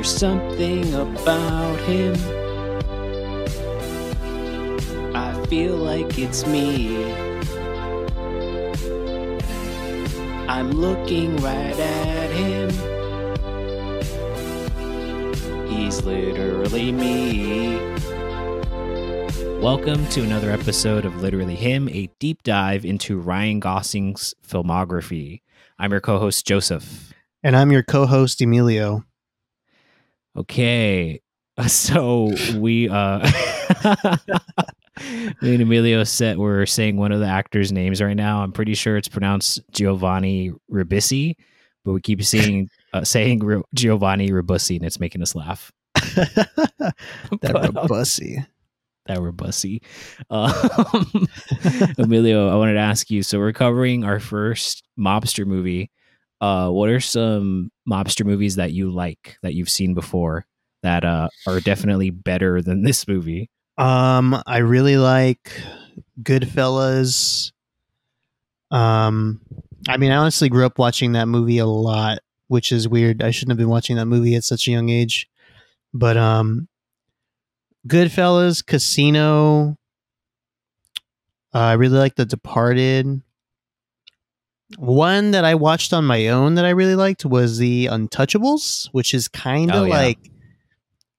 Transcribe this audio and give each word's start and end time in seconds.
There's 0.00 0.16
something 0.16 0.94
about 0.94 1.78
him. 1.80 2.14
I 5.14 5.44
feel 5.48 5.76
like 5.76 6.18
it's 6.18 6.46
me. 6.46 7.04
I'm 10.48 10.70
looking 10.70 11.36
right 11.42 11.78
at 11.78 12.30
him. 12.30 12.70
He's 15.68 16.02
literally 16.02 16.92
me. 16.92 17.76
Welcome 19.60 20.06
to 20.06 20.22
another 20.22 20.50
episode 20.50 21.04
of 21.04 21.20
Literally 21.20 21.56
Him, 21.56 21.90
a 21.90 22.08
deep 22.18 22.42
dive 22.42 22.86
into 22.86 23.20
Ryan 23.20 23.60
Gosling's 23.60 24.34
filmography. 24.48 25.42
I'm 25.78 25.90
your 25.90 26.00
co 26.00 26.18
host, 26.18 26.46
Joseph. 26.46 27.12
And 27.42 27.54
I'm 27.54 27.70
your 27.70 27.82
co 27.82 28.06
host, 28.06 28.40
Emilio. 28.40 29.04
Okay. 30.36 31.20
So 31.66 32.32
we 32.56 32.88
uh 32.88 33.18
me 35.42 35.54
and 35.54 35.62
Emilio 35.62 36.04
said 36.04 36.38
we're 36.38 36.64
saying 36.64 36.96
one 36.96 37.12
of 37.12 37.20
the 37.20 37.26
actors' 37.26 37.70
names 37.70 38.00
right 38.00 38.16
now. 38.16 38.42
I'm 38.42 38.52
pretty 38.52 38.72
sure 38.72 38.96
it's 38.96 39.08
pronounced 39.08 39.60
Giovanni 39.70 40.52
Ribisi, 40.72 41.34
but 41.84 41.92
we 41.92 42.00
keep 42.00 42.22
seeing 42.24 42.70
uh, 42.94 43.04
saying 43.04 43.44
R- 43.44 43.62
Giovanni 43.74 44.30
Ribisi 44.30 44.76
and 44.76 44.86
it's 44.86 44.98
making 45.00 45.20
us 45.20 45.34
laugh. 45.34 45.70
that 47.42 47.52
um, 47.54 47.74
that 49.06 49.34
bussy. 49.36 49.82
Um, 50.30 51.28
Emilio, 51.98 52.48
I 52.48 52.54
wanted 52.54 52.74
to 52.74 52.80
ask 52.80 53.10
you. 53.10 53.22
So 53.22 53.38
we're 53.38 53.52
covering 53.52 54.04
our 54.04 54.20
first 54.20 54.82
mobster 54.98 55.46
movie. 55.46 55.90
Uh, 56.40 56.70
what 56.70 56.88
are 56.88 57.00
some 57.00 57.70
mobster 57.88 58.24
movies 58.24 58.56
that 58.56 58.72
you 58.72 58.90
like 58.90 59.36
that 59.42 59.54
you've 59.54 59.68
seen 59.68 59.94
before 59.94 60.46
that 60.82 61.04
uh, 61.04 61.28
are 61.46 61.60
definitely 61.60 62.10
better 62.10 62.62
than 62.62 62.82
this 62.84 63.06
movie? 63.06 63.50
Um, 63.76 64.42
I 64.46 64.58
really 64.58 64.96
like 64.96 65.52
Goodfellas. 66.22 67.52
Um, 68.70 69.40
I 69.88 69.96
mean, 69.96 70.12
I 70.12 70.16
honestly 70.16 70.48
grew 70.48 70.66
up 70.66 70.78
watching 70.78 71.12
that 71.12 71.26
movie 71.26 71.58
a 71.58 71.66
lot, 71.66 72.20
which 72.48 72.72
is 72.72 72.88
weird. 72.88 73.22
I 73.22 73.30
shouldn't 73.30 73.52
have 73.52 73.58
been 73.58 73.68
watching 73.68 73.96
that 73.96 74.06
movie 74.06 74.34
at 74.34 74.44
such 74.44 74.68
a 74.68 74.70
young 74.70 74.88
age. 74.88 75.28
But 75.92 76.16
um, 76.16 76.68
Goodfellas, 77.86 78.64
Casino. 78.64 79.76
Uh, 81.52 81.58
I 81.58 81.72
really 81.72 81.98
like 81.98 82.14
The 82.14 82.24
Departed. 82.26 83.22
One 84.78 85.32
that 85.32 85.44
I 85.44 85.54
watched 85.56 85.92
on 85.92 86.04
my 86.04 86.28
own 86.28 86.54
that 86.54 86.64
I 86.64 86.70
really 86.70 86.94
liked 86.94 87.24
was 87.24 87.58
The 87.58 87.86
Untouchables, 87.86 88.88
which 88.92 89.14
is 89.14 89.26
kind 89.28 89.70
of 89.70 89.82
Oh, 89.82 89.84
yeah. 89.84 89.94
like 89.96 90.18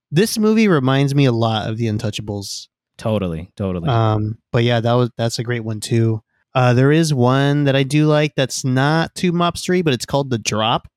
this 0.10 0.38
movie 0.38 0.68
reminds 0.68 1.14
me 1.16 1.26
a 1.26 1.32
lot 1.32 1.70
of 1.70 1.78
The 1.78 1.88
Untouchables. 1.88 2.68
Totally, 2.98 3.52
totally. 3.58 3.90
Um, 3.90 4.38
but 4.52 4.64
yeah, 4.64 4.80
that 4.80 4.94
was 4.94 5.10
that's 5.18 5.40
a 5.40 5.44
great 5.44 5.64
one 5.64 5.80
too. 5.80 6.22
Uh, 6.54 6.74
there 6.74 6.92
is 6.92 7.14
one 7.14 7.64
that 7.64 7.76
I 7.76 7.84
do 7.84 8.06
like 8.08 8.34
that's 8.36 8.64
not 8.66 9.16
too 9.16 9.32
mobstery, 9.32 9.84
but 9.84 9.94
it's 9.94 10.06
called 10.06 10.30
The 10.30 10.38
Drop 10.38 10.88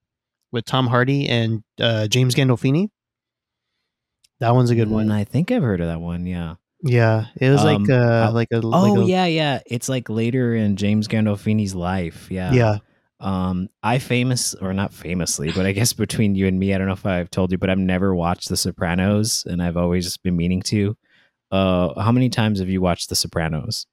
with 0.52 0.64
Tom 0.64 0.86
Hardy 0.89 1.28
and 1.28 1.62
uh, 1.80 2.06
James 2.08 2.34
Gandolfini. 2.34 2.89
That 4.41 4.55
one's 4.55 4.70
a 4.70 4.74
good 4.74 4.89
Mm, 4.89 4.92
one. 4.92 5.11
I 5.12 5.24
think 5.24 5.50
I've 5.52 5.62
heard 5.62 5.80
of 5.80 5.86
that 5.86 6.00
one. 6.00 6.27
Yeah. 6.27 6.55
Yeah, 6.86 7.27
it 7.40 7.48
was 7.50 7.64
Um, 7.64 7.84
like 7.84 7.90
uh, 7.90 8.27
uh, 8.28 8.30
like 8.32 8.48
a 8.52 8.56
Oh 8.58 8.68
like 8.68 8.98
a, 8.98 9.08
yeah, 9.08 9.24
yeah. 9.24 9.60
It's 9.66 9.88
like 9.88 10.10
later 10.10 10.54
in 10.54 10.77
James 10.77 11.08
Gandolfini's 11.08 11.74
life. 11.74 12.28
Yeah. 12.30 12.52
yeah 12.52 12.78
Um, 13.20 13.70
I 13.82 13.98
famous 13.98 14.54
or 14.54 14.74
not 14.74 14.92
famously, 14.92 15.50
but 15.50 15.64
I 15.64 15.72
guess 15.72 15.94
between 15.94 16.34
you 16.34 16.46
and 16.46 16.58
me, 16.58 16.74
I 16.74 16.78
don't 16.78 16.86
know 16.86 16.92
if 16.92 17.06
I've 17.06 17.30
told 17.30 17.52
you, 17.52 17.58
but 17.58 17.70
I've 17.70 17.78
never 17.78 18.14
watched 18.14 18.50
The 18.50 18.56
Sopranos, 18.56 19.44
and 19.46 19.62
I've 19.62 19.78
always 19.78 20.17
been 20.18 20.36
meaning 20.36 20.61
to. 20.62 20.94
Uh, 21.50 21.98
how 21.98 22.12
many 22.12 22.28
times 22.28 22.58
have 22.58 22.68
you 22.68 22.83
watched 22.83 23.08
The 23.08 23.17
Sopranos? 23.17 23.86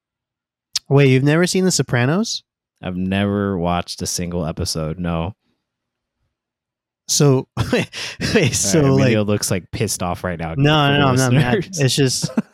Wait, 0.90 1.08
you've 1.08 1.24
never 1.24 1.48
seen 1.48 1.64
The 1.64 1.72
Sopranos? 1.72 2.44
I've 2.82 2.98
never 2.98 3.58
watched 3.58 4.02
a 4.02 4.08
single 4.08 4.46
episode. 4.46 5.00
No. 5.00 5.36
So, 7.08 7.48
wait, 7.74 8.54
so 8.54 8.82
right, 8.98 9.16
like 9.16 9.28
looks 9.28 9.50
like 9.50 9.72
pissed 9.72 10.04
off 10.04 10.26
right 10.26 10.40
now. 10.40 10.56
no, 10.58 10.92
no, 10.92 11.00
no, 11.00 11.08
I'm 11.08 11.16
not 11.16 11.32
mad. 11.34 11.70
It's 11.74 11.96
just 11.96 12.30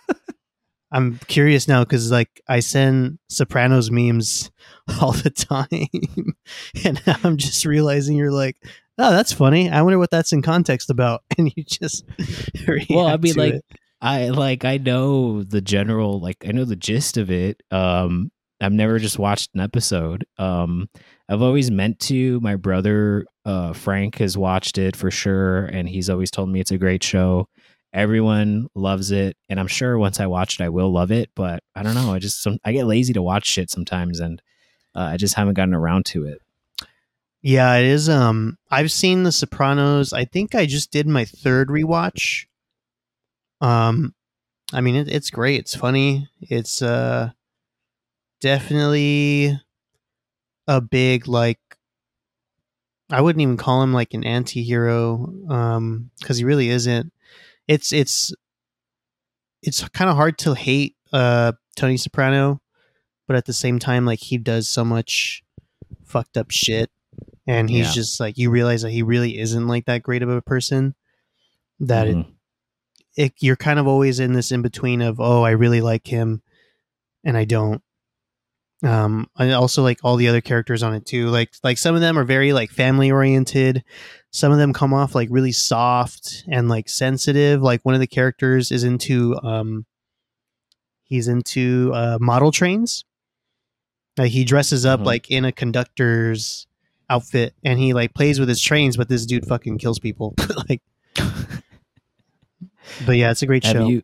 I'm 0.97 1.19
curious 1.27 1.67
now 1.67 1.83
because 1.83 2.09
like 2.09 2.41
I 2.47 2.59
send 2.59 3.19
Sopranos 3.29 3.91
memes 3.91 4.49
all 5.01 5.11
the 5.11 5.29
time, 5.29 6.35
and 6.83 7.01
I'm 7.23 7.37
just 7.37 7.65
realizing 7.65 8.17
you're 8.17 8.31
like, 8.31 8.57
oh, 8.97 9.11
that's 9.11 9.31
funny. 9.31 9.69
I 9.69 9.83
wonder 9.83 9.99
what 9.99 10.09
that's 10.09 10.33
in 10.33 10.41
context 10.41 10.89
about, 10.89 11.23
and 11.37 11.53
you 11.55 11.63
just 11.63 12.03
well, 12.89 13.05
I 13.05 13.17
mean, 13.17 13.35
like, 13.35 13.53
it. 13.53 13.65
I 14.01 14.29
like 14.29 14.65
I 14.65 14.77
know 14.77 15.43
the 15.43 15.61
general, 15.61 16.19
like 16.19 16.37
I 16.47 16.51
know 16.51 16.65
the 16.65 16.75
gist 16.75 17.17
of 17.17 17.29
it. 17.29 17.61
Um, 17.69 18.31
I've 18.59 18.73
never 18.73 18.97
just 18.97 19.19
watched 19.19 19.51
an 19.53 19.61
episode. 19.61 20.25
Um, 20.39 20.89
I've 21.29 21.43
always 21.43 21.69
meant 21.69 21.99
to. 22.01 22.39
My 22.39 22.55
brother, 22.55 23.27
uh, 23.45 23.73
Frank, 23.73 24.17
has 24.17 24.35
watched 24.35 24.79
it 24.79 24.95
for 24.95 25.11
sure, 25.11 25.65
and 25.65 25.87
he's 25.87 26.09
always 26.09 26.31
told 26.31 26.49
me 26.49 26.59
it's 26.59 26.71
a 26.71 26.77
great 26.79 27.03
show. 27.03 27.49
Everyone 27.97 28.67
loves 28.75 29.09
it, 29.09 29.35
and 29.49 29.59
I'm 29.59 29.67
sure 29.67 29.97
once 29.97 30.19
I 30.19 30.27
watch 30.27 30.59
it, 30.59 30.63
I 30.63 30.69
will 30.69 30.91
love 30.91 31.11
it. 31.11 31.31
But 31.33 31.63
I 31.75 31.81
don't 31.81 31.95
know. 31.95 32.13
I 32.13 32.19
just 32.19 32.43
some, 32.43 32.59
I 32.63 32.71
get 32.71 32.85
lazy 32.85 33.11
to 33.13 33.23
watch 33.23 33.47
shit 33.47 33.71
sometimes, 33.71 34.19
and 34.19 34.39
uh, 34.95 35.09
I 35.13 35.17
just 35.17 35.33
haven't 35.33 35.55
gotten 35.55 35.73
around 35.73 36.05
to 36.07 36.25
it. 36.25 36.41
yeah, 37.41 37.73
it 37.75 37.85
is. 37.85 38.07
Um, 38.07 38.57
I've 38.69 38.91
seen 38.91 39.23
The 39.23 39.31
Sopranos. 39.31 40.13
I 40.13 40.25
think 40.25 40.53
I 40.53 40.67
just 40.67 40.91
did 40.91 41.07
my 41.07 41.25
third 41.25 41.69
rewatch. 41.69 42.45
Um, 43.61 44.13
I 44.71 44.81
mean, 44.81 44.95
it, 44.95 45.07
it's 45.07 45.31
great. 45.31 45.61
It's 45.61 45.75
funny. 45.75 46.29
It's 46.39 46.81
uh, 46.83 47.31
definitely 48.41 49.59
a 50.67 50.81
big 50.81 51.27
like. 51.27 51.59
I 53.09 53.21
wouldn't 53.21 53.41
even 53.41 53.55
call 53.57 53.81
him 53.81 53.93
like 53.93 54.13
an 54.13 54.25
anti-hero 54.25 55.31
um 55.49 56.11
because 56.19 56.37
he 56.37 56.43
really 56.43 56.69
isn't. 56.69 57.13
It's 57.67 57.91
it's 57.91 58.33
it's 59.61 59.88
kind 59.89 60.09
of 60.09 60.16
hard 60.16 60.38
to 60.39 60.53
hate 60.53 60.95
uh 61.13 61.53
Tony 61.75 61.97
Soprano, 61.97 62.61
but 63.28 63.35
at 63.35 63.45
the 63.45 63.53
same 63.53 63.79
time 63.79 64.05
like 64.05 64.19
he 64.19 64.38
does 64.38 64.67
so 64.67 64.83
much 64.85 65.44
fucked 66.06 66.38
up 66.38 66.51
shit 66.51 66.89
and 67.45 67.69
he's 67.69 67.88
Yeah. 67.88 67.94
just 67.94 68.19
like 68.19 68.38
you 68.38 68.50
realize 68.50 68.81
that 68.81 68.91
he 68.91 69.03
really 69.03 69.38
isn't 69.39 69.67
like 69.67 69.85
that 69.85 70.03
great 70.03 70.23
of 70.23 70.29
a 70.29 70.41
person 70.41 70.95
that 71.79 72.07
it, 72.07 72.16
Mhm. 72.17 72.33
it 73.16 73.33
you're 73.39 73.56
kind 73.56 73.79
of 73.79 73.88
always 73.88 74.19
in 74.19 74.33
this 74.33 74.51
in 74.51 74.61
between 74.61 75.01
of 75.01 75.19
oh 75.19 75.44
I 75.44 75.51
really 75.51 75.81
like 75.81 76.07
him 76.07 76.41
and 77.23 77.38
I 77.38 77.45
don't 77.45 77.81
um 78.83 79.27
I 79.35 79.51
also 79.53 79.81
like 79.81 79.99
all 80.03 80.17
the 80.17 80.27
other 80.27 80.41
characters 80.41 80.83
on 80.83 80.93
it 80.93 81.05
too 81.05 81.29
like 81.29 81.51
like 81.63 81.79
some 81.79 81.95
of 81.95 82.01
them 82.01 82.17
are 82.17 82.23
very 82.23 82.53
like 82.53 82.69
family 82.69 83.09
oriented 83.09 83.83
some 84.31 84.51
of 84.51 84.59
them 84.59 84.71
come 84.71 84.93
off 84.93 85.15
like 85.15 85.29
really 85.31 85.51
soft 85.51 86.43
and 86.47 86.69
like 86.69 86.88
sensitive. 86.89 87.61
Like 87.61 87.81
one 87.83 87.95
of 87.95 88.01
the 88.01 88.05
characters 88.07 88.71
is 88.71 88.83
into 88.83 89.35
um 89.41 89.85
he's 91.05 91.27
into 91.27 91.91
uh 91.95 92.17
model 92.21 92.51
trains. 92.51 93.03
Like 94.17 94.31
he 94.31 94.43
dresses 94.43 94.85
up 94.85 94.99
Mhm. 94.99 95.05
like 95.05 95.31
in 95.31 95.44
a 95.45 95.51
conductor's 95.51 96.67
outfit 97.09 97.55
and 97.63 97.79
he 97.79 97.94
like 97.94 98.13
plays 98.13 98.39
with 98.39 98.49
his 98.49 98.61
trains 98.61 98.95
but 98.97 99.09
this 99.09 99.25
dude 99.25 99.47
fucking 99.47 99.77
kills 99.79 99.97
people. 99.97 100.35
Like 100.69 100.81
but 103.05 103.13
yeah 103.17 103.31
it's 103.31 103.41
a 103.41 103.47
great 103.47 103.63
have 103.65 103.75
show. 103.75 103.88
you 103.88 104.03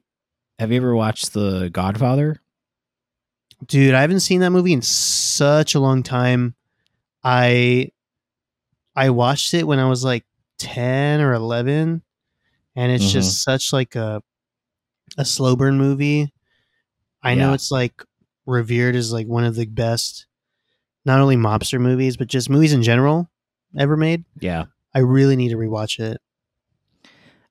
have 0.59 0.71
you 0.71 0.77
ever 0.77 0.95
watched 0.95 1.33
The 1.33 1.69
Godfather? 1.71 2.41
Dude, 3.65 3.93
I 3.93 4.01
haven't 4.01 4.21
seen 4.21 4.39
that 4.41 4.49
movie 4.51 4.73
in 4.73 4.81
such 4.81 5.75
a 5.75 5.79
long 5.79 6.03
time. 6.03 6.55
I 7.23 7.91
I 8.95 9.09
watched 9.11 9.53
it 9.53 9.65
when 9.67 9.79
I 9.79 9.87
was 9.87 10.03
like 10.03 10.25
10 10.59 11.21
or 11.21 11.33
11 11.33 12.01
and 12.75 12.91
it's 12.91 13.05
Mhm. 13.05 13.11
just 13.11 13.43
such 13.43 13.71
like 13.73 13.95
a 13.95 14.21
a 15.17 15.25
slow 15.25 15.55
burn 15.55 15.77
movie. 15.77 16.31
I 17.21 17.35
know 17.35 17.53
it's 17.53 17.71
like 17.71 18.03
revered 18.45 18.95
as 18.95 19.13
like 19.13 19.27
one 19.27 19.45
of 19.45 19.55
the 19.55 19.65
best 19.65 20.25
not 21.05 21.19
only 21.21 21.35
mobster 21.37 21.79
movies 21.79 22.17
but 22.17 22.27
just 22.27 22.49
movies 22.49 22.73
in 22.73 22.81
general 22.83 23.29
ever 23.77 23.95
made. 23.95 24.25
Yeah. 24.39 24.65
I 24.93 24.99
really 24.99 25.35
need 25.35 25.49
to 25.49 25.57
rewatch 25.57 25.99
it. 25.99 26.19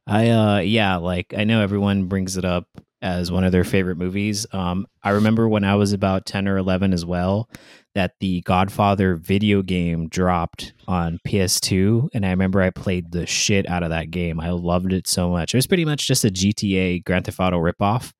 I 0.06 0.30
uh 0.30 0.58
yeah, 0.58 0.96
like 0.96 1.32
I 1.36 1.44
know 1.44 1.60
everyone 1.62 2.06
brings 2.06 2.36
it 2.36 2.44
up 2.44 2.66
as 3.02 3.30
one 3.32 3.44
of 3.44 3.52
their 3.52 3.64
favorite 3.64 3.98
movies. 3.98 4.46
Um 4.52 4.86
I 5.02 5.10
remember 5.10 5.48
when 5.48 5.64
I 5.64 5.74
was 5.74 5.92
about 5.92 6.24
10 6.24 6.48
or 6.48 6.56
11 6.56 6.92
as 6.92 7.04
well 7.04 7.50
that 7.94 8.12
the 8.20 8.40
Godfather 8.42 9.16
video 9.16 9.60
game 9.60 10.08
dropped 10.08 10.72
on 10.88 11.18
PS2 11.26 12.08
and 12.14 12.24
I 12.24 12.30
remember 12.30 12.62
I 12.62 12.70
played 12.70 13.12
the 13.12 13.26
shit 13.26 13.68
out 13.68 13.82
of 13.82 13.90
that 13.90 14.10
game. 14.10 14.40
I 14.40 14.50
loved 14.50 14.92
it 14.92 15.06
so 15.08 15.28
much. 15.28 15.52
It 15.52 15.58
was 15.58 15.66
pretty 15.66 15.84
much 15.84 16.06
just 16.06 16.24
a 16.24 16.30
GTA 16.30 17.04
Grand 17.04 17.26
Theft 17.26 17.40
Auto 17.40 17.58
ripoff. 17.58 18.12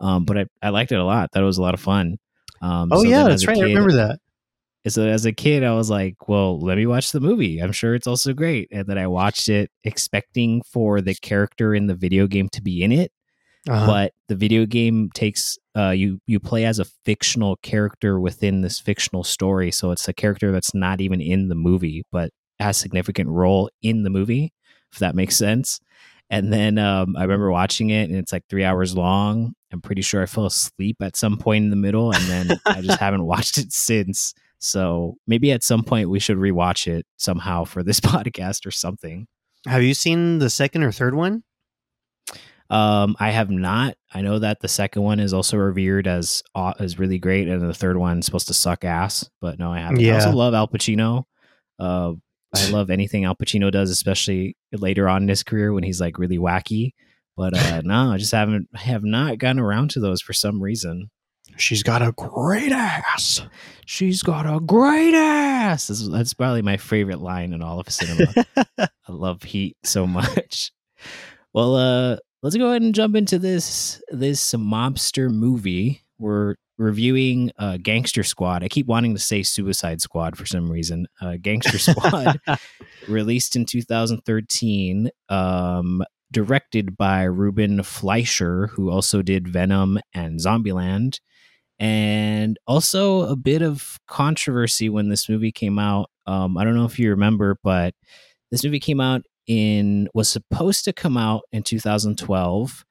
Um 0.00 0.24
but 0.24 0.36
I, 0.36 0.44
I 0.60 0.68
liked 0.70 0.92
it 0.92 0.98
a 0.98 1.04
lot. 1.04 1.30
That 1.32 1.40
was 1.40 1.58
a 1.58 1.62
lot 1.62 1.74
of 1.74 1.80
fun. 1.80 2.18
Um 2.60 2.90
Oh 2.92 3.02
so 3.02 3.08
yeah, 3.08 3.24
that's 3.24 3.46
right. 3.46 3.56
I 3.56 3.62
remember 3.62 3.92
that. 3.92 4.18
so 4.88 5.06
as 5.06 5.24
a 5.24 5.32
kid, 5.32 5.64
I 5.64 5.72
was 5.74 5.88
like, 5.88 6.28
well, 6.28 6.58
let 6.60 6.76
me 6.76 6.86
watch 6.86 7.12
the 7.12 7.20
movie. 7.20 7.60
I'm 7.60 7.72
sure 7.72 7.94
it's 7.94 8.06
also 8.06 8.32
great. 8.34 8.68
And 8.72 8.86
then 8.86 8.98
I 8.98 9.06
watched 9.06 9.48
it 9.48 9.70
expecting 9.84 10.60
for 10.62 11.00
the 11.00 11.14
character 11.14 11.74
in 11.74 11.86
the 11.86 11.94
video 11.94 12.26
game 12.26 12.48
to 12.50 12.60
be 12.62 12.82
in 12.82 12.92
it. 12.92 13.10
Uh-huh. 13.68 13.86
But 13.86 14.12
the 14.28 14.36
video 14.36 14.66
game 14.66 15.10
takes 15.14 15.58
uh, 15.76 15.90
you 15.90 16.18
you 16.26 16.38
play 16.38 16.64
as 16.66 16.78
a 16.78 16.84
fictional 17.04 17.56
character 17.62 18.20
within 18.20 18.60
this 18.60 18.78
fictional 18.78 19.24
story. 19.24 19.70
So 19.70 19.90
it's 19.90 20.06
a 20.06 20.12
character 20.12 20.52
that's 20.52 20.74
not 20.74 21.00
even 21.00 21.20
in 21.20 21.48
the 21.48 21.54
movie, 21.54 22.04
but 22.12 22.30
has 22.60 22.76
significant 22.76 23.28
role 23.30 23.70
in 23.82 24.02
the 24.02 24.10
movie, 24.10 24.52
if 24.92 24.98
that 24.98 25.14
makes 25.14 25.36
sense. 25.36 25.80
And 26.30 26.52
then 26.52 26.78
um, 26.78 27.16
I 27.16 27.22
remember 27.22 27.50
watching 27.50 27.90
it, 27.90 28.08
and 28.08 28.18
it's 28.18 28.32
like 28.32 28.44
three 28.48 28.64
hours 28.64 28.96
long. 28.96 29.54
I'm 29.72 29.80
pretty 29.80 30.02
sure 30.02 30.22
I 30.22 30.26
fell 30.26 30.46
asleep 30.46 30.96
at 31.00 31.16
some 31.16 31.36
point 31.36 31.64
in 31.64 31.70
the 31.70 31.76
middle, 31.76 32.12
and 32.12 32.24
then 32.24 32.60
I 32.66 32.80
just 32.80 33.00
haven't 33.00 33.24
watched 33.24 33.58
it 33.58 33.72
since. 33.72 34.34
So 34.58 35.16
maybe 35.26 35.52
at 35.52 35.62
some 35.62 35.84
point 35.84 36.08
we 36.08 36.20
should 36.20 36.38
rewatch 36.38 36.86
it 36.86 37.06
somehow 37.16 37.64
for 37.64 37.82
this 37.82 38.00
podcast 38.00 38.66
or 38.66 38.70
something. 38.70 39.26
Have 39.66 39.82
you 39.82 39.94
seen 39.94 40.38
the 40.38 40.50
second 40.50 40.82
or 40.82 40.92
third 40.92 41.14
one? 41.14 41.42
Um, 42.70 43.14
I 43.20 43.30
have 43.30 43.50
not. 43.50 43.94
I 44.12 44.22
know 44.22 44.38
that 44.38 44.60
the 44.60 44.68
second 44.68 45.02
one 45.02 45.20
is 45.20 45.34
also 45.34 45.56
revered 45.56 46.06
as 46.06 46.42
aw- 46.54 46.74
as 46.78 46.98
really 46.98 47.18
great, 47.18 47.48
and 47.48 47.62
the 47.62 47.74
third 47.74 47.96
one's 47.96 48.26
supposed 48.26 48.48
to 48.48 48.54
suck 48.54 48.84
ass. 48.84 49.28
But 49.40 49.58
no, 49.58 49.72
I 49.72 49.80
haven't. 49.80 50.00
Yeah. 50.00 50.14
I 50.14 50.14
also 50.16 50.32
love 50.32 50.54
Al 50.54 50.68
Pacino. 50.68 51.24
Uh, 51.78 52.12
I 52.54 52.68
love 52.70 52.90
anything 52.90 53.24
Al 53.24 53.36
Pacino 53.36 53.70
does, 53.70 53.90
especially 53.90 54.56
later 54.72 55.08
on 55.08 55.22
in 55.22 55.28
his 55.28 55.42
career 55.42 55.72
when 55.72 55.84
he's 55.84 56.00
like 56.00 56.18
really 56.18 56.38
wacky. 56.38 56.92
But 57.36 57.56
uh, 57.56 57.82
no, 57.84 58.12
I 58.12 58.16
just 58.16 58.32
haven't. 58.32 58.68
I 58.74 58.80
have 58.80 59.04
not 59.04 59.38
gotten 59.38 59.60
around 59.60 59.90
to 59.90 60.00
those 60.00 60.22
for 60.22 60.32
some 60.32 60.62
reason. 60.62 61.10
She's 61.56 61.82
got 61.82 62.02
a 62.02 62.12
great 62.12 62.72
ass. 62.72 63.42
She's 63.86 64.22
got 64.22 64.46
a 64.46 64.58
great 64.60 65.14
ass. 65.14 65.86
That's, 65.86 66.08
that's 66.08 66.34
probably 66.34 66.62
my 66.62 66.78
favorite 66.78 67.20
line 67.20 67.52
in 67.52 67.62
all 67.62 67.78
of 67.78 67.88
cinema. 67.90 68.32
I 68.78 68.88
love 69.08 69.42
Heat 69.42 69.76
so 69.84 70.06
much. 70.06 70.72
Well, 71.52 71.76
uh, 71.76 72.16
let's 72.44 72.56
go 72.56 72.68
ahead 72.68 72.82
and 72.82 72.94
jump 72.94 73.16
into 73.16 73.38
this 73.38 74.02
this 74.10 74.52
mobster 74.52 75.30
movie. 75.30 76.02
We're 76.18 76.56
reviewing 76.76 77.50
uh, 77.58 77.78
Gangster 77.82 78.22
Squad. 78.22 78.62
I 78.62 78.68
keep 78.68 78.86
wanting 78.86 79.14
to 79.14 79.20
say 79.20 79.42
Suicide 79.42 80.02
Squad 80.02 80.36
for 80.36 80.44
some 80.44 80.70
reason. 80.70 81.06
Uh, 81.20 81.36
Gangster 81.40 81.78
Squad, 81.78 82.38
released 83.08 83.56
in 83.56 83.64
2013, 83.64 85.10
um, 85.30 86.04
directed 86.30 86.98
by 86.98 87.22
Ruben 87.22 87.82
Fleischer, 87.82 88.66
who 88.68 88.90
also 88.90 89.22
did 89.22 89.48
Venom 89.48 89.98
and 90.12 90.38
Zombieland. 90.38 91.20
And 91.78 92.58
also 92.66 93.22
a 93.22 93.36
bit 93.36 93.62
of 93.62 93.98
controversy 94.06 94.88
when 94.88 95.08
this 95.08 95.28
movie 95.28 95.50
came 95.50 95.78
out. 95.78 96.10
Um, 96.26 96.58
I 96.58 96.64
don't 96.64 96.76
know 96.76 96.84
if 96.84 96.98
you 96.98 97.10
remember, 97.10 97.56
but 97.64 97.94
this 98.50 98.62
movie 98.62 98.80
came 98.80 99.00
out 99.00 99.22
in 99.46 100.08
was 100.14 100.28
supposed 100.28 100.84
to 100.84 100.92
come 100.92 101.16
out 101.16 101.42
in 101.52 101.62
2012 101.62 102.84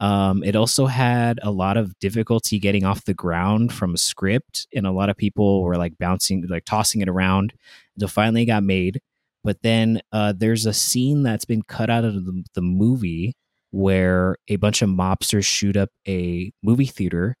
um, 0.00 0.44
it 0.44 0.54
also 0.54 0.86
had 0.86 1.40
a 1.42 1.50
lot 1.50 1.76
of 1.76 1.98
difficulty 1.98 2.58
getting 2.58 2.84
off 2.84 3.04
the 3.04 3.14
ground 3.14 3.72
from 3.72 3.94
a 3.94 3.98
script 3.98 4.68
and 4.72 4.86
a 4.86 4.92
lot 4.92 5.10
of 5.10 5.16
people 5.16 5.62
were 5.62 5.76
like 5.76 5.98
bouncing 5.98 6.46
like 6.48 6.64
tossing 6.64 7.00
it 7.00 7.08
around 7.08 7.52
until 7.96 8.08
finally 8.08 8.42
it 8.42 8.46
got 8.46 8.62
made. 8.62 9.00
But 9.42 9.62
then 9.62 10.00
uh, 10.12 10.34
there's 10.36 10.66
a 10.66 10.72
scene 10.72 11.22
that's 11.22 11.44
been 11.44 11.62
cut 11.62 11.90
out 11.90 12.04
of 12.04 12.26
the, 12.26 12.44
the 12.54 12.60
movie 12.60 13.34
where 13.70 14.36
a 14.48 14.56
bunch 14.56 14.82
of 14.82 14.88
mobsters 14.88 15.44
shoot 15.44 15.76
up 15.76 15.90
a 16.06 16.52
movie 16.62 16.86
theater. 16.86 17.34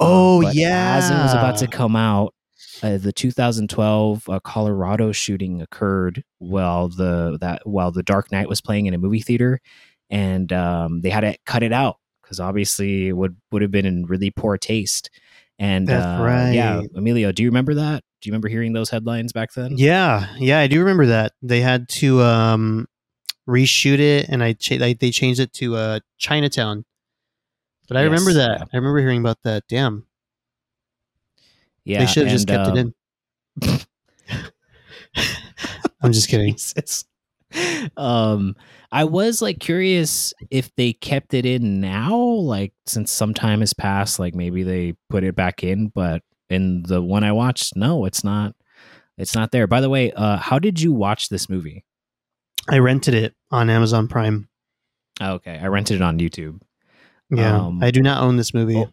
Um, 0.00 0.06
Oh 0.08 0.42
but 0.42 0.54
yeah. 0.54 0.96
as 0.96 1.10
it 1.10 1.14
was 1.14 1.32
about 1.32 1.56
to 1.58 1.66
come 1.68 1.96
out, 1.96 2.34
uh, 2.82 2.98
the 2.98 3.12
2012 3.12 4.28
uh, 4.28 4.40
Colorado 4.40 5.12
shooting 5.12 5.62
occurred 5.62 6.24
while 6.38 6.88
the 6.88 7.38
that 7.40 7.66
while 7.66 7.90
the 7.90 8.02
Dark 8.02 8.32
Knight 8.32 8.48
was 8.48 8.60
playing 8.60 8.86
in 8.86 8.94
a 8.94 8.98
movie 8.98 9.20
theater, 9.20 9.60
and 10.10 10.52
um, 10.52 11.00
they 11.00 11.10
had 11.10 11.20
to 11.20 11.36
cut 11.46 11.62
it 11.62 11.72
out 11.72 11.98
because 12.22 12.40
obviously 12.40 13.08
it 13.08 13.12
would 13.12 13.36
would 13.52 13.62
have 13.62 13.70
been 13.70 13.86
in 13.86 14.06
really 14.06 14.30
poor 14.30 14.58
taste. 14.58 15.10
And 15.58 15.86
That's 15.86 16.04
uh, 16.04 16.50
yeah. 16.52 16.82
Emilio, 16.94 17.30
do 17.30 17.42
you 17.42 17.48
remember 17.48 17.74
that? 17.74 18.02
Do 18.20 18.28
you 18.28 18.32
remember 18.32 18.48
hearing 18.48 18.72
those 18.72 18.90
headlines 18.90 19.32
back 19.32 19.52
then? 19.52 19.76
Yeah, 19.76 20.26
yeah, 20.38 20.58
I 20.58 20.66
do 20.66 20.80
remember 20.80 21.06
that. 21.06 21.32
They 21.42 21.60
had 21.60 21.88
to 21.90 22.22
um 22.22 22.88
reshoot 23.48 23.98
it 23.98 24.28
and 24.28 24.42
I 24.42 24.54
cha- 24.54 24.76
like, 24.76 24.98
they 24.98 25.10
changed 25.10 25.38
it 25.40 25.52
to 25.54 25.76
uh 25.76 26.00
Chinatown. 26.18 26.84
But 27.86 27.98
I 27.98 28.02
remember 28.02 28.32
that. 28.32 28.62
I 28.62 28.76
remember 28.76 28.98
hearing 28.98 29.20
about 29.20 29.42
that. 29.42 29.64
Damn. 29.68 30.06
Yeah, 31.84 32.00
they 32.00 32.06
should 32.06 32.26
have 32.26 32.32
just 32.32 32.48
kept 32.48 32.68
um, 32.68 32.76
it 32.76 32.80
in. 32.80 33.80
I'm 36.02 36.12
just 36.12 36.28
kidding. 36.28 36.54
Jesus. 36.54 37.04
Um, 37.96 38.56
I 38.90 39.04
was 39.04 39.40
like 39.40 39.58
curious 39.58 40.34
if 40.50 40.74
they 40.76 40.92
kept 40.92 41.34
it 41.34 41.46
in 41.46 41.80
now, 41.80 42.16
like 42.16 42.72
since 42.86 43.10
some 43.10 43.34
time 43.34 43.60
has 43.60 43.74
passed, 43.74 44.18
like 44.18 44.34
maybe 44.34 44.62
they 44.62 44.94
put 45.08 45.24
it 45.24 45.34
back 45.34 45.62
in, 45.62 45.88
but 45.88 46.22
in 46.48 46.82
the 46.84 47.02
one 47.02 47.24
I 47.24 47.32
watched, 47.32 47.76
no, 47.76 48.04
it's 48.04 48.24
not. 48.24 48.54
It's 49.16 49.34
not 49.34 49.52
there. 49.52 49.66
By 49.66 49.80
the 49.80 49.88
way, 49.88 50.10
uh, 50.12 50.38
how 50.38 50.58
did 50.58 50.80
you 50.80 50.92
watch 50.92 51.28
this 51.28 51.48
movie? 51.48 51.84
I 52.68 52.78
rented 52.78 53.14
it 53.14 53.34
on 53.50 53.70
Amazon 53.70 54.08
Prime. 54.08 54.48
Oh, 55.20 55.34
okay, 55.34 55.58
I 55.62 55.66
rented 55.66 55.96
it 55.96 56.02
on 56.02 56.18
YouTube. 56.18 56.60
Yeah. 57.30 57.66
Um, 57.66 57.82
I 57.82 57.90
do 57.90 58.02
not 58.02 58.22
own 58.22 58.36
this 58.36 58.52
movie. 58.52 58.76
oh. 58.76 58.90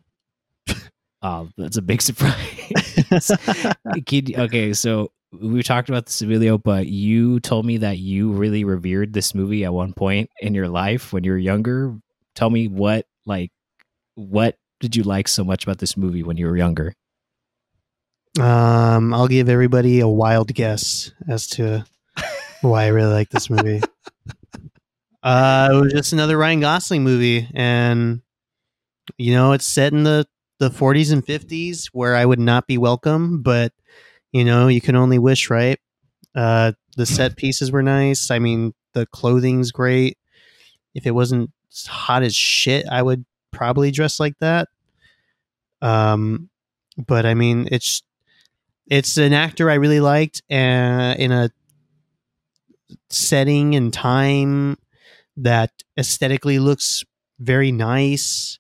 Oh, 1.22 1.50
that's 1.58 1.78
a 1.78 1.82
big 1.82 2.02
surprise. 2.02 3.32
Kid, 4.06 4.36
okay, 4.38 4.74
so 4.74 5.12
we 5.32 5.64
talked 5.64 5.90
about 5.90 6.08
this 6.08 6.22
Emilio, 6.22 6.58
but 6.58 6.88
you 6.88 7.40
told 7.40 7.66
me 7.66 7.78
that 7.78 7.98
you 7.98 8.32
really 8.32 8.64
revered 8.64 9.14
this 9.14 9.34
movie 9.34 9.64
at 9.64 9.74
one 9.74 9.94
point 9.94 10.30
in 10.42 10.54
your 10.54 10.68
life 10.68 11.14
when 11.14 11.24
you 11.24 11.32
were 11.32 11.38
younger. 11.38 11.96
Tell 12.36 12.50
me 12.50 12.68
what 12.68 13.06
like 13.26 13.52
what 14.16 14.58
did 14.80 14.96
you 14.96 15.04
like 15.04 15.28
so 15.28 15.44
much 15.44 15.64
about 15.64 15.78
this 15.78 15.96
movie 15.96 16.24
when 16.24 16.38
you 16.38 16.48
were 16.48 16.58
younger? 16.58 16.94
Um, 18.40 19.14
I'll 19.14 19.28
give 19.28 19.50
everybody 19.50 20.00
a 20.00 20.08
wild 20.08 20.54
guess 20.54 21.12
as 21.28 21.48
to 21.48 21.86
why 22.62 22.86
I 22.86 22.88
really 22.88 23.14
like 23.14 23.30
this 23.30 23.50
movie. 23.50 23.82
uh, 25.24 25.70
it 25.72 25.76
was 25.76 25.94
just 25.94 26.14
another 26.14 26.38
Ryan 26.38 26.62
Gosling 26.62 27.04
movie, 27.04 27.48
and 27.54 28.22
you 29.18 29.34
know, 29.34 29.52
it's 29.52 29.66
set 29.66 29.94
in 29.94 30.04
the 30.04 30.28
the 30.62 30.70
40s 30.70 31.12
and 31.12 31.26
50s 31.26 31.88
where 31.88 32.16
I 32.16 32.24
would 32.24 32.40
not 32.40 32.68
be 32.68 32.78
welcome, 32.78 33.42
but 33.42 33.74
you 34.32 34.46
know, 34.46 34.68
you 34.68 34.80
can 34.80 34.96
only 34.96 35.18
wish, 35.18 35.50
right? 35.50 35.80
Uh, 36.36 36.74
the 36.96 37.06
set 37.08 37.36
pieces 37.36 37.72
were 37.72 37.82
nice. 37.82 38.30
I 38.30 38.38
mean, 38.38 38.76
the 38.94 39.08
clothing's 39.08 39.72
great. 39.72 40.20
If 40.94 41.08
it 41.08 41.12
wasn't 41.12 41.50
hot 41.88 42.22
as 42.22 42.36
shit, 42.36 42.86
I 42.88 43.02
would 43.02 43.26
probably 43.50 43.90
dress 43.90 44.20
like 44.20 44.38
that. 44.40 44.68
Um, 45.82 46.52
but 46.96 47.26
I 47.26 47.34
mean, 47.34 47.68
it's 47.72 48.04
it's 48.86 49.18
an 49.18 49.34
actor 49.34 49.68
I 49.72 49.76
really 49.76 50.00
liked, 50.00 50.44
and 50.48 51.20
in 51.20 51.32
a 51.32 51.50
setting 53.10 53.74
and 53.74 53.92
time 53.92 54.78
that 55.38 55.72
aesthetically 55.98 56.60
looks 56.60 57.04
very 57.40 57.72
nice, 57.72 58.60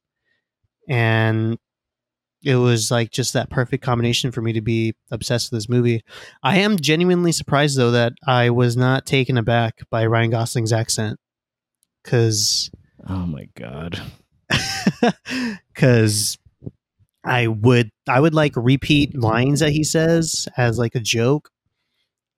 and 0.89 1.59
it 2.43 2.55
was 2.55 2.91
like 2.91 3.11
just 3.11 3.33
that 3.33 3.49
perfect 3.49 3.83
combination 3.83 4.31
for 4.31 4.41
me 4.41 4.53
to 4.53 4.61
be 4.61 4.93
obsessed 5.11 5.51
with 5.51 5.57
this 5.57 5.69
movie. 5.69 6.03
I 6.43 6.57
am 6.59 6.77
genuinely 6.77 7.31
surprised 7.31 7.77
though 7.77 7.91
that 7.91 8.13
I 8.25 8.49
was 8.49 8.75
not 8.75 9.05
taken 9.05 9.37
aback 9.37 9.81
by 9.89 10.05
Ryan 10.05 10.31
Gosling's 10.31 10.73
accent, 10.73 11.19
because 12.03 12.71
Oh 13.07 13.25
my 13.25 13.47
god. 13.55 14.01
because 15.73 16.37
I 17.23 17.47
would 17.47 17.91
I 18.07 18.19
would 18.19 18.33
like 18.33 18.53
repeat 18.55 19.17
lines 19.17 19.59
that 19.59 19.71
he 19.71 19.83
says 19.83 20.47
as 20.57 20.77
like 20.77 20.95
a 20.95 20.99
joke, 20.99 21.49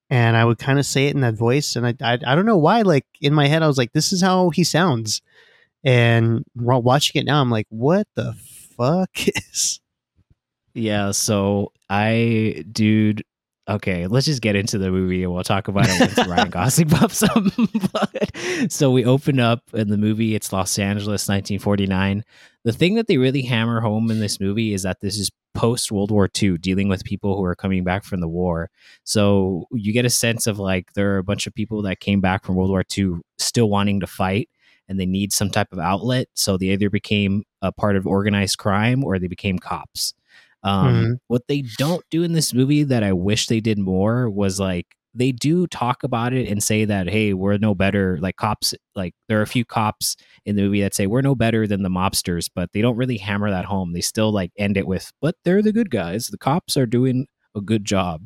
and 0.10 0.36
I 0.36 0.46
would 0.46 0.58
kind 0.60 0.80
of 0.80 0.86
say 0.86 1.08
it 1.08 1.16
in 1.16 1.22
that 1.22 1.36
voice, 1.36 1.76
and 1.76 1.88
I, 1.88 1.96
I 2.02 2.14
I 2.26 2.36
don't 2.36 2.46
know 2.46 2.58
why 2.58 2.82
like 2.82 3.06
in 3.22 3.34
my 3.34 3.48
head 3.48 3.64
I 3.64 3.68
was 3.68 3.78
like 3.78 3.94
this 3.94 4.12
is 4.14 4.22
how 4.22 4.50
he 4.50 4.64
sounds, 4.64 5.22
and 5.84 6.44
while 6.54 6.82
watching 6.82 7.22
it 7.22 7.26
now 7.26 7.42
I'm 7.42 7.50
like 7.50 7.68
what 7.70 8.08
the 8.16 8.34
fuck 8.78 9.10
is 9.28 9.80
Yeah, 10.74 11.12
so 11.12 11.72
I 11.90 12.64
dude 12.72 13.24
okay, 13.70 14.08
let's 14.08 14.26
just 14.26 14.42
get 14.42 14.56
into 14.56 14.78
the 14.78 14.92
movie 14.92 15.24
and 15.24 15.34
we'll 15.34 15.44
talk 15.44 15.68
about 15.68 15.86
it 15.88 16.00
once 16.00 16.28
Ryan 16.28 16.50
Gosling 16.52 16.90
pops 16.90 17.24
up. 17.24 17.44
but, 17.94 18.72
so 18.72 18.92
we 18.92 19.06
open 19.06 19.40
up 19.40 19.64
in 19.74 19.90
the 19.90 19.98
movie, 19.98 20.36
it's 20.36 20.52
Los 20.52 20.78
Angeles, 20.78 21.30
1949. 21.30 22.24
The 22.66 22.74
thing 22.74 22.96
that 22.96 23.08
they 23.08 23.18
really 23.18 23.44
hammer 23.44 23.80
home 23.80 24.12
in 24.12 24.20
this 24.20 24.40
movie 24.40 24.74
is 24.74 24.84
that 24.84 25.00
this 25.02 25.18
is 25.18 25.32
post 25.54 25.92
World 25.92 26.12
War 26.12 26.30
II, 26.42 26.58
dealing 26.58 26.90
with 26.90 27.04
people 27.04 27.38
who 27.38 27.44
are 27.44 27.56
coming 27.56 27.84
back 27.84 28.04
from 28.04 28.20
the 28.20 28.28
war. 28.28 28.70
So 29.04 29.68
you 29.72 29.94
get 29.94 30.06
a 30.06 30.10
sense 30.10 30.48
of 30.48 30.60
like 30.60 30.94
there 30.94 31.14
are 31.14 31.20
a 31.20 31.24
bunch 31.24 31.48
of 31.48 31.54
people 31.54 31.82
that 31.84 32.00
came 32.00 32.22
back 32.22 32.44
from 32.44 32.56
World 32.56 32.70
War 32.70 32.84
II 32.98 33.22
still 33.38 33.70
wanting 33.70 34.00
to 34.00 34.08
fight 34.08 34.50
and 34.90 35.00
they 35.00 35.06
need 35.06 35.32
some 35.32 35.50
type 35.50 35.72
of 35.72 35.80
outlet. 35.80 36.28
So 36.34 36.58
they 36.58 36.68
either 36.68 36.90
became 36.90 37.44
a 37.62 37.72
part 37.72 37.96
of 37.96 38.06
organized 38.06 38.58
crime 38.58 39.04
or 39.04 39.20
they 39.20 39.28
became 39.28 39.60
cops. 39.60 40.14
Um, 40.64 40.88
Mhm. 40.94 41.16
What 41.28 41.44
they 41.48 41.64
don't 41.78 42.04
do 42.12 42.24
in 42.24 42.34
this 42.34 42.54
movie 42.54 42.84
that 42.84 43.04
I 43.04 43.14
wish 43.14 43.48
they 43.48 43.60
did 43.60 43.78
more 43.80 44.30
was 44.30 44.60
like 44.60 44.88
they 45.16 45.32
do 45.32 45.68
talk 45.68 46.04
about 46.04 46.34
it 46.34 46.50
and 46.50 46.64
say 46.64 46.86
that 46.86 47.08
hey, 47.08 47.34
we're 47.34 47.58
no 47.58 47.76
better. 47.76 48.18
Like 48.20 48.36
cops, 48.38 48.74
like 48.96 49.14
there 49.28 49.40
are 49.40 49.44
a 49.44 49.48
few 49.48 49.64
cops 49.66 50.16
in 50.46 50.56
the 50.56 50.64
movie 50.64 50.82
that 50.82 50.96
say 50.96 51.06
we're 51.06 51.22
no 51.22 51.36
better 51.36 51.68
than 51.68 51.84
the 51.84 51.90
mobsters, 51.90 52.50
but 52.54 52.72
they 52.74 52.82
don't 52.82 52.98
really 52.98 53.18
hammer 53.18 53.52
that 53.52 53.66
home. 53.66 53.94
They 53.94 54.02
still 54.02 54.32
like 54.32 54.52
end 54.58 54.76
it 54.78 54.88
with, 54.88 55.12
but 55.22 55.36
they're 55.46 55.62
the 55.62 55.72
good 55.74 55.92
guys. 55.92 56.28
The 56.28 56.38
cops 56.40 56.78
are 56.78 56.88
doing 56.88 57.28
a 57.56 57.62
good 57.62 57.86
job. 57.86 58.24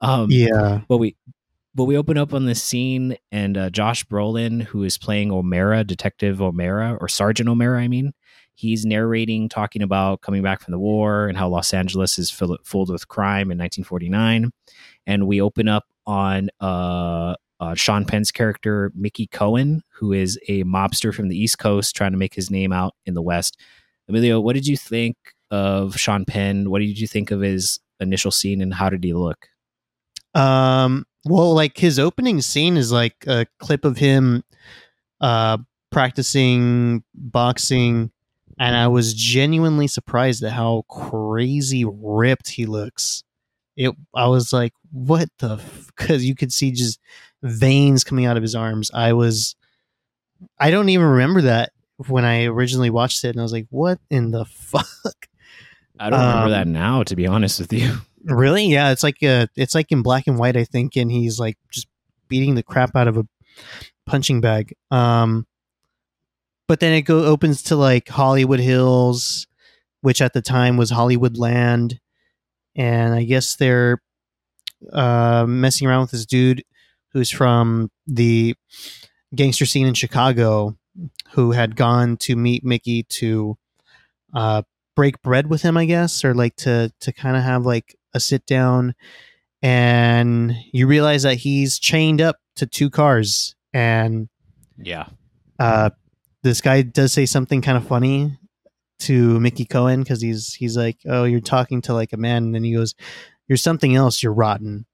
Um, 0.00 0.28
yeah. 0.30 0.82
but 0.88 0.98
we 0.98 1.16
but 1.74 1.84
we 1.84 1.96
open 1.96 2.16
up 2.18 2.32
on 2.34 2.46
this 2.46 2.62
scene 2.62 3.16
and 3.30 3.56
uh, 3.56 3.70
josh 3.70 4.04
brolin 4.06 4.62
who 4.62 4.82
is 4.84 4.98
playing 4.98 5.30
o'mara 5.30 5.84
detective 5.84 6.40
o'mara 6.42 6.96
or 7.00 7.08
sergeant 7.08 7.48
o'mara 7.48 7.80
i 7.80 7.86
mean 7.88 8.12
he's 8.58 8.84
narrating 8.84 9.48
talking 9.48 9.82
about 9.82 10.20
coming 10.20 10.42
back 10.42 10.60
from 10.60 10.72
the 10.72 10.78
war 10.78 11.28
and 11.28 11.38
how 11.38 11.48
los 11.48 11.72
angeles 11.72 12.18
is 12.18 12.30
fill- 12.30 12.58
filled 12.64 12.90
with 12.90 13.08
crime 13.08 13.50
in 13.50 13.58
1949 13.58 14.50
and 15.06 15.26
we 15.26 15.40
open 15.40 15.68
up 15.68 15.86
on 16.06 16.48
uh, 16.60 17.34
uh, 17.60 17.74
sean 17.74 18.04
penn's 18.04 18.32
character 18.32 18.92
mickey 18.94 19.26
cohen 19.26 19.82
who 19.98 20.12
is 20.12 20.38
a 20.48 20.62
mobster 20.64 21.12
from 21.12 21.28
the 21.28 21.36
east 21.36 21.58
coast 21.58 21.96
trying 21.96 22.12
to 22.12 22.18
make 22.18 22.34
his 22.34 22.50
name 22.50 22.72
out 22.72 22.94
in 23.04 23.14
the 23.14 23.22
west. 23.22 23.58
Emilio 24.08 24.40
what 24.40 24.54
did 24.54 24.66
you 24.66 24.76
think 24.76 25.16
of 25.50 25.96
sean 25.96 26.24
penn? 26.24 26.70
What 26.70 26.80
did 26.80 26.98
you 26.98 27.06
think 27.06 27.30
of 27.30 27.40
his 27.40 27.80
initial 28.00 28.30
scene 28.30 28.62
and 28.62 28.72
how 28.72 28.90
did 28.90 29.02
he 29.02 29.12
look? 29.12 29.48
Um, 30.34 31.06
well, 31.24 31.52
like 31.54 31.76
his 31.76 31.98
opening 31.98 32.40
scene 32.40 32.76
is 32.76 32.92
like 32.92 33.16
a 33.26 33.46
clip 33.58 33.84
of 33.84 33.96
him 33.96 34.44
uh 35.20 35.58
practicing 35.90 37.02
boxing 37.14 38.12
and 38.58 38.76
I 38.76 38.88
was 38.88 39.14
genuinely 39.14 39.86
surprised 39.86 40.42
at 40.42 40.52
how 40.52 40.82
crazy 40.88 41.84
ripped 41.86 42.48
he 42.50 42.66
looks. 42.66 43.22
It 43.76 43.92
I 44.14 44.26
was 44.28 44.52
like, 44.52 44.72
what 44.90 45.28
the 45.38 45.60
cuz 45.96 46.24
you 46.24 46.34
could 46.34 46.52
see 46.52 46.70
just 46.72 46.98
veins 47.42 48.04
coming 48.04 48.24
out 48.26 48.36
of 48.36 48.42
his 48.42 48.54
arms. 48.54 48.90
I 48.92 49.12
was 49.12 49.54
I 50.58 50.70
don't 50.70 50.88
even 50.88 51.06
remember 51.06 51.42
that 51.42 51.72
when 52.06 52.24
I 52.24 52.44
originally 52.44 52.90
watched 52.90 53.24
it 53.24 53.30
and 53.30 53.40
I 53.40 53.42
was 53.42 53.52
like, 53.52 53.66
what 53.70 53.98
in 54.10 54.30
the 54.30 54.44
fuck? 54.48 54.86
i 56.00 56.10
don't 56.10 56.20
remember 56.20 56.44
Um, 56.46 56.50
that 56.52 56.68
now 56.68 57.02
to 57.02 57.16
be 57.16 57.26
honest 57.26 57.58
with 57.60 57.72
you 57.72 57.92
Really? 58.24 58.66
Yeah, 58.66 58.90
it's 58.90 59.02
like 59.02 59.22
uh 59.22 59.46
it's 59.56 59.74
like 59.74 59.90
in 59.92 60.02
black 60.02 60.26
and 60.26 60.38
white, 60.38 60.56
I 60.56 60.64
think, 60.64 60.96
and 60.96 61.10
he's 61.10 61.38
like 61.40 61.56
just 61.70 61.86
beating 62.28 62.56
the 62.56 62.62
crap 62.64 62.94
out 62.96 63.08
of 63.08 63.16
a 63.16 63.26
punching 64.06 64.40
bag. 64.40 64.74
Um 64.90 65.46
but 66.68 66.80
then 66.80 66.92
it 66.92 67.02
go 67.02 67.24
opens 67.24 67.62
to 67.64 67.76
like 67.76 68.08
Hollywood 68.08 68.60
Hills, 68.60 69.46
which 70.02 70.20
at 70.22 70.34
the 70.34 70.42
time 70.42 70.76
was 70.76 70.90
Hollywood 70.90 71.36
Land, 71.36 71.98
and 72.76 73.14
I 73.14 73.24
guess 73.24 73.56
they're 73.56 74.00
uh 74.92 75.44
messing 75.48 75.88
around 75.88 76.02
with 76.02 76.12
this 76.12 76.26
dude 76.26 76.62
who's 77.12 77.30
from 77.30 77.90
the 78.06 78.54
gangster 79.34 79.66
scene 79.66 79.88
in 79.88 79.94
Chicago 79.94 80.76
who 81.30 81.50
had 81.52 81.74
gone 81.74 82.16
to 82.18 82.36
meet 82.36 82.64
Mickey 82.64 83.02
to 83.04 83.56
uh 84.34 84.62
break 84.94 85.20
bread 85.22 85.48
with 85.48 85.62
him, 85.62 85.76
I 85.76 85.84
guess, 85.84 86.24
or 86.24 86.34
like 86.34 86.56
to 86.56 86.92
to 87.00 87.12
kind 87.12 87.36
of 87.36 87.42
have 87.42 87.64
like 87.64 87.96
a 88.14 88.20
sit 88.20 88.46
down. 88.46 88.94
And 89.62 90.54
you 90.72 90.86
realize 90.86 91.24
that 91.24 91.38
he's 91.38 91.78
chained 91.78 92.20
up 92.20 92.36
to 92.56 92.66
two 92.66 92.90
cars 92.90 93.56
and 93.72 94.28
yeah. 94.76 95.06
uh 95.58 95.90
this 96.42 96.60
guy 96.60 96.82
does 96.82 97.12
say 97.12 97.26
something 97.26 97.60
kind 97.62 97.76
of 97.76 97.86
funny 97.86 98.38
to 99.00 99.38
Mickey 99.40 99.64
Cohen 99.64 100.02
because 100.02 100.20
he's 100.20 100.54
he's 100.54 100.76
like, 100.76 100.98
Oh, 101.06 101.24
you're 101.24 101.40
talking 101.40 101.80
to 101.82 101.94
like 101.94 102.12
a 102.12 102.16
man 102.16 102.44
and 102.44 102.54
then 102.54 102.64
he 102.64 102.74
goes, 102.74 102.94
You're 103.48 103.56
something 103.56 103.94
else, 103.94 104.22
you're 104.22 104.32
rotten. 104.32 104.86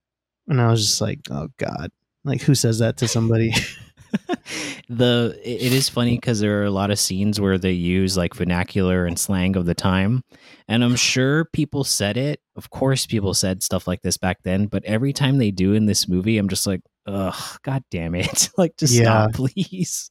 And 0.49 0.61
I 0.61 0.69
was 0.71 0.87
just 0.87 1.01
like, 1.01 1.21
Oh 1.31 1.49
God. 1.59 1.91
Like 2.25 2.41
who 2.43 2.55
says 2.55 2.79
that 2.79 2.97
to 2.99 3.09
somebody? 3.09 3.53
the 4.89 5.39
it 5.43 5.73
is 5.73 5.89
funny 5.89 6.17
because 6.17 6.41
there 6.41 6.61
are 6.61 6.65
a 6.65 6.71
lot 6.71 6.91
of 6.91 6.99
scenes 6.99 7.41
where 7.41 7.59
they 7.59 7.73
use 7.73 8.17
like 8.17 8.35
vernacular 8.35 9.07
and 9.07 9.19
slang 9.19 9.57
of 9.57 9.67
the 9.67 9.75
time 9.75 10.23
and 10.69 10.85
i'm 10.85 10.95
sure 10.95 11.47
people 11.47 11.83
said 11.83 12.17
it 12.17 12.41
of 12.55 12.71
course 12.71 13.07
people 13.07 13.35
said 13.35 13.63
stuff 13.63 13.89
like 13.89 14.03
this 14.03 14.17
back 14.17 14.39
then 14.45 14.67
but 14.67 14.85
every 14.85 15.13
time 15.13 15.39
they 15.39 15.51
do 15.51 15.73
in 15.73 15.87
this 15.87 16.07
movie 16.09 16.39
i'm 16.39 16.49
just 16.49 16.67
like 16.67 16.81
ugh 17.07 17.59
god 17.63 17.83
damn 17.91 18.15
it 18.15 18.51
like 18.57 18.77
just 18.77 18.95
Yeah. 18.95 19.03
stop 19.03 19.33
please 19.33 20.11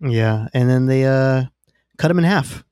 yeah. 0.00 0.48
And 0.54 0.68
then 0.68 0.86
they 0.86 1.04
uh 1.06 1.44
cut 1.98 2.10
him 2.10 2.18
in 2.18 2.24
half. 2.24 2.64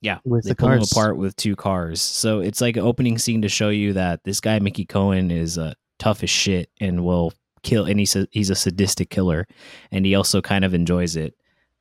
yeah 0.00 0.18
With 0.24 0.44
they 0.44 0.50
the 0.50 0.54
cars. 0.56 0.90
apart 0.90 1.16
with 1.16 1.36
two 1.36 1.54
cars 1.56 2.00
so 2.00 2.40
it's 2.40 2.60
like 2.60 2.76
an 2.76 2.82
opening 2.82 3.18
scene 3.18 3.42
to 3.42 3.48
show 3.48 3.68
you 3.68 3.92
that 3.92 4.24
this 4.24 4.40
guy 4.40 4.58
mickey 4.58 4.84
cohen 4.84 5.30
is 5.30 5.58
uh, 5.58 5.74
tough 5.98 6.22
as 6.22 6.30
shit 6.30 6.70
and 6.80 7.04
will 7.04 7.32
kill 7.62 7.84
and 7.84 8.00
he's 8.00 8.16
a, 8.16 8.26
he's 8.32 8.50
a 8.50 8.54
sadistic 8.56 9.10
killer 9.10 9.46
and 9.92 10.04
he 10.06 10.14
also 10.14 10.40
kind 10.40 10.64
of 10.64 10.74
enjoys 10.74 11.14
it 11.16 11.34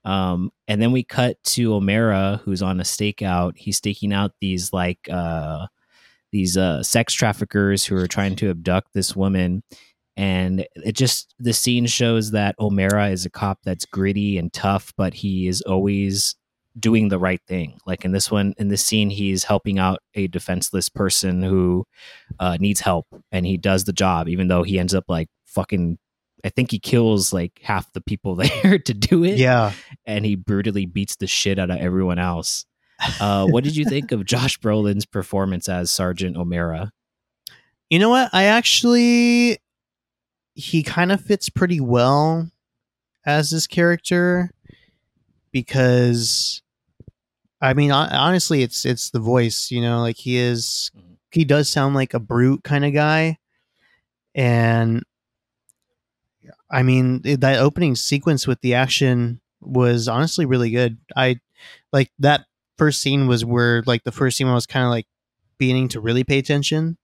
um, 0.04 0.52
and 0.68 0.82
then 0.82 0.92
we 0.92 1.04
cut 1.04 1.42
to 1.44 1.76
O'Mara, 1.76 2.42
who's 2.44 2.64
on 2.64 2.80
a 2.80 2.84
stakeout. 2.84 3.54
He's 3.56 3.78
staking 3.78 4.12
out 4.12 4.32
these 4.42 4.74
like 4.74 5.08
uh, 5.12 5.68
these 6.32 6.58
uh, 6.58 6.82
sex 6.82 7.14
traffickers 7.14 7.86
who 7.86 7.96
are 7.98 8.08
trying 8.08 8.36
to 8.38 8.50
abduct 8.50 8.94
this 8.94 9.16
woman. 9.16 9.62
And 10.18 10.66
it 10.76 10.94
just 10.94 11.34
the 11.40 11.54
scene 11.54 11.86
shows 11.88 12.32
that 12.32 12.56
O'Mara 12.60 13.10
is 13.10 13.26
a 13.26 13.30
cop 13.30 13.60
that's 13.64 13.86
gritty 13.86 14.38
and 14.38 14.52
tough, 14.52 14.94
but 14.98 15.14
he 15.14 15.48
is 15.48 15.62
always 15.62 16.36
doing 16.80 17.10
the 17.10 17.20
right 17.20 17.42
thing. 17.48 17.78
Like 17.86 18.06
in 18.06 18.12
this 18.12 18.30
one, 18.30 18.54
in 18.58 18.68
this 18.68 18.86
scene, 18.86 19.10
he's 19.10 19.44
helping 19.46 19.80
out 19.80 20.00
a 20.16 20.28
defenseless 20.28 20.90
person 20.90 21.42
who 21.44 21.86
uh, 22.40 22.58
needs 22.60 22.82
help, 22.82 23.08
and 23.32 23.46
he 23.46 23.58
does 23.58 23.86
the 23.86 23.94
job, 23.94 24.28
even 24.28 24.48
though 24.48 24.64
he 24.64 24.80
ends 24.80 24.94
up 24.94 25.06
like 25.08 25.30
fucking. 25.46 25.98
I 26.44 26.50
think 26.50 26.72
he 26.72 26.80
kills 26.80 27.32
like 27.32 27.60
half 27.64 27.92
the 27.94 28.02
people 28.02 28.36
there 28.64 28.80
to 28.80 28.94
do 28.96 29.24
it 29.24 29.38
Yeah. 29.38 29.74
and 30.08 30.26
he 30.26 30.36
brutally 30.36 30.88
beats 30.88 31.16
the 31.18 31.28
shit 31.28 31.60
out 31.60 31.70
of 31.70 31.78
everyone 31.78 32.18
else. 32.18 32.66
Uh, 33.20 33.46
what 33.46 33.64
did 33.64 33.76
you 33.76 33.86
think 33.86 34.12
of 34.12 34.26
Josh 34.26 34.58
Brolin's 34.60 35.06
performance 35.06 35.70
as 35.70 35.92
Sergeant 35.92 36.36
O'Mara? 36.38 36.92
You 37.92 38.00
know 38.00 38.10
what? 38.10 38.32
I 38.34 38.46
actually 38.46 39.60
he 40.54 40.84
kind 40.84 41.12
of 41.12 41.22
fits 41.22 41.50
pretty 41.50 41.80
well 41.80 42.50
as 43.26 43.52
this 43.52 43.68
character 43.68 44.52
because 45.52 46.62
I 47.62 47.74
mean 47.74 47.92
honestly 47.92 48.64
it's 48.64 48.86
it's 48.86 49.10
the 49.10 49.20
voice, 49.20 49.72
you 49.72 49.82
know, 49.82 50.00
like 50.02 50.18
he 50.18 50.38
is 50.38 50.92
Mhm. 50.96 51.18
he 51.32 51.46
does 51.46 51.70
sound 51.70 51.96
like 51.96 52.14
a 52.14 52.20
brute 52.20 52.64
kind 52.64 52.86
of 52.86 52.94
guy 52.94 53.38
and 54.36 55.04
I 56.70 56.84
mean 56.84 57.22
that 57.24 57.60
opening 57.60 57.96
sequence 57.96 58.48
with 58.48 58.62
the 58.62 58.74
action 58.74 59.42
was 59.60 60.08
honestly 60.08 60.46
really 60.46 60.72
good. 60.72 60.98
I 61.16 61.40
like 61.94 62.12
that 62.20 62.46
first 62.78 63.02
scene 63.02 63.28
was 63.28 63.46
where 63.46 63.84
like 63.86 64.04
the 64.04 64.12
first 64.12 64.38
scene 64.38 64.48
I 64.48 64.54
was 64.54 64.66
kind 64.66 64.86
of 64.86 64.90
like 64.90 65.06
beginning 65.58 65.90
to 65.90 66.00
really 66.00 66.24
pay 66.24 66.40
attention. 66.40 66.98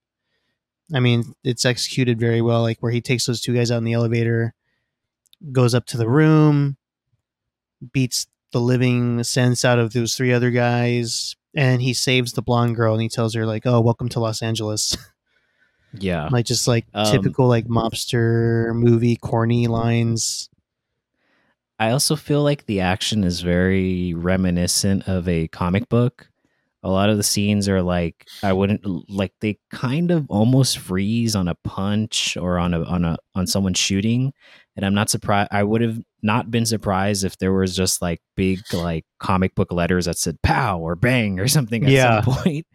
I 0.93 0.99
mean, 0.99 1.33
it's 1.43 1.65
executed 1.65 2.19
very 2.19 2.41
well. 2.41 2.61
Like 2.61 2.77
where 2.79 2.91
he 2.91 3.01
takes 3.01 3.25
those 3.25 3.41
two 3.41 3.53
guys 3.53 3.71
out 3.71 3.79
in 3.79 3.83
the 3.83 3.93
elevator, 3.93 4.53
goes 5.51 5.73
up 5.75 5.85
to 5.87 5.97
the 5.97 6.07
room, 6.09 6.77
beats 7.91 8.27
the 8.51 8.61
living 8.61 9.23
sense 9.23 9.65
out 9.65 9.79
of 9.79 9.93
those 9.93 10.15
three 10.15 10.31
other 10.31 10.51
guys, 10.51 11.35
and 11.53 11.81
he 11.81 11.93
saves 11.93 12.33
the 12.33 12.41
blonde 12.41 12.75
girl 12.75 12.93
and 12.93 13.01
he 13.01 13.09
tells 13.09 13.33
her 13.33 13.45
like, 13.45 13.65
"Oh, 13.65 13.81
welcome 13.81 14.09
to 14.09 14.19
Los 14.19 14.41
Angeles." 14.41 14.95
Yeah. 15.99 16.27
like 16.31 16.45
just 16.45 16.67
like 16.67 16.85
Um, 16.93 17.09
typical 17.11 17.47
like 17.47 17.65
mobster 17.67 18.75
movie 18.75 19.15
corny 19.15 19.67
lines. 19.67 20.49
I 21.79 21.91
also 21.91 22.15
feel 22.15 22.43
like 22.43 22.65
the 22.65 22.81
action 22.81 23.23
is 23.23 23.39
very 23.41 24.13
reminiscent 24.13 25.07
of 25.07 25.27
a 25.29 25.47
comic 25.47 25.87
book. 25.89 26.29
A 26.87 26.91
lot 26.91 27.09
of 27.09 27.17
the 27.17 27.23
scenes 27.23 27.67
are 27.67 27.81
like 27.81 28.25
I 28.41 28.53
wouldn't 28.53 28.81
like 29.09 29.33
they 29.41 29.59
kind 29.71 30.09
of 30.09 30.25
almost 30.29 30.77
freeze 30.77 31.35
on 31.35 31.47
a 31.49 31.55
punch 31.65 32.37
or 32.37 32.57
on 32.57 32.73
a 32.73 32.81
on 32.83 33.03
a 33.03 33.17
on 33.35 33.45
someone 33.45 33.73
shooting, 33.73 34.31
and 34.75 34.85
I'm 34.85 34.93
not 34.93 35.09
surprised. 35.09 35.49
I 35.51 35.63
would 35.63 35.81
have 35.81 35.99
not 36.23 36.49
been 36.49 36.65
surprised 36.65 37.25
if 37.25 37.37
there 37.39 37.51
was 37.51 37.75
just 37.75 38.01
like 38.01 38.21
big 38.35 38.59
like 38.73 39.03
comic 39.19 39.53
book 39.53 39.71
letters 39.73 40.05
that 40.05 40.17
said 40.17 40.41
"pow" 40.43 40.79
or 40.79 40.95
"bang" 40.95 41.39
or 41.41 41.47
something 41.49 41.83
at 41.83 41.89
Yeah. 41.89 42.21
some 42.21 42.33
point. 42.43 42.65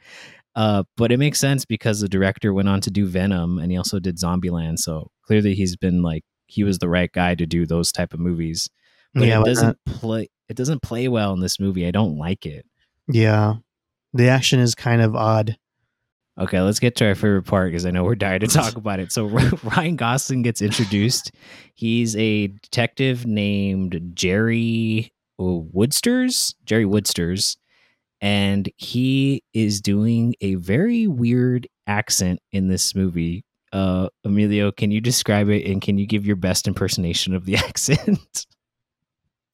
Uh, 0.55 0.83
but 0.99 1.11
it 1.11 1.19
makes 1.19 1.41
sense 1.41 1.65
because 1.65 2.01
the 2.01 2.09
director 2.09 2.53
went 2.53 2.69
on 2.69 2.83
to 2.83 2.91
do 2.91 3.07
Venom 3.07 3.59
and 3.59 3.73
he 3.73 3.79
also 3.79 3.99
did 3.99 4.19
Zombieland, 4.19 4.79
so 4.79 5.11
clearly 5.27 5.55
he's 5.55 5.77
been 5.77 6.03
like 6.03 6.23
he 6.47 6.65
was 6.65 6.79
the 6.81 6.89
right 6.89 7.11
guy 7.13 7.35
to 7.35 7.47
do 7.47 7.65
those 7.65 7.91
type 7.91 8.13
of 8.13 8.21
movies 8.21 8.69
but 9.15 9.25
yeah, 9.27 9.41
it 9.41 9.47
doesn't 9.47 9.79
not? 9.87 9.97
play 10.01 10.29
it 10.51 10.57
doesn't 10.57 10.83
play 10.83 11.09
well 11.09 11.33
in 11.33 11.41
this 11.41 11.59
movie 11.59 11.87
i 11.87 11.91
don't 11.91 12.19
like 12.19 12.45
it 12.45 12.67
yeah. 13.09 13.55
The 14.15 14.29
action 14.29 14.61
is 14.61 14.75
kind 14.75 15.01
of 15.03 15.17
odd. 15.17 15.57
okay 16.39 16.61
let's 16.61 16.79
get 16.81 16.97
to 16.97 17.07
our 17.07 17.15
favorite 17.15 17.43
part 17.45 17.71
because 17.71 17.85
i 17.87 17.91
know 17.91 18.05
we're 18.05 18.15
dying 18.15 18.41
to 18.41 18.47
talk 18.61 18.77
about 18.77 18.99
it 19.01 19.13
so 19.13 19.27
ryan 19.77 19.97
gosling 19.97 20.41
gets 20.43 20.63
introduced 20.63 21.31
he's 21.75 22.17
a 22.17 22.47
detective 22.49 23.27
named 23.27 24.13
jerry 24.15 25.13
Wooters 25.39 26.55
jerry 26.65 26.85
Wooters 26.87 27.57
and 28.21 28.69
he 28.79 29.43
is 29.53 29.81
doing 29.81 30.35
a 30.41 30.55
very 30.55 31.07
weird 31.09 31.67
accent 31.89 32.39
in 32.53 32.69
this 32.69 32.95
movie. 32.95 33.45
Uh, 33.73 34.09
Emilio, 34.25 34.71
can 34.71 34.93
you 34.93 35.01
describe 35.01 35.49
it 35.49 35.67
and 35.69 35.83
can 35.83 35.99
you 35.99 36.07
give 36.07 36.25
your 36.25 36.37
best 36.37 36.69
impersonation 36.69 37.35
of 37.35 37.45
the 37.47 37.57
accent? 37.69 38.47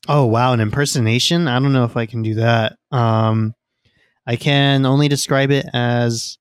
Oh 0.06 0.26
wow, 0.26 0.52
an 0.52 0.60
impersonation? 0.60 1.48
I 1.48 1.58
don't 1.58 1.72
know 1.72 1.84
if 1.84 1.96
I 1.96 2.04
can 2.06 2.22
do 2.22 2.34
that. 2.34 2.76
Um 2.90 3.54
I 4.28 4.36
can 4.36 4.84
only 4.84 5.08
describe 5.08 5.50
it 5.50 5.64
as 5.72 6.36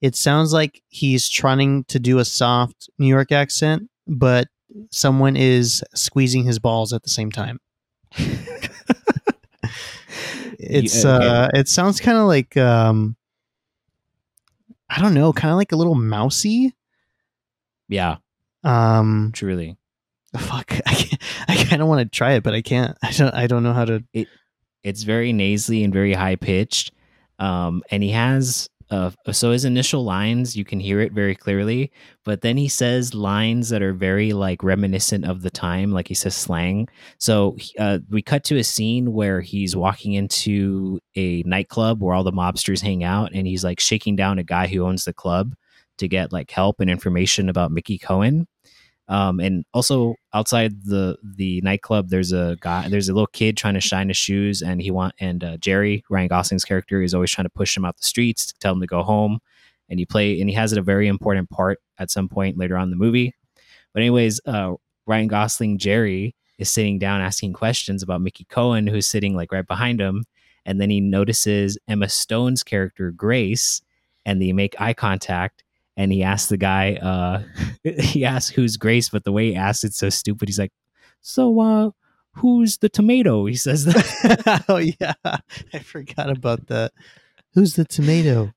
it 0.00 0.16
sounds 0.16 0.52
like 0.54 0.82
he's 0.88 1.28
trying 1.28 1.84
to 1.84 1.98
do 1.98 2.18
a 2.18 2.24
soft 2.24 2.88
New 2.98 3.06
York 3.06 3.30
accent, 3.32 3.90
but 4.06 4.48
someone 4.90 5.36
is 5.36 5.84
squeezing 5.94 6.44
his 6.44 6.58
balls 6.58 6.94
at 6.94 7.02
the 7.02 7.10
same 7.10 7.30
time. 7.30 7.60
it's 10.58 11.04
Yeah, 11.04 11.10
uh 11.10 11.48
it 11.54 11.68
sounds 11.68 12.00
kind 12.00 12.16
of 12.16 12.24
like 12.26 12.56
um 12.56 13.14
I 14.88 15.00
don't 15.02 15.12
know, 15.12 15.32
kind 15.34 15.52
of 15.52 15.58
like 15.58 15.72
a 15.72 15.76
little 15.76 15.94
mousy. 15.94 16.74
yeah, 17.88 18.16
Um 18.64 19.32
truly. 19.34 19.76
fuck, 20.38 20.72
I 20.86 20.94
can't, 20.94 21.22
I 21.46 21.62
kind 21.64 21.82
of 21.82 21.88
want 21.88 22.00
to 22.00 22.16
try 22.16 22.32
it, 22.32 22.42
but 22.42 22.54
I 22.54 22.62
can't. 22.62 22.96
I 23.02 23.10
don't 23.12 23.34
I 23.34 23.46
don't 23.46 23.62
know 23.62 23.74
how 23.74 23.84
to 23.84 24.02
It's 24.82 25.02
very 25.02 25.34
nasally 25.34 25.84
and 25.84 25.92
very 25.92 26.14
high 26.14 26.36
pitched. 26.36 26.92
Um, 27.38 27.82
and 27.90 28.02
he 28.02 28.10
has 28.10 28.68
uh, 28.90 29.10
so 29.32 29.50
his 29.50 29.64
initial 29.64 30.04
lines 30.04 30.56
you 30.56 30.64
can 30.64 30.80
hear 30.80 31.00
it 31.00 31.12
very 31.12 31.34
clearly, 31.34 31.92
but 32.24 32.40
then 32.40 32.56
he 32.56 32.68
says 32.68 33.14
lines 33.14 33.68
that 33.68 33.82
are 33.82 33.92
very 33.92 34.32
like 34.32 34.62
reminiscent 34.62 35.26
of 35.26 35.42
the 35.42 35.50
time, 35.50 35.92
like 35.92 36.08
he 36.08 36.14
says 36.14 36.34
slang. 36.34 36.88
So 37.18 37.56
uh, 37.78 37.98
we 38.08 38.22
cut 38.22 38.44
to 38.44 38.56
a 38.56 38.64
scene 38.64 39.12
where 39.12 39.40
he's 39.40 39.76
walking 39.76 40.14
into 40.14 41.00
a 41.16 41.42
nightclub 41.42 42.02
where 42.02 42.14
all 42.14 42.24
the 42.24 42.32
mobsters 42.32 42.80
hang 42.80 43.04
out, 43.04 43.32
and 43.34 43.46
he's 43.46 43.64
like 43.64 43.80
shaking 43.80 44.16
down 44.16 44.38
a 44.38 44.44
guy 44.44 44.66
who 44.66 44.86
owns 44.86 45.04
the 45.04 45.12
club 45.12 45.54
to 45.98 46.08
get 46.08 46.32
like 46.32 46.50
help 46.50 46.80
and 46.80 46.88
information 46.88 47.48
about 47.48 47.72
Mickey 47.72 47.98
Cohen. 47.98 48.46
Um, 49.08 49.40
and 49.40 49.64
also 49.72 50.16
outside 50.34 50.84
the 50.84 51.16
the 51.22 51.60
nightclub, 51.62 52.10
there's 52.10 52.32
a 52.32 52.58
guy, 52.60 52.88
there's 52.88 53.08
a 53.08 53.14
little 53.14 53.28
kid 53.28 53.56
trying 53.56 53.74
to 53.74 53.80
shine 53.80 54.08
his 54.08 54.18
shoes, 54.18 54.60
and 54.60 54.82
he 54.82 54.90
want 54.90 55.14
and 55.18 55.42
uh, 55.42 55.56
Jerry 55.56 56.04
Ryan 56.10 56.28
Gosling's 56.28 56.64
character 56.64 57.02
is 57.02 57.14
always 57.14 57.30
trying 57.30 57.46
to 57.46 57.50
push 57.50 57.76
him 57.76 57.84
out 57.84 57.96
the 57.96 58.04
streets 58.04 58.44
to 58.46 58.58
tell 58.58 58.74
him 58.74 58.80
to 58.80 58.86
go 58.86 59.02
home, 59.02 59.38
and 59.88 59.98
he 59.98 60.04
play 60.04 60.38
and 60.40 60.50
he 60.50 60.54
has 60.56 60.72
it 60.72 60.78
a 60.78 60.82
very 60.82 61.08
important 61.08 61.48
part 61.48 61.80
at 61.98 62.10
some 62.10 62.28
point 62.28 62.58
later 62.58 62.76
on 62.76 62.84
in 62.84 62.90
the 62.90 62.96
movie. 62.96 63.34
But 63.94 64.00
anyways, 64.00 64.40
uh, 64.44 64.74
Ryan 65.06 65.28
Gosling 65.28 65.78
Jerry 65.78 66.34
is 66.58 66.70
sitting 66.70 66.98
down 66.98 67.22
asking 67.22 67.54
questions 67.54 68.02
about 68.02 68.20
Mickey 68.20 68.44
Cohen, 68.44 68.86
who's 68.86 69.06
sitting 69.06 69.34
like 69.34 69.52
right 69.52 69.66
behind 69.66 70.00
him, 70.00 70.24
and 70.66 70.80
then 70.80 70.90
he 70.90 71.00
notices 71.00 71.78
Emma 71.88 72.10
Stone's 72.10 72.62
character 72.62 73.10
Grace, 73.10 73.80
and 74.26 74.42
they 74.42 74.52
make 74.52 74.78
eye 74.78 74.92
contact 74.92 75.64
and 75.98 76.10
he 76.12 76.22
asks 76.22 76.48
the 76.48 76.56
guy 76.56 76.94
uh 76.94 77.42
he 78.00 78.24
asks 78.24 78.54
who's 78.54 78.78
grace 78.78 79.10
but 79.10 79.24
the 79.24 79.32
way 79.32 79.50
he 79.50 79.56
asks 79.56 79.84
it's 79.84 79.98
so 79.98 80.08
stupid 80.08 80.48
he's 80.48 80.58
like 80.58 80.72
so 81.20 81.60
uh 81.60 81.90
who's 82.34 82.78
the 82.78 82.88
tomato? 82.88 83.46
He 83.46 83.56
says 83.56 83.84
that. 83.86 84.64
Oh 84.68 84.76
yeah, 84.76 85.14
I 85.74 85.78
forgot 85.80 86.30
about 86.30 86.68
that. 86.68 86.92
Who's 87.54 87.74
the 87.74 87.84
tomato? 87.84 88.52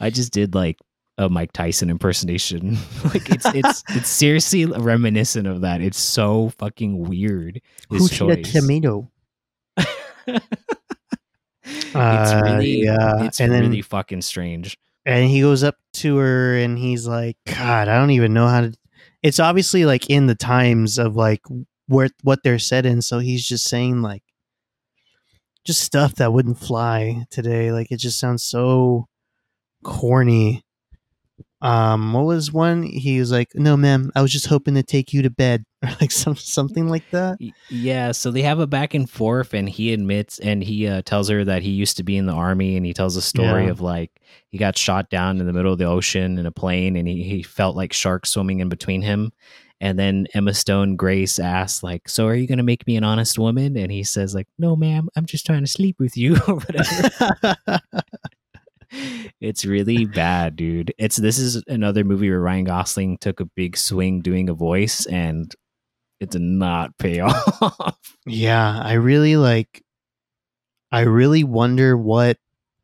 i 0.00 0.10
just 0.10 0.32
did 0.32 0.56
like 0.56 0.76
a 1.16 1.28
mike 1.28 1.52
tyson 1.52 1.88
impersonation. 1.88 2.76
Like 3.04 3.30
it's 3.30 3.46
it's 3.54 3.84
it's 3.90 4.08
seriously 4.08 4.66
reminiscent 4.66 5.46
of 5.46 5.60
that. 5.60 5.82
It's 5.82 6.00
so 6.00 6.48
fucking 6.58 7.08
weird 7.08 7.60
Who's 7.90 8.10
choice. 8.10 8.36
the 8.36 8.42
tomato? 8.60 9.08
it's 9.76 10.40
Uh, 11.94 12.40
really 12.44 12.82
yeah, 12.84 13.24
it's 13.24 13.40
and 13.40 13.52
then- 13.52 13.62
really 13.62 13.82
fucking 13.82 14.22
strange 14.22 14.76
And 15.06 15.28
he 15.28 15.40
goes 15.40 15.62
up 15.62 15.76
to 15.94 16.16
her 16.16 16.56
and 16.56 16.78
he's 16.78 17.06
like, 17.06 17.36
God, 17.46 17.88
I 17.88 17.98
don't 17.98 18.10
even 18.10 18.32
know 18.32 18.48
how 18.48 18.62
to. 18.62 18.74
It's 19.22 19.40
obviously 19.40 19.84
like 19.84 20.08
in 20.08 20.26
the 20.26 20.34
times 20.34 20.98
of 20.98 21.16
like 21.16 21.42
where 21.88 22.08
what 22.22 22.42
they're 22.42 22.58
said 22.58 22.86
in. 22.86 23.02
So 23.02 23.18
he's 23.18 23.46
just 23.46 23.64
saying 23.64 24.02
like 24.02 24.22
just 25.64 25.80
stuff 25.80 26.14
that 26.16 26.32
wouldn't 26.32 26.58
fly 26.58 27.24
today. 27.30 27.72
Like 27.72 27.90
it 27.90 27.98
just 27.98 28.18
sounds 28.18 28.42
so 28.42 29.06
corny. 29.82 30.63
Um, 31.64 32.12
what 32.12 32.24
was 32.26 32.52
one? 32.52 32.82
He 32.82 33.18
was 33.18 33.32
like, 33.32 33.54
"No, 33.54 33.76
ma'am, 33.76 34.12
I 34.14 34.22
was 34.22 34.30
just 34.30 34.46
hoping 34.46 34.74
to 34.74 34.82
take 34.82 35.12
you 35.12 35.22
to 35.22 35.30
bed," 35.30 35.64
or 35.82 35.88
like 36.00 36.10
some 36.10 36.36
something 36.36 36.88
like 36.88 37.10
that. 37.10 37.38
Yeah, 37.70 38.12
so 38.12 38.30
they 38.30 38.42
have 38.42 38.58
a 38.60 38.66
back 38.66 38.92
and 38.94 39.08
forth, 39.08 39.54
and 39.54 39.68
he 39.68 39.92
admits 39.94 40.38
and 40.38 40.62
he 40.62 40.86
uh, 40.86 41.00
tells 41.06 41.28
her 41.30 41.42
that 41.44 41.62
he 41.62 41.70
used 41.70 41.96
to 41.96 42.02
be 42.02 42.16
in 42.16 42.26
the 42.26 42.32
army, 42.34 42.76
and 42.76 42.84
he 42.84 42.92
tells 42.92 43.16
a 43.16 43.22
story 43.22 43.64
Yeah. 43.64 43.70
of 43.70 43.80
like 43.80 44.10
he 44.50 44.58
got 44.58 44.76
shot 44.76 45.08
down 45.10 45.40
in 45.40 45.46
the 45.46 45.52
middle 45.54 45.72
of 45.72 45.78
the 45.78 45.86
ocean 45.86 46.38
in 46.38 46.46
a 46.46 46.52
plane, 46.52 46.96
and 46.96 47.08
he, 47.08 47.22
he 47.22 47.42
felt 47.42 47.76
like 47.76 47.92
sharks 47.92 48.30
swimming 48.30 48.60
in 48.60 48.68
between 48.68 49.02
him. 49.02 49.32
And 49.80 49.98
then 49.98 50.28
Emma 50.32 50.54
Stone 50.54 50.96
Grace 50.96 51.38
asks, 51.38 51.82
like, 51.82 52.08
"So 52.08 52.26
are 52.26 52.34
you 52.34 52.46
going 52.46 52.58
to 52.58 52.64
make 52.64 52.86
me 52.86 52.96
an 52.96 53.04
honest 53.04 53.38
woman?" 53.38 53.76
And 53.76 53.90
he 53.90 54.04
says, 54.04 54.34
like, 54.34 54.46
"No, 54.58 54.76
ma'am, 54.76 55.08
I'm 55.16 55.26
just 55.26 55.44
trying 55.46 55.62
to 55.62 55.66
sleep 55.70 55.96
with 55.98 56.16
you 56.16 56.36
or 56.48 56.54
whatever." 56.56 57.56
it's 59.40 59.64
really 59.64 60.04
bad, 60.04 60.56
dude. 60.56 60.92
It's 60.98 61.16
this 61.16 61.38
is 61.38 61.62
another 61.66 62.04
movie 62.04 62.30
where 62.30 62.40
Ryan 62.40 62.64
Gosling 62.64 63.18
took 63.18 63.40
a 63.40 63.44
big 63.44 63.76
swing 63.76 64.20
doing 64.20 64.48
a 64.48 64.54
voice, 64.54 65.06
and 65.06 65.54
it 66.20 66.30
did 66.30 66.42
not 66.42 66.96
pay 66.98 67.20
off. 67.20 68.16
Yeah, 68.26 68.80
I 68.82 68.94
really 68.94 69.36
like 69.36 69.82
I 70.92 71.00
really 71.00 71.42
wonder 71.42 71.96
what 71.96 72.38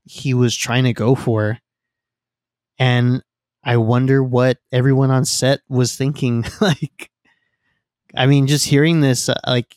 he 0.05 0.35
was 0.35 0.57
trying 0.57 0.85
to 0.85 0.93
go 0.93 1.15
for. 1.15 1.59
And 2.79 3.23
I 3.63 3.77
wonder 3.77 4.23
what 4.23 4.59
everyone 4.73 5.11
on 5.11 5.25
set 5.25 5.61
was 5.69 5.95
thinking 5.95 6.45
like 6.61 7.11
I 8.17 8.27
mean 8.27 8.47
just 8.47 8.67
hearing 8.67 9.01
this 9.01 9.29
uh, 9.29 9.39
like 9.47 9.77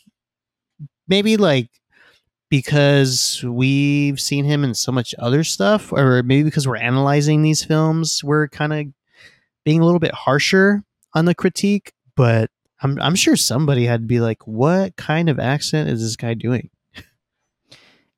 maybe 1.07 1.37
like 1.37 1.69
because 2.53 3.43
we've 3.47 4.19
seen 4.19 4.45
him 4.45 4.63
in 4.63 4.75
so 4.75 4.91
much 4.91 5.15
other 5.17 5.43
stuff 5.43 5.91
or 5.91 6.21
maybe 6.21 6.43
because 6.43 6.67
we're 6.67 6.77
analyzing 6.77 7.41
these 7.41 7.63
films 7.63 8.23
we're 8.23 8.47
kind 8.47 8.71
of 8.71 8.85
being 9.63 9.81
a 9.81 9.85
little 9.85 9.99
bit 9.99 10.13
harsher 10.13 10.83
on 11.13 11.25
the 11.25 11.35
critique, 11.35 11.93
but 12.15 12.49
I'm 12.81 12.99
I'm 13.01 13.15
sure 13.15 13.35
somebody 13.35 13.85
had 13.85 14.01
to 14.01 14.07
be 14.07 14.19
like, 14.19 14.45
"What 14.45 14.95
kind 14.95 15.29
of 15.29 15.39
accent 15.39 15.89
is 15.89 16.01
this 16.01 16.15
guy 16.15 16.33
doing?" 16.33 16.69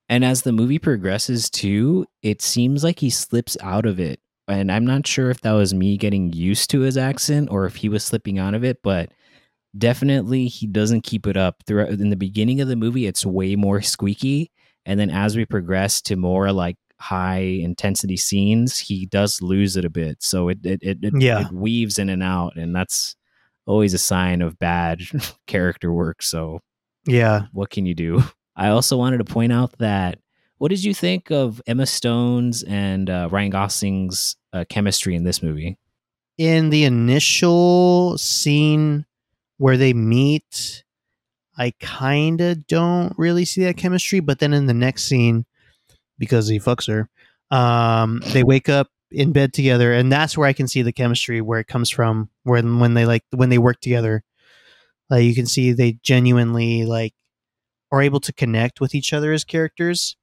And 0.08 0.24
as 0.24 0.44
the 0.44 0.52
movie 0.52 0.78
progresses 0.78 1.50
too, 1.50 2.06
it 2.22 2.40
seems 2.40 2.84
like 2.84 3.00
he 3.00 3.10
slips 3.10 3.58
out 3.60 3.88
of 3.88 4.00
it. 4.00 4.20
And 4.48 4.72
I'm 4.72 4.86
not 4.86 5.08
sure 5.08 5.32
if 5.32 5.42
that 5.42 5.54
was 5.54 5.74
me 5.74 5.98
getting 5.98 6.32
used 6.32 6.70
to 6.70 6.82
his 6.82 6.96
accent 6.96 7.50
or 7.50 7.66
if 7.66 7.78
he 7.78 7.90
was 7.90 8.04
slipping 8.04 8.38
out 8.38 8.54
of 8.54 8.64
it, 8.64 8.84
but 8.84 9.12
definitely 9.78 10.48
he 10.48 10.68
doesn't 10.68 11.02
keep 11.02 11.28
it 11.28 11.38
up. 11.38 11.64
Throughout 11.68 11.90
in 11.90 12.10
the 12.10 12.16
beginning 12.16 12.62
of 12.62 12.68
the 12.68 12.76
movie, 12.76 13.06
it's 13.08 13.26
way 13.26 13.56
more 13.56 13.82
squeaky. 13.82 14.52
And 14.86 15.00
then 15.00 15.10
as 15.10 15.36
we 15.36 15.46
progress 15.46 16.02
to 16.04 16.16
more 16.16 16.52
like 16.52 16.78
high 17.00 17.40
intensity 17.40 18.18
scenes, 18.18 18.78
he 18.78 19.06
does 19.06 19.42
lose 19.42 19.76
it 19.78 19.86
a 19.86 19.90
bit. 19.90 20.22
So 20.22 20.50
it 20.50 20.60
it, 20.64 20.80
it, 20.82 20.98
it, 21.02 21.14
Yeah. 21.22 21.42
it 21.42 21.52
weaves 21.52 22.00
in 22.00 22.10
and 22.10 22.24
out, 22.24 22.56
and 22.56 22.76
that's 22.76 23.16
always 23.66 23.94
a 23.94 23.98
sign 23.98 24.42
of 24.42 24.60
bad 24.60 25.02
character 25.48 25.92
work. 25.92 26.22
So 26.24 26.60
Yeah, 27.08 27.48
what 27.52 27.70
can 27.70 27.86
you 27.86 27.96
do? 27.96 28.24
I 28.56 28.70
also 28.70 28.96
wanted 28.96 29.18
to 29.18 29.26
point 29.26 29.52
out 29.52 29.78
that 29.80 30.20
what 30.60 30.70
did 30.70 30.84
you 30.84 30.94
think 30.94 31.32
of 31.32 31.62
Emma 31.68 31.86
Stone's 31.86 32.64
and 32.64 33.10
uh, 33.10 33.28
Ryan 33.30 33.52
Gosling's 33.52 34.38
uh, 34.54 34.64
chemistry 34.70 35.16
in 35.16 35.24
this 35.24 35.42
movie? 35.44 35.78
in 36.38 36.70
the 36.70 36.84
initial 36.84 38.18
scene 38.18 39.06
where 39.58 39.78
they 39.78 39.94
meet, 39.94 40.84
I 41.58 41.74
kind 41.80 42.42
of 42.42 42.68
don't 42.68 43.14
really 43.18 43.46
see 43.46 43.64
that 43.64 43.78
chemistry. 43.78 44.20
But 44.20 44.40
then 44.40 44.54
in 44.54 44.66
the 44.66 44.74
next 44.74 45.04
scene, 45.06 45.46
because 46.18 46.48
he 46.48 46.60
fucks 46.60 46.88
her, 46.88 47.10
um, 47.56 48.22
they 48.28 48.44
wake 48.44 48.70
up 48.70 48.88
in 49.12 49.32
bed 49.32 49.54
together, 49.54 49.94
and 49.94 50.12
that's 50.12 50.38
where 50.38 50.48
I 50.48 50.54
can 50.54 50.68
see 50.68 50.82
the 50.82 50.92
chemistry 50.92 51.42
where 51.42 51.60
it 51.60 51.68
comes 51.68 51.90
from. 51.90 52.30
Where 52.44 52.62
when 52.62 52.94
they 52.94 53.06
like 53.06 53.24
when 53.32 53.50
they 53.50 53.58
work 53.58 53.80
together, 53.80 54.24
like 55.10 55.24
you 55.24 55.36
can 55.36 55.46
see 55.46 55.72
they 55.72 55.94
genuinely 56.04 56.86
like 56.86 57.14
are 57.92 58.02
able 58.02 58.20
to 58.22 58.34
connect 58.34 58.82
with 58.82 58.96
each 58.96 59.14
other 59.14 59.32
as 59.32 59.44
characters. 59.44 60.18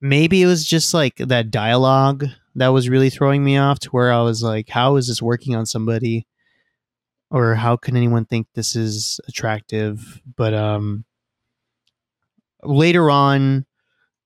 Maybe 0.00 0.42
it 0.42 0.46
was 0.46 0.66
just 0.66 0.94
like 0.94 1.16
that 1.16 1.50
dialogue 1.50 2.24
that 2.54 2.68
was 2.68 2.88
really 2.88 3.10
throwing 3.10 3.44
me 3.44 3.58
off 3.58 3.78
to 3.80 3.90
where 3.90 4.12
I 4.12 4.22
was 4.22 4.42
like, 4.42 4.70
how 4.70 4.96
is 4.96 5.08
this 5.08 5.20
working 5.22 5.54
on 5.54 5.66
somebody? 5.66 6.26
Or 7.30 7.54
how 7.54 7.76
can 7.76 7.96
anyone 7.96 8.24
think 8.24 8.48
this 8.54 8.74
is 8.74 9.20
attractive? 9.28 10.20
But 10.36 10.54
um 10.54 11.04
later 12.62 13.10
on 13.10 13.66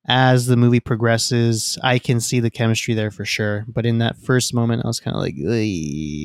as 0.07 0.47
the 0.47 0.57
movie 0.57 0.81
progresses, 0.81 1.79
I 1.83 1.99
can 1.99 2.21
see 2.21 2.41
the 2.41 2.51
chemistry 2.51 2.95
there 2.95 3.11
for 3.11 3.25
sure. 3.25 3.65
But 3.69 3.87
in 3.87 3.99
that 3.99 4.17
first 4.19 4.53
moment 4.55 4.85
I 4.85 4.89
was 4.89 5.01
kind 5.01 5.17
of 5.17 5.23
like, 5.23 5.35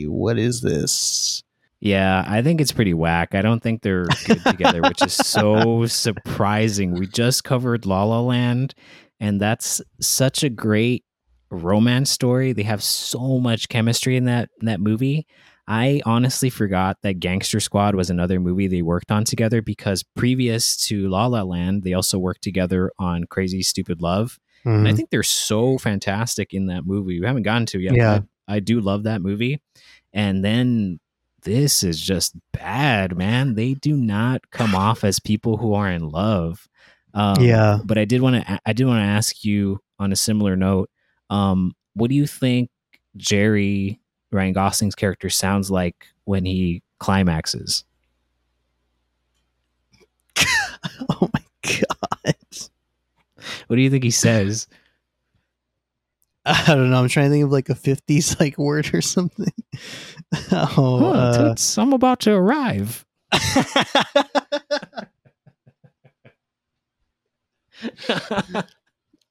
what 0.08 0.38
is 0.38 0.62
this? 0.62 1.44
Yeah, 1.82 2.26
I 2.28 2.42
think 2.42 2.60
it's 2.60 2.74
pretty 2.74 2.94
whack. 2.94 3.34
I 3.36 3.42
don't 3.42 3.64
think 3.64 3.82
they're 3.82 4.08
good 4.26 4.44
together, 4.44 4.82
which 4.82 5.02
is 5.02 5.14
so 5.14 5.86
surprising. 5.86 6.94
We 6.94 7.08
just 7.08 7.46
covered 7.46 7.86
La 7.86 8.04
La 8.04 8.20
Land, 8.20 8.74
and 9.22 9.40
that's 9.40 9.82
such 10.02 10.44
a 10.44 10.50
great 10.50 11.06
romance 11.50 12.12
story. 12.12 12.52
They 12.52 12.64
have 12.64 12.84
so 12.84 13.40
much 13.40 13.70
chemistry 13.70 14.18
in 14.18 14.26
that 14.26 14.50
in 14.60 14.66
that 14.66 14.82
movie. 14.82 15.26
I 15.70 16.02
honestly 16.06 16.50
forgot 16.50 16.98
that 17.04 17.20
Gangster 17.20 17.60
Squad 17.60 17.94
was 17.96 18.10
another 18.10 18.40
movie 18.40 18.68
they 18.68 18.82
worked 18.82 19.12
on 19.12 19.24
together 19.24 19.62
because 19.62 20.04
previous 20.16 20.76
to 20.88 21.08
La 21.08 21.28
La 21.28 21.44
Land, 21.44 21.84
they 21.84 21.94
also 21.94 22.18
worked 22.18 22.42
together 22.42 22.92
on 22.98 23.26
Crazy 23.26 23.62
Stupid 23.62 24.02
Love. 24.02 24.40
And 24.66 24.88
I 24.88 24.92
Mhm. 24.92 24.96
think 24.98 25.10
they're 25.12 25.24
so 25.24 25.78
fantastic 25.78 26.54
in 26.54 26.66
that 26.66 26.86
movie. 26.86 27.20
We 27.20 27.26
haven't 27.28 27.44
gotten 27.44 27.66
to 27.68 27.78
it 27.80 27.84
yet. 27.84 27.96
Yeah. 27.96 28.20
but 28.20 28.54
I 28.54 28.60
do 28.60 28.82
love 28.82 29.04
that 29.04 29.22
movie. 29.22 29.62
And 30.12 30.44
then 30.44 31.00
this 31.44 31.84
is 31.84 32.02
just 32.02 32.36
bad, 32.52 33.16
man. 33.16 33.54
They 33.54 33.76
do 33.76 33.96
not 33.96 34.50
come 34.50 34.74
off 34.76 35.04
as 35.04 35.20
people 35.20 35.58
who 35.58 35.76
are 35.76 35.90
in 35.90 36.10
love. 36.10 36.68
Um, 37.14 37.44
Yeah. 37.44 37.78
But 37.86 37.98
I 38.00 38.06
did 38.06 38.22
want 38.22 38.44
to. 38.46 38.60
I 38.66 38.74
did 38.74 38.86
want 38.88 39.00
to 39.02 39.06
ask 39.08 39.46
you 39.46 39.80
on 40.00 40.12
a 40.12 40.16
similar 40.16 40.56
note. 40.56 40.90
Um, 41.30 41.74
what 41.94 42.10
do 42.10 42.16
you 42.16 42.26
think 42.28 42.70
Jerry 43.16 44.00
Ryan 44.32 44.54
Gosling's 44.54 44.96
character 44.96 45.30
sounds 45.30 45.72
like 45.72 46.08
when 46.26 46.46
he 46.46 46.84
climaxes? 47.00 47.84
oh 51.10 51.30
my 51.34 51.44
god. 51.64 52.36
What 53.68 53.76
do 53.76 53.82
you 53.82 53.90
think 53.90 54.04
he 54.04 54.12
says? 54.12 54.68
I 56.46 56.64
don't 56.68 56.90
know. 56.90 57.02
I'm 57.02 57.10
trying 57.10 57.28
to 57.28 57.32
think 57.32 57.46
of 57.46 57.52
like 57.52 57.70
a 57.70 57.76
50s 57.76 58.40
like 58.40 58.58
word 58.58 58.94
or 58.94 59.02
something. 59.02 59.54
oh, 60.52 60.74
Oh, 60.78 61.14
uh, 61.14 61.50
toots, 61.50 61.78
I'm 61.78 61.94
about 61.94 62.22
to 62.22 62.32
arrive. 62.34 63.06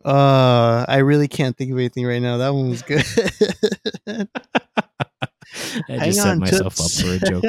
uh, 0.09 0.85
I 0.89 0.99
really 0.99 1.29
can't 1.29 1.57
think 1.57 1.71
of 1.73 1.79
anything 1.79 2.07
right 2.07 2.23
now. 2.23 2.39
That 2.39 2.55
one 2.55 2.71
was 2.71 2.83
good. 2.83 3.05
I 5.89 5.93
Hang 5.93 6.01
just 6.01 6.19
set 6.23 6.31
on, 6.31 6.39
myself 6.39 6.77
toots. 6.77 7.01
up 7.01 7.07
for 7.07 7.13
a 7.15 7.31
joke. 7.31 7.45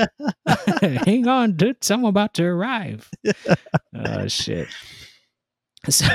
Hang 1.05 1.27
on, 1.27 1.55
toots, 1.57 1.89
I'm 1.91 2.05
about 2.05 2.33
to 2.35 2.43
arrive. 2.45 3.09
Oh 3.95 4.27
shit. 4.27 4.67
So 5.89 6.05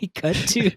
we 0.00 0.08
cut 0.08 0.36
to 0.36 0.70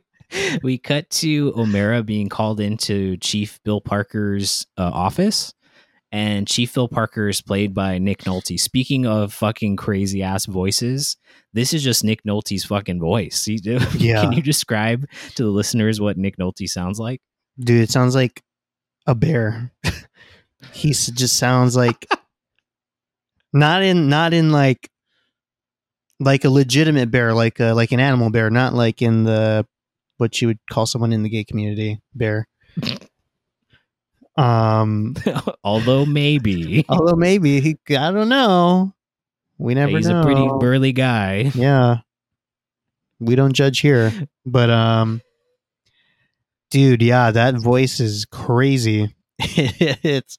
we 0.64 0.78
cut 0.78 1.10
to 1.12 1.54
O'Mara 1.56 2.04
being 2.04 2.28
called 2.28 2.60
into 2.60 3.18
Chief 3.18 3.60
Bill 3.64 3.80
Parker's 3.80 4.66
uh, 4.78 4.90
office. 4.94 5.54
And 6.12 6.48
Chief 6.48 6.72
Phil 6.72 6.88
Parker 6.88 7.28
is 7.28 7.42
played 7.42 7.74
by 7.74 7.98
Nick 7.98 8.20
Nolte. 8.24 8.58
Speaking 8.60 9.06
of 9.06 9.34
fucking 9.34 9.76
crazy 9.76 10.24
ass 10.24 10.46
voices, 10.46 11.18
this 11.54 11.74
is 11.74 11.84
just 11.84 12.04
Nick 12.04 12.24
Nolte's 12.24 12.64
fucking 12.64 13.00
voice. 13.00 13.44
He- 13.44 13.60
Yeah. 13.98 14.22
Can 14.22 14.32
you 14.32 14.42
describe 14.42 15.06
to 15.36 15.44
the 15.44 15.50
listeners 15.50 16.00
what 16.00 16.18
Nick 16.18 16.38
Nolte 16.38 16.68
sounds 16.68 17.00
like? 17.00 17.22
Dude, 17.60 17.82
it 17.82 17.92
sounds 17.92 18.16
like 18.16 18.42
a 19.06 19.16
bear. 19.16 19.72
he 20.72 20.90
just 20.92 21.38
sounds 21.38 21.76
like 21.76 22.08
not 23.54 23.84
in 23.84 24.08
not 24.10 24.34
in 24.34 24.52
like 24.52 24.90
like 26.20 26.46
a 26.46 26.50
legitimate 26.50 27.12
bear, 27.12 27.34
like 27.34 27.60
a, 27.60 27.74
like 27.74 27.92
an 27.92 28.00
animal 28.00 28.30
bear, 28.30 28.50
not 28.50 28.74
like 28.74 29.02
in 29.02 29.24
the 29.24 29.66
what 30.18 30.42
you 30.42 30.48
would 30.48 30.60
call 30.72 30.86
someone 30.86 31.14
in 31.14 31.24
the 31.24 31.30
gay 31.30 31.44
community 31.44 32.00
bear. 32.16 32.48
Um, 34.38 35.16
Although 35.64 36.06
maybe 36.06 36.86
although 36.90 37.16
maybe 37.16 37.60
he, 37.60 37.78
I 37.98 38.12
don't 38.12 38.30
know. 38.30 38.94
We 39.58 39.74
never 39.74 39.98
he's 39.98 40.08
know. 40.08 40.20
a 40.22 40.24
pretty 40.24 40.48
burly 40.60 40.94
guy. 40.94 41.52
Yeah. 41.56 41.98
We 43.20 43.36
don't 43.36 43.54
judge 43.54 43.80
here. 43.80 44.14
But 44.46 44.70
um 44.70 45.22
dude, 46.70 47.02
yeah, 47.02 47.32
that 47.32 47.56
voice 47.56 48.00
is 48.00 48.26
crazy. 48.26 49.14
it's 49.40 50.38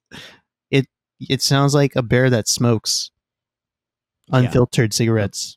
it 0.70 0.86
it 1.20 1.42
sounds 1.42 1.74
like 1.74 1.96
a 1.96 2.02
bear 2.02 2.30
that 2.30 2.46
smokes 2.46 3.10
Yeah. 4.28 4.38
unfiltered 4.40 4.94
cigarettes. 4.94 5.56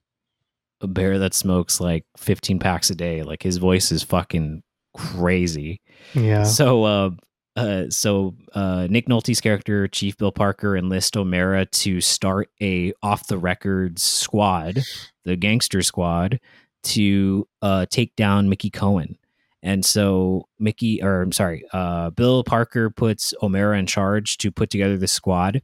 A 0.82 0.88
bear 0.88 1.20
that 1.20 1.36
smokes 1.36 1.80
like 1.80 2.06
15 2.18 2.58
packs 2.58 2.90
a 2.90 2.96
day. 2.96 3.22
Like 3.22 3.44
his 3.44 3.58
voice 3.58 3.92
is 3.92 4.02
fucking 4.02 4.64
crazy. 4.98 5.80
Yeah. 6.16 6.42
So, 6.44 6.84
uh, 6.86 7.10
uh, 7.56 7.86
so 7.90 8.36
uh, 8.54 8.88
Nick 8.90 9.08
Nolte's 9.08 9.42
character, 9.42 9.88
Chief 9.88 10.18
Bill 10.18 10.32
Parker, 10.32 10.78
enlists 10.78 11.18
O'Mara 11.18 11.66
to 11.66 12.00
start 12.00 12.50
a 12.62 12.94
off 13.04 13.28
the 13.28 13.38
record 13.38 14.00
squad, 14.00 14.82
the 15.26 15.36
Gangster 15.36 15.82
Squad, 15.82 16.40
to 16.84 17.48
uh, 17.62 17.86
take 17.90 18.16
down 18.16 18.50
Mickey 18.50 18.70
Cohen. 18.70 19.18
And 19.64 19.86
so 19.86 20.48
Mickey, 20.60 21.04
or 21.04 21.22
I'm 21.22 21.32
sorry, 21.32 21.64
uh, 21.72 22.10
Bill 22.12 22.44
Parker 22.44 22.90
puts 22.90 23.34
O'Mara 23.44 23.78
in 23.78 23.86
charge 23.86 24.38
to 24.38 24.52
put 24.52 24.70
together 24.70 24.98
the 24.98 25.08
squad. 25.08 25.62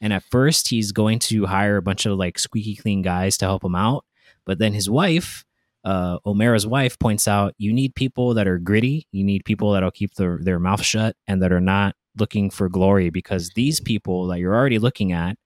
And 0.00 0.12
at 0.12 0.24
first, 0.30 0.68
he's 0.68 0.92
going 0.92 1.18
to 1.20 1.46
hire 1.46 1.76
a 1.76 1.82
bunch 1.82 2.06
of 2.06 2.16
like 2.16 2.38
squeaky 2.38 2.76
clean 2.76 3.02
guys 3.02 3.36
to 3.38 3.46
help 3.46 3.64
him 3.64 3.74
out. 3.74 4.04
But 4.46 4.58
then 4.58 4.72
his 4.72 4.88
wife, 4.88 5.44
uh, 5.84 6.18
O'Mara's 6.24 6.66
wife 6.66 6.98
points 6.98 7.28
out 7.28 7.54
you 7.58 7.72
need 7.72 7.94
people 7.94 8.34
that 8.34 8.46
are 8.48 8.58
gritty. 8.58 9.06
You 9.12 9.22
need 9.24 9.44
people 9.44 9.72
that'll 9.72 9.90
keep 9.90 10.14
their, 10.14 10.38
their 10.40 10.58
mouth 10.58 10.82
shut 10.82 11.16
and 11.26 11.42
that 11.42 11.52
are 11.52 11.60
not 11.60 11.94
looking 12.18 12.48
for 12.50 12.68
glory 12.68 13.10
because 13.10 13.50
these 13.50 13.80
people 13.80 14.26
that 14.28 14.38
you're 14.38 14.54
already 14.54 14.78
looking 14.78 15.12
at 15.12 15.36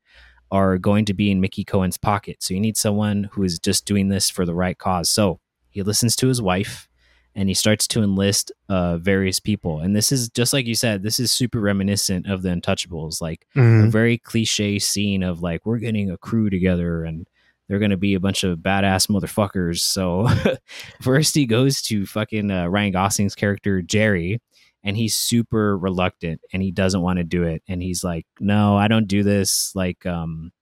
are 0.50 0.78
going 0.78 1.04
to 1.06 1.14
be 1.14 1.30
in 1.30 1.40
Mickey 1.40 1.64
Cohen's 1.64 1.98
pocket. 1.98 2.36
So 2.42 2.54
you 2.54 2.60
need 2.60 2.76
someone 2.76 3.28
who 3.32 3.42
is 3.42 3.58
just 3.58 3.84
doing 3.84 4.08
this 4.08 4.30
for 4.30 4.44
the 4.46 4.54
right 4.54 4.78
cause. 4.78 5.08
So 5.10 5.40
he 5.70 5.82
listens 5.82 6.14
to 6.16 6.28
his 6.28 6.40
wife 6.40 6.88
and 7.34 7.48
he 7.48 7.54
starts 7.54 7.86
to 7.88 8.02
enlist 8.02 8.50
uh, 8.68 8.96
various 8.98 9.40
people. 9.40 9.80
And 9.80 9.94
this 9.94 10.10
is 10.12 10.28
just 10.30 10.52
like 10.52 10.66
you 10.66 10.74
said, 10.74 11.02
this 11.02 11.20
is 11.20 11.30
super 11.32 11.60
reminiscent 11.60 12.26
of 12.26 12.42
the 12.42 12.48
Untouchables, 12.48 13.20
like 13.20 13.46
a 13.54 13.58
Mhm. 13.58 13.90
very 13.92 14.18
cliche 14.18 14.78
scene 14.78 15.22
of 15.22 15.42
like 15.42 15.66
we're 15.66 15.78
getting 15.78 16.10
a 16.10 16.16
crew 16.16 16.48
together 16.48 17.04
and 17.04 17.26
they're 17.68 17.78
going 17.78 17.90
to 17.90 17.96
be 17.96 18.14
a 18.14 18.20
bunch 18.20 18.44
of 18.44 18.58
badass 18.58 19.08
motherfuckers. 19.08 19.80
So 19.80 20.28
first 21.02 21.34
he 21.34 21.46
goes 21.46 21.82
to 21.82 22.06
fucking 22.06 22.50
uh, 22.50 22.66
Ryan 22.68 22.92
Gosling's 22.92 23.34
character 23.34 23.82
Jerry 23.82 24.40
and 24.82 24.96
he's 24.96 25.14
super 25.14 25.76
reluctant 25.76 26.40
and 26.52 26.62
he 26.62 26.70
doesn't 26.70 27.02
want 27.02 27.18
to 27.18 27.24
do 27.24 27.42
it 27.42 27.62
and 27.68 27.82
he's 27.82 28.02
like 28.02 28.26
no, 28.40 28.76
I 28.76 28.88
don't 28.88 29.08
do 29.08 29.22
this 29.22 29.74
like 29.74 30.06
um 30.06 30.52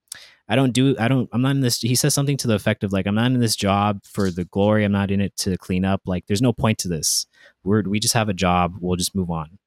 I 0.49 0.55
don't 0.55 0.71
do 0.71 0.95
I 0.97 1.07
don't 1.07 1.29
I'm 1.31 1.41
not 1.41 1.51
in 1.51 1.61
this 1.61 1.79
he 1.79 1.95
says 1.95 2.13
something 2.13 2.37
to 2.37 2.47
the 2.47 2.55
effect 2.55 2.83
of 2.83 2.93
like 2.93 3.05
I'm 3.05 3.15
not 3.15 3.31
in 3.31 3.39
this 3.39 3.55
job 3.55 4.01
for 4.05 4.31
the 4.31 4.45
glory. 4.45 4.83
I'm 4.83 4.91
not 4.91 5.11
in 5.11 5.21
it 5.21 5.35
to 5.37 5.57
clean 5.57 5.85
up. 5.85 6.01
Like 6.05 6.25
there's 6.27 6.41
no 6.41 6.53
point 6.53 6.77
to 6.79 6.87
this. 6.87 7.25
We're 7.63 7.83
we 7.83 7.99
just 7.99 8.13
have 8.13 8.29
a 8.29 8.33
job. 8.33 8.75
We'll 8.79 8.95
just 8.95 9.15
move 9.15 9.29
on. 9.29 9.59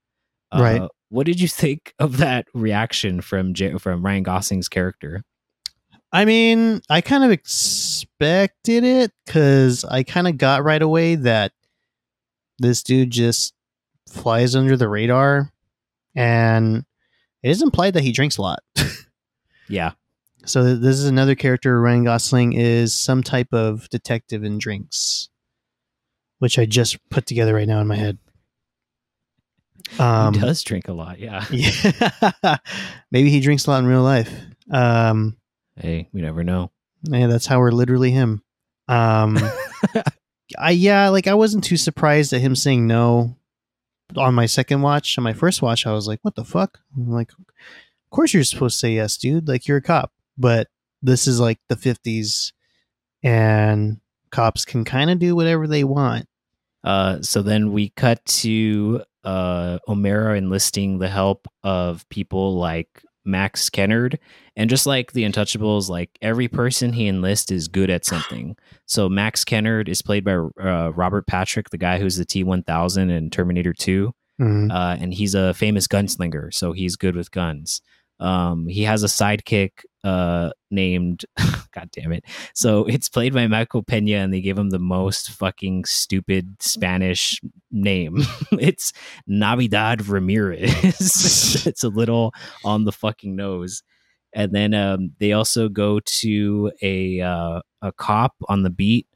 Right. 0.53 0.81
Uh, 0.81 0.89
what 1.11 1.27
did 1.27 1.41
you 1.41 1.49
think 1.49 1.95
of 1.99 2.17
that 2.19 2.47
reaction 2.55 3.21
from 3.21 3.55
J- 3.55 3.79
from 3.79 4.05
Ryan 4.05 4.23
Gosling's 4.23 4.69
character? 4.69 5.23
I 6.13 6.25
mean, 6.25 6.81
I 6.91 7.01
kind 7.01 7.25
of 7.25 7.31
expected 7.31 8.85
it 8.85 9.13
cuz 9.27 9.85
I 9.85 10.03
kind 10.03 10.27
of 10.27 10.39
got 10.39 10.65
right 10.65 10.83
away 10.83 11.15
that 11.15 11.53
this 12.59 12.83
dude 12.83 13.11
just 13.11 13.55
flies 14.09 14.57
under 14.57 14.77
the 14.77 14.89
radar 14.89 15.53
and 16.17 16.85
it 17.43 17.51
is 17.51 17.63
implied 17.63 17.95
that 17.95 18.03
he 18.03 18.13
drinks 18.13 18.37
a 18.39 18.43
lot. 18.43 18.61
Yeah. 19.71 19.93
So 20.45 20.75
this 20.75 20.97
is 20.97 21.05
another 21.05 21.35
character. 21.35 21.81
Ryan 21.81 22.05
Gosling 22.05 22.53
is 22.55 22.95
some 22.95 23.23
type 23.23 23.53
of 23.53 23.89
detective 23.89 24.43
in 24.43 24.59
drinks, 24.59 25.29
which 26.41 26.59
I 26.59 26.67
just 26.67 26.99
put 27.09 27.27
together 27.27 27.55
right 27.55 27.69
now 27.69 27.81
in 27.81 27.87
my 27.87 27.97
head. 27.97 28.19
Um, 29.99 30.35
he 30.35 30.41
does 30.41 30.63
drink 30.63 30.89
a 30.89 30.93
lot. 30.93 31.19
Yeah. 31.19 31.45
yeah, 31.51 32.57
maybe 33.11 33.31
he 33.31 33.41
drinks 33.41 33.67
a 33.67 33.71
lot 33.71 33.79
in 33.79 33.87
real 33.87 34.03
life. 34.03 34.33
Um, 34.71 35.37
Hey, 35.81 36.09
we 36.13 36.21
never 36.21 36.45
know. 36.45 36.71
yeah, 37.03 37.27
that's 37.27 37.47
how 37.47 37.59
we're 37.59 37.73
literally 37.73 38.11
him. 38.11 38.43
Um, 38.89 39.39
I 40.59 40.71
yeah, 40.73 41.09
like 41.09 41.27
I 41.27 41.35
wasn't 41.35 41.65
too 41.65 41.77
surprised 41.77 42.33
at 42.33 42.41
him 42.41 42.55
saying 42.55 42.87
no 42.87 43.37
on 44.17 44.35
my 44.35 44.47
second 44.47 44.83
watch. 44.83 45.17
On 45.17 45.25
my 45.25 45.33
first 45.33 45.63
watch, 45.63 45.87
I 45.87 45.93
was 45.93 46.07
like, 46.07 46.19
"What 46.23 46.35
the 46.35 46.45
fuck?" 46.45 46.81
I'm 46.97 47.11
like, 47.11 47.31
"Of 47.33 48.11
course 48.11 48.35
you're 48.35 48.45
supposed 48.45 48.77
to 48.77 48.79
say 48.81 48.95
yes, 48.95 49.17
dude. 49.17 49.49
Like 49.49 49.67
you're 49.67 49.79
a 49.79 49.83
cop." 49.83 50.13
But 50.37 50.69
this 51.03 51.27
is 51.27 51.41
like 51.41 51.59
the 51.69 51.77
'50s, 51.77 52.53
and 53.23 54.01
cops 54.31 54.65
can 54.65 54.85
kind 54.85 55.11
of 55.11 55.19
do 55.19 55.35
whatever 55.35 55.67
they 55.67 55.85
want. 55.85 56.27
Uh, 56.83 57.23
so 57.23 57.43
then 57.43 57.73
we 57.73 57.91
cut 57.91 58.25
to 58.25 59.03
uh, 59.25 59.79
O'Mara 59.87 60.37
enlisting 60.37 60.99
the 60.99 61.09
help 61.09 61.47
of 61.63 62.09
people 62.09 62.57
like 62.57 63.05
Max 63.31 63.71
Kennard. 63.71 64.19
And 64.57 64.69
just 64.69 64.87
like 64.87 65.13
the 65.13 65.23
Untouchables, 65.25 65.89
like 65.89 66.11
every 66.21 66.49
person 66.49 66.93
he 66.93 67.09
enlists 67.09 67.51
is 67.51 67.69
good 67.69 67.91
at 67.91 68.05
something. 68.05 68.57
So 68.87 69.09
Max 69.09 69.45
Kennard 69.45 69.89
is 69.89 70.03
played 70.03 70.25
by 70.25 70.33
uh, 70.33 70.91
Robert 70.97 71.29
Patrick, 71.29 71.71
the 71.71 71.79
guy 71.79 72.01
who's 72.01 72.17
the 72.17 72.25
T 72.25 72.43
1000 72.43 73.09
in 73.09 73.31
Terminator 73.31 73.73
2. 73.73 74.13
Mhm. 74.41 74.73
Uh, 74.73 74.97
and 75.01 75.15
he's 75.15 75.35
a 75.37 75.55
famous 75.55 75.87
gunslinger. 75.87 76.53
So 76.53 76.73
he's 76.73 76.97
good 76.97 77.15
with 77.15 77.31
guns. 77.31 77.83
Um, 78.21 78.67
he 78.67 78.83
has 78.85 79.03
a 79.03 79.07
sidekick 79.07 79.71
uh, 80.05 80.51
named 80.71 81.25
God 81.73 81.91
damn 81.93 82.13
it. 82.13 82.25
So 82.55 82.85
it's 82.85 83.09
played 83.09 83.33
by 83.33 83.47
Michael 83.47 83.83
Pena, 83.83 84.17
and 84.17 84.33
they 84.33 84.41
gave 84.41 84.59
him 84.59 84.71
the 84.71 84.79
most 84.79 85.31
fucking 85.31 85.85
stupid 85.85 86.63
Spanish 86.63 87.41
name. 87.71 88.19
it's 88.53 88.93
Navidad 89.27 90.07
Ramirez. 90.07 91.67
it's 91.67 91.85
a 91.85 91.89
little 91.89 92.33
on 92.65 92.85
the 92.85 92.93
fucking 92.93 93.37
nose. 93.37 93.83
And 94.33 94.53
then 94.53 94.75
um, 94.75 95.13
they 95.19 95.33
also 95.33 95.69
go 95.69 96.01
to 96.01 96.71
a 96.83 97.21
uh, 97.21 97.61
a 97.83 97.93
cop 97.93 98.35
on 98.49 98.63
the 98.63 98.71
beat 98.71 99.09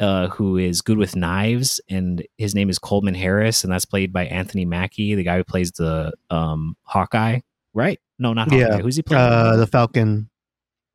uh, 0.00 0.28
who 0.28 0.58
is 0.58 0.82
good 0.82 0.98
with 0.98 1.16
knives, 1.16 1.80
and 1.88 2.26
his 2.36 2.54
name 2.54 2.68
is 2.68 2.78
Coleman 2.78 3.14
Harris, 3.14 3.64
and 3.64 3.72
that's 3.72 3.86
played 3.86 4.12
by 4.12 4.26
Anthony 4.26 4.66
Mackie, 4.66 5.14
the 5.14 5.22
guy 5.22 5.38
who 5.38 5.44
plays 5.44 5.72
the 5.72 6.12
um, 6.28 6.76
Hawkeye. 6.82 7.40
Right? 7.74 7.98
No, 8.18 8.32
not 8.32 8.50
Hawkeye. 8.50 8.60
Yeah. 8.60 8.78
Who's 8.78 8.96
he 8.96 9.02
playing? 9.02 9.22
Uh, 9.22 9.56
the 9.56 9.66
Falcon 9.66 10.28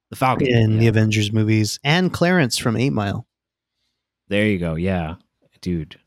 the 0.10 0.16
Falcon 0.16 0.48
in 0.48 0.78
the 0.78 0.88
Avengers 0.88 1.32
movies, 1.34 1.80
and 1.84 2.12
Clarence 2.14 2.58
from 2.58 2.78
Eight 2.78 2.92
Mile. 2.92 3.26
There 4.28 4.46
you 4.48 4.58
go. 4.60 4.76
Yeah, 4.76 5.16
dude. 5.62 6.00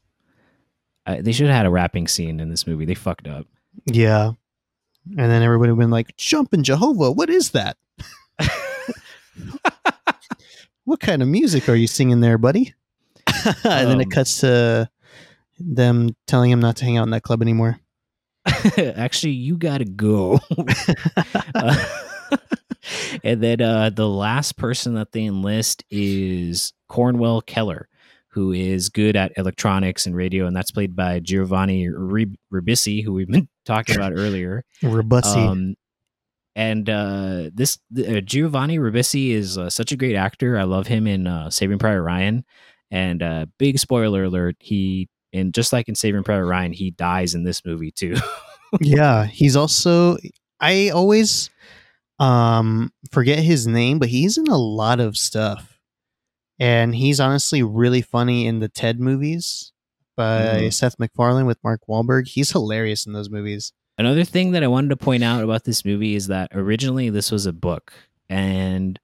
Uh, 1.07 1.17
they 1.21 1.33
should 1.33 1.47
have 1.47 1.57
had 1.57 1.67
a 1.67 1.71
rapping 1.71 2.07
scene 2.07 2.39
in 2.41 2.51
this 2.51 2.67
movie. 2.67 2.85
They 2.85 2.95
fucked 2.95 3.27
up. 3.29 3.47
Yeah. 3.87 4.33
And 5.07 5.31
then 5.31 5.43
everybody 5.43 5.71
would 5.73 5.79
have 5.79 5.85
been 5.85 5.91
like, 5.91 6.17
"Jumping 6.17 6.63
Jehovah, 6.63 7.11
what 7.13 7.31
is 7.31 7.51
that? 7.53 7.77
what 10.85 11.01
kind 11.01 11.23
of 11.23 11.29
music 11.29 11.69
are 11.69 11.75
you 11.75 11.87
singing 11.87 12.21
there, 12.21 12.39
buddy? 12.39 12.75
and 13.45 13.55
then 13.89 14.01
it 14.01 14.07
Um, 14.07 14.11
cuts 14.11 14.41
to 14.41 14.91
them 15.59 16.15
telling 16.27 16.51
him 16.51 16.61
not 16.61 16.77
to 16.77 16.85
hang 16.85 16.99
out 16.99 17.05
in 17.05 17.11
that 17.11 17.23
club 17.23 17.43
anymore. 17.43 17.81
Actually, 18.97 19.33
you 19.33 19.57
gotta 19.57 19.85
go. 19.85 20.41
Uh, 21.55 21.85
and 23.25 23.43
then 23.43 23.61
uh, 23.61 23.91
the 23.91 24.09
last 24.09 24.57
person 24.57 24.95
that 24.95 25.13
they 25.13 25.25
enlist 25.25 25.85
is 25.91 26.73
Conwell 26.89 27.41
Keeler, 27.41 27.89
who 28.29 28.53
is 28.53 28.89
good 28.89 29.17
at 29.17 29.33
electronics 29.37 30.07
and 30.07 30.15
radio, 30.15 30.47
and 30.47 30.57
that's 30.57 30.71
played 30.71 30.95
by 30.95 31.21
Giovanni 31.21 31.89
Rib- 31.89 32.37
Ribisi, 32.53 33.05
who 33.05 33.13
we've 33.13 33.29
been 33.29 33.49
talking 33.65 33.97
about 33.97 34.13
earlier. 34.13 34.65
Robussi. 34.83 35.37
Um, 35.37 35.75
and 36.57 36.91
uh, 36.91 37.51
this 37.55 37.79
uh, 37.97 38.21
Giovanni 38.21 38.79
Ribisi 38.79 39.31
is 39.31 39.57
uh, 39.57 39.71
such 39.71 39.93
a 39.93 39.97
great 39.97 40.17
actor. 40.17 40.59
I 40.59 40.65
love 40.65 40.89
him 40.89 41.07
in 41.07 41.27
uh, 41.27 41.51
Saving 41.51 41.79
Private 41.79 42.03
Ryan. 42.03 42.45
And 42.91 43.23
uh, 43.23 43.47
big 43.59 43.79
spoiler 43.79 44.25
alert: 44.25 44.57
he 44.59 45.09
and 45.33 45.53
just 45.55 45.73
like 45.73 45.89
in 45.89 45.95
Saving 45.95 46.23
Private 46.25 46.47
Ryan, 46.47 46.73
he 46.73 46.91
dies 46.91 47.35
in 47.35 47.45
this 47.45 47.65
movie 47.65 47.91
too. 47.91 48.17
yeah, 48.81 49.25
he's 49.27 49.57
also 49.57 50.17
I 50.61 50.91
always 50.91 51.51
um 52.19 52.93
forget 53.11 53.39
his 53.39 53.67
name, 53.67 53.99
but 53.99 54.09
he's 54.09 54.39
in 54.39 54.49
a 54.49 54.57
lot 54.59 55.01
of 55.01 55.17
stuff. 55.17 55.79
And 56.59 56.95
he's 56.95 57.21
honestly 57.21 57.63
really 57.63 58.03
funny 58.03 58.47
in 58.47 58.59
the 58.59 58.69
Ted 58.69 58.99
movies 58.99 59.73
by 60.17 60.63
Mhm. 60.63 60.73
Seth 60.73 60.99
MacFarlane 60.99 61.47
with 61.47 61.63
Mark 61.63 61.83
Wahlberg. 61.89 62.27
He's 62.27 62.51
hilarious 62.51 63.07
in 63.07 63.13
those 63.13 63.31
movies. 63.31 63.73
Another 63.97 64.25
thing 64.25 64.51
that 64.53 64.65
I 64.65 64.69
wanted 64.69 64.89
to 64.91 64.97
point 64.97 65.23
out 65.23 65.45
about 65.45 65.63
this 65.65 65.85
movie 65.85 66.17
is 66.17 66.27
that 66.29 66.51
originally 66.53 67.11
this 67.11 67.31
was 67.31 67.47
a 67.47 67.53
book, 67.53 67.93
and 68.29 68.99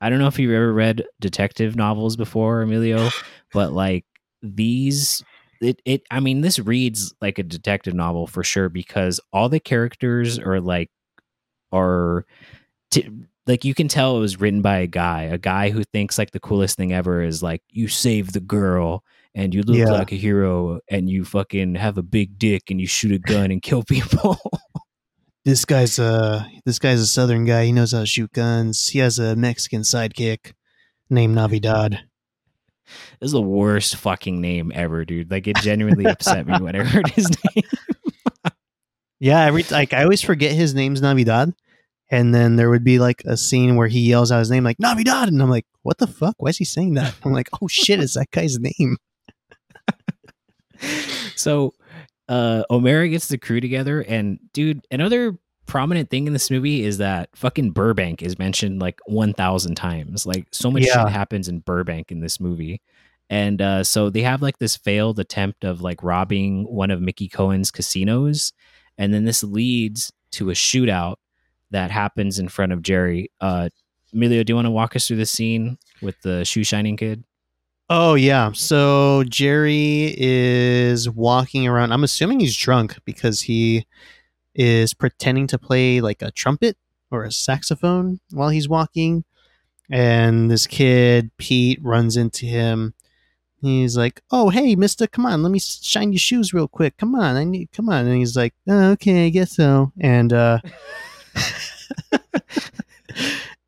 I 0.00 0.08
don't 0.10 0.18
know 0.18 0.26
if 0.26 0.38
you've 0.38 0.52
ever 0.54 0.72
read 0.72 1.04
detective 1.20 1.76
novels 1.76 2.16
before, 2.16 2.62
Emilio, 2.62 3.08
but 3.52 3.72
like 3.72 4.04
these, 4.42 5.22
it, 5.64 5.82
it, 5.84 6.02
I 6.10 6.20
mean, 6.20 6.40
this 6.42 6.58
reads 6.58 7.14
like 7.20 7.38
a 7.38 7.42
detective 7.42 7.94
novel 7.94 8.26
for 8.26 8.44
sure 8.44 8.68
because 8.68 9.20
all 9.32 9.48
the 9.48 9.60
characters 9.60 10.38
are 10.38 10.60
like, 10.60 10.90
are, 11.72 12.24
t- 12.90 13.08
like 13.46 13.64
you 13.64 13.74
can 13.74 13.88
tell 13.88 14.16
it 14.16 14.20
was 14.20 14.40
written 14.40 14.62
by 14.62 14.78
a 14.78 14.86
guy, 14.86 15.22
a 15.24 15.38
guy 15.38 15.70
who 15.70 15.82
thinks 15.84 16.18
like 16.18 16.30
the 16.30 16.40
coolest 16.40 16.76
thing 16.76 16.92
ever 16.92 17.22
is 17.22 17.42
like 17.42 17.62
you 17.70 17.88
save 17.88 18.32
the 18.32 18.40
girl 18.40 19.02
and 19.34 19.52
you 19.52 19.62
look 19.62 19.76
Yeah. 19.76 19.90
like 19.92 20.12
a 20.12 20.16
hero 20.16 20.80
and 20.88 21.10
you 21.10 21.24
fucking 21.24 21.74
have 21.74 21.98
a 21.98 22.02
big 22.02 22.38
dick 22.38 22.70
and 22.70 22.80
you 22.80 22.86
shoot 22.86 23.12
a 23.12 23.18
gun 23.18 23.50
and 23.50 23.60
kill 23.62 23.82
people. 23.88 24.38
This 25.44 25.64
guy's 25.66 25.98
a 25.98 26.48
this 26.64 26.78
guy's 26.78 27.00
a 27.00 27.06
southern 27.06 27.44
guy. 27.44 27.66
He 27.66 27.72
knows 27.72 27.92
how 27.92 28.00
to 28.00 28.06
shoot 28.06 28.32
guns. 28.32 28.88
He 28.88 29.00
has 29.00 29.18
a 29.18 29.36
Mexican 29.36 29.82
sidekick 29.82 30.52
named 31.10 31.34
Navidad. 31.34 32.00
This 33.20 33.28
is 33.28 33.32
the 33.32 33.40
worst 33.40 33.96
fucking 33.96 34.40
name 34.40 34.72
ever, 34.74 35.04
dude. 35.04 35.30
Like 35.30 35.46
it 35.46 35.56
genuinely 35.56 36.06
upset 36.06 36.46
me 36.46 36.58
when 36.58 36.76
I 36.76 36.84
heard 36.84 37.08
his 37.10 37.28
name. 37.56 37.64
Yeah, 39.20 39.40
every 39.44 39.64
like 39.70 39.92
I 39.92 40.02
always 40.02 40.22
forget 40.22 40.52
his 40.52 40.74
name's 40.74 41.00
Navidad, 41.00 41.54
and 42.10 42.34
then 42.34 42.56
there 42.56 42.68
would 42.68 42.84
be 42.84 42.98
like 42.98 43.22
a 43.24 43.36
scene 43.36 43.76
where 43.76 43.88
he 43.88 44.00
yells 44.00 44.30
out 44.30 44.40
his 44.40 44.50
name 44.50 44.64
like 44.64 44.78
Navidad, 44.78 45.28
and 45.28 45.40
I'm 45.40 45.50
like, 45.50 45.66
what 45.82 45.98
the 45.98 46.06
fuck? 46.06 46.34
Why 46.38 46.50
is 46.50 46.58
he 46.58 46.64
saying 46.64 46.94
that? 46.94 47.14
I'm 47.24 47.32
like, 47.32 47.48
oh 47.60 47.68
shit, 47.68 48.00
is 48.00 48.14
that 48.14 48.30
guy's 48.30 48.58
name. 48.58 48.96
so 51.36 51.72
uh 52.28 52.64
O'Mara 52.70 53.08
gets 53.08 53.28
the 53.28 53.38
crew 53.38 53.60
together 53.60 54.00
and 54.00 54.38
dude, 54.52 54.84
another 54.90 55.38
prominent 55.66 56.10
thing 56.10 56.26
in 56.26 56.32
this 56.32 56.50
movie 56.50 56.84
is 56.84 56.98
that 56.98 57.30
fucking 57.34 57.70
Burbank 57.72 58.22
is 58.22 58.38
mentioned 58.38 58.80
like 58.80 59.00
1000 59.06 59.74
times. 59.74 60.26
Like 60.26 60.46
so 60.52 60.70
much 60.70 60.84
Yeah. 60.84 61.04
shit 61.04 61.12
happens 61.12 61.48
in 61.48 61.60
Burbank 61.60 62.10
in 62.12 62.20
this 62.20 62.38
movie. 62.40 62.80
And 63.30 63.60
uh 63.62 63.84
so 63.84 64.10
they 64.10 64.22
have 64.22 64.42
like 64.42 64.58
this 64.58 64.76
failed 64.76 65.18
attempt 65.18 65.64
of 65.64 65.80
like 65.80 66.02
robbing 66.02 66.64
one 66.64 66.90
of 66.90 67.00
Mickey 67.00 67.28
Cohen's 67.28 67.70
casinos 67.70 68.52
and 68.98 69.12
then 69.14 69.24
this 69.24 69.42
leads 69.42 70.12
to 70.32 70.50
a 70.50 70.54
shootout 70.54 71.16
that 71.70 71.90
happens 71.90 72.38
in 72.38 72.48
front 72.48 72.72
of 72.72 72.82
Jerry. 72.82 73.30
Uh 73.40 73.70
Emilio, 74.12 74.44
do 74.44 74.52
you 74.52 74.54
want 74.54 74.66
to 74.66 74.70
walk 74.70 74.94
us 74.94 75.08
through 75.08 75.16
the 75.16 75.26
scene 75.26 75.78
with 76.02 76.20
the 76.22 76.44
shoe 76.44 76.62
shining 76.64 76.96
kid? 76.96 77.24
Oh 77.90 78.14
yeah, 78.14 78.50
so 78.54 79.24
Jerry 79.28 80.14
is 80.18 81.08
walking 81.10 81.66
around. 81.68 81.92
I'm 81.92 82.04
assuming 82.04 82.40
he's 82.40 82.56
drunk 82.56 82.96
because 83.04 83.42
he 83.42 83.86
is 84.54 84.94
pretending 84.94 85.46
to 85.48 85.58
play 85.58 86.00
like 86.00 86.22
a 86.22 86.30
trumpet 86.30 86.76
or 87.10 87.24
a 87.24 87.32
saxophone 87.32 88.20
while 88.30 88.48
he's 88.48 88.68
walking, 88.68 89.24
and 89.90 90.50
this 90.50 90.66
kid 90.66 91.30
Pete 91.38 91.78
runs 91.82 92.16
into 92.16 92.46
him. 92.46 92.94
He's 93.60 93.96
like, 93.96 94.20
"Oh, 94.30 94.50
hey, 94.50 94.76
Mister, 94.76 95.06
come 95.06 95.24
on, 95.26 95.42
let 95.42 95.50
me 95.50 95.58
shine 95.58 96.12
your 96.12 96.18
shoes 96.18 96.52
real 96.52 96.68
quick. 96.68 96.96
Come 96.98 97.14
on, 97.14 97.36
I 97.36 97.44
need, 97.44 97.72
come 97.72 97.88
on." 97.88 98.06
And 98.06 98.16
he's 98.16 98.36
like, 98.36 98.54
oh, 98.68 98.90
"Okay, 98.92 99.26
I 99.26 99.30
guess 99.30 99.52
so." 99.52 99.92
And 100.00 100.32
uh, 100.32 100.58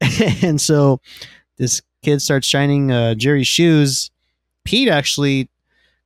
and 0.42 0.60
so 0.60 1.00
this 1.56 1.82
kid 2.02 2.20
starts 2.20 2.46
shining 2.46 2.92
uh, 2.92 3.14
Jerry's 3.14 3.48
shoes. 3.48 4.10
Pete 4.64 4.88
actually 4.88 5.48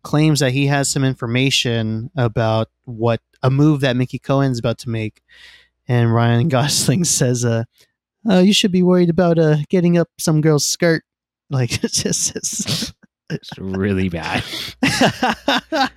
claims 0.03 0.41
that 0.41 0.53
he 0.53 0.67
has 0.67 0.89
some 0.89 1.05
information 1.05 2.11
about 2.17 2.69
what 2.85 3.21
a 3.43 3.51
move 3.51 3.81
that 3.81 3.97
Mickey 3.97 4.19
Cohen's 4.19 4.59
about 4.59 4.79
to 4.79 4.89
make, 4.91 5.23
and 5.89 6.15
Ryan 6.15 6.49
Gosling 6.51 7.05
says, 7.05 7.45
"Uh, 7.45 7.65
uh 8.29 8.39
you 8.39 8.53
should 8.53 8.73
be 8.73 8.83
worried 8.83 9.11
about 9.11 9.39
uh 9.39 9.57
getting 9.69 9.99
up 9.99 10.09
some 10.19 10.41
girl's 10.41 10.65
skirt." 10.67 11.03
Like 11.53 11.83
it's 11.83 12.03
just. 12.05 12.37
It's 12.37 12.93
It's 13.29 13.51
really 13.59 14.09
bad. 14.09 14.45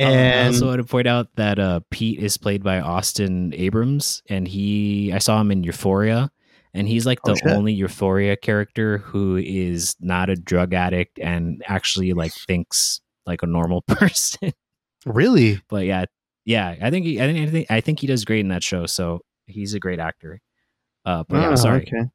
Um, 0.00 0.06
I 0.08 0.10
and 0.10 0.54
also 0.54 0.66
want 0.68 0.78
to 0.78 0.84
point 0.84 1.06
out 1.06 1.28
that 1.36 1.58
uh, 1.58 1.80
Pete 1.90 2.18
is 2.18 2.36
played 2.38 2.64
by 2.64 2.80
Austin 2.80 3.52
Abrams, 3.54 4.22
and 4.28 4.48
he 4.48 5.12
I 5.12 5.18
saw 5.18 5.40
him 5.40 5.50
in 5.52 5.62
Euphoria, 5.62 6.30
and 6.74 6.88
he's 6.88 7.06
like 7.06 7.20
Oh, 7.24 7.32
the 7.32 7.36
shit. 7.36 7.46
only 7.48 7.72
Euphoria 7.74 8.36
character 8.36 8.98
who 8.98 9.36
is 9.36 9.94
not 10.00 10.30
a 10.30 10.34
drug 10.34 10.72
addict 10.72 11.18
and 11.20 11.62
actually 11.68 12.14
like 12.14 12.32
thinks 12.32 13.00
like 13.26 13.42
a 13.42 13.46
normal 13.46 13.82
person. 13.82 14.52
really, 15.06 15.60
but 15.68 15.84
yeah, 15.84 16.06
yeah, 16.44 16.74
I 16.80 16.90
think 16.90 17.06
he, 17.06 17.20
I 17.20 17.26
think 17.32 17.48
I 17.48 17.50
think 17.50 17.70
I 17.70 17.80
think 17.80 18.00
he 18.00 18.06
does 18.06 18.24
great 18.24 18.40
in 18.40 18.48
that 18.48 18.62
show. 18.62 18.86
So 18.86 19.20
he's 19.46 19.74
a 19.74 19.80
great 19.80 19.98
actor. 19.98 20.40
Uh, 21.04 21.24
but 21.28 21.36
yeah, 21.40 21.50
Oh, 21.50 21.54
sorry. 21.56 21.82
Okay. 21.82 22.08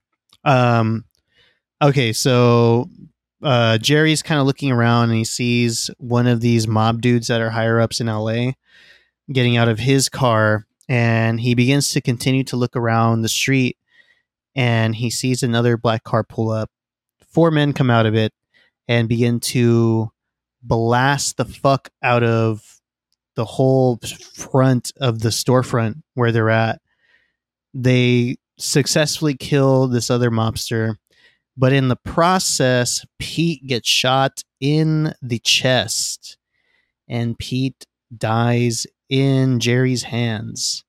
Um. 0.44 1.06
Okay, 1.82 2.12
so 2.14 2.90
uh, 3.44 3.78
Jerry's 3.78 4.24
kind 4.24 4.40
of 4.42 4.48
looking 4.48 4.72
around 4.72 5.10
and 5.10 5.18
he 5.20 5.24
sees 5.26 5.92
one 6.00 6.26
of 6.26 6.42
these 6.42 6.68
mob 6.68 7.02
dudes 7.02 7.28
that 7.28 7.40
are 7.42 7.52
higher 7.52 7.80
ups 7.80 8.02
in 8.02 8.08
LA 8.08 8.52
getting 9.32 9.58
out 9.58 9.68
of 9.68 9.78
his 9.78 10.10
car, 10.10 10.66
and 10.90 11.40
he 11.40 11.54
begins 11.54 11.92
to 11.92 12.02
continue 12.02 12.44
to 12.46 12.56
look 12.56 12.76
around 12.76 13.22
the 13.22 13.30
street, 13.30 13.78
and 14.56 14.96
he 14.96 15.10
sees 15.10 15.44
another 15.44 15.78
black 15.78 16.04
car 16.04 16.24
pull 16.24 16.50
up. 16.50 16.70
Four 17.30 17.52
men 17.52 17.74
come 17.74 17.90
out 17.92 18.06
of 18.06 18.16
it 18.16 18.34
and 18.88 19.08
begin 19.10 19.40
to 19.42 20.10
blast 20.64 21.38
the 21.38 21.46
fuck 21.46 21.90
out 22.02 22.24
of 22.24 22.77
the 23.38 23.46
whole 23.46 24.00
front 24.34 24.92
of 24.98 25.20
the 25.20 25.30
storefront 25.30 26.02
where 26.16 26.32
they're 26.32 26.50
at. 26.50 26.82
They 27.74 28.38
successfully 28.58 29.36
kill 29.36 29.88
this 29.88 30.10
other 30.10 30.32
mobster, 30.32 30.96
but 31.56 31.72
in 31.72 31.88
the 31.88 31.96
process, 31.96 33.06
Pete 33.20 33.66
gets 33.66 33.88
shot 33.88 34.44
in 34.60 35.14
the 35.22 35.40
chest, 35.40 36.38
and 37.08 37.38
Pete 37.38 37.86
dies 38.18 38.88
in 39.08 39.60
Jerry's 39.60 40.04
hands. 40.04 40.84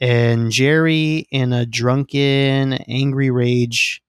And 0.00 0.50
Jerry, 0.50 1.26
in 1.30 1.54
a 1.54 1.64
drunken, 1.64 2.74
angry 2.74 3.30
rage, 3.30 4.02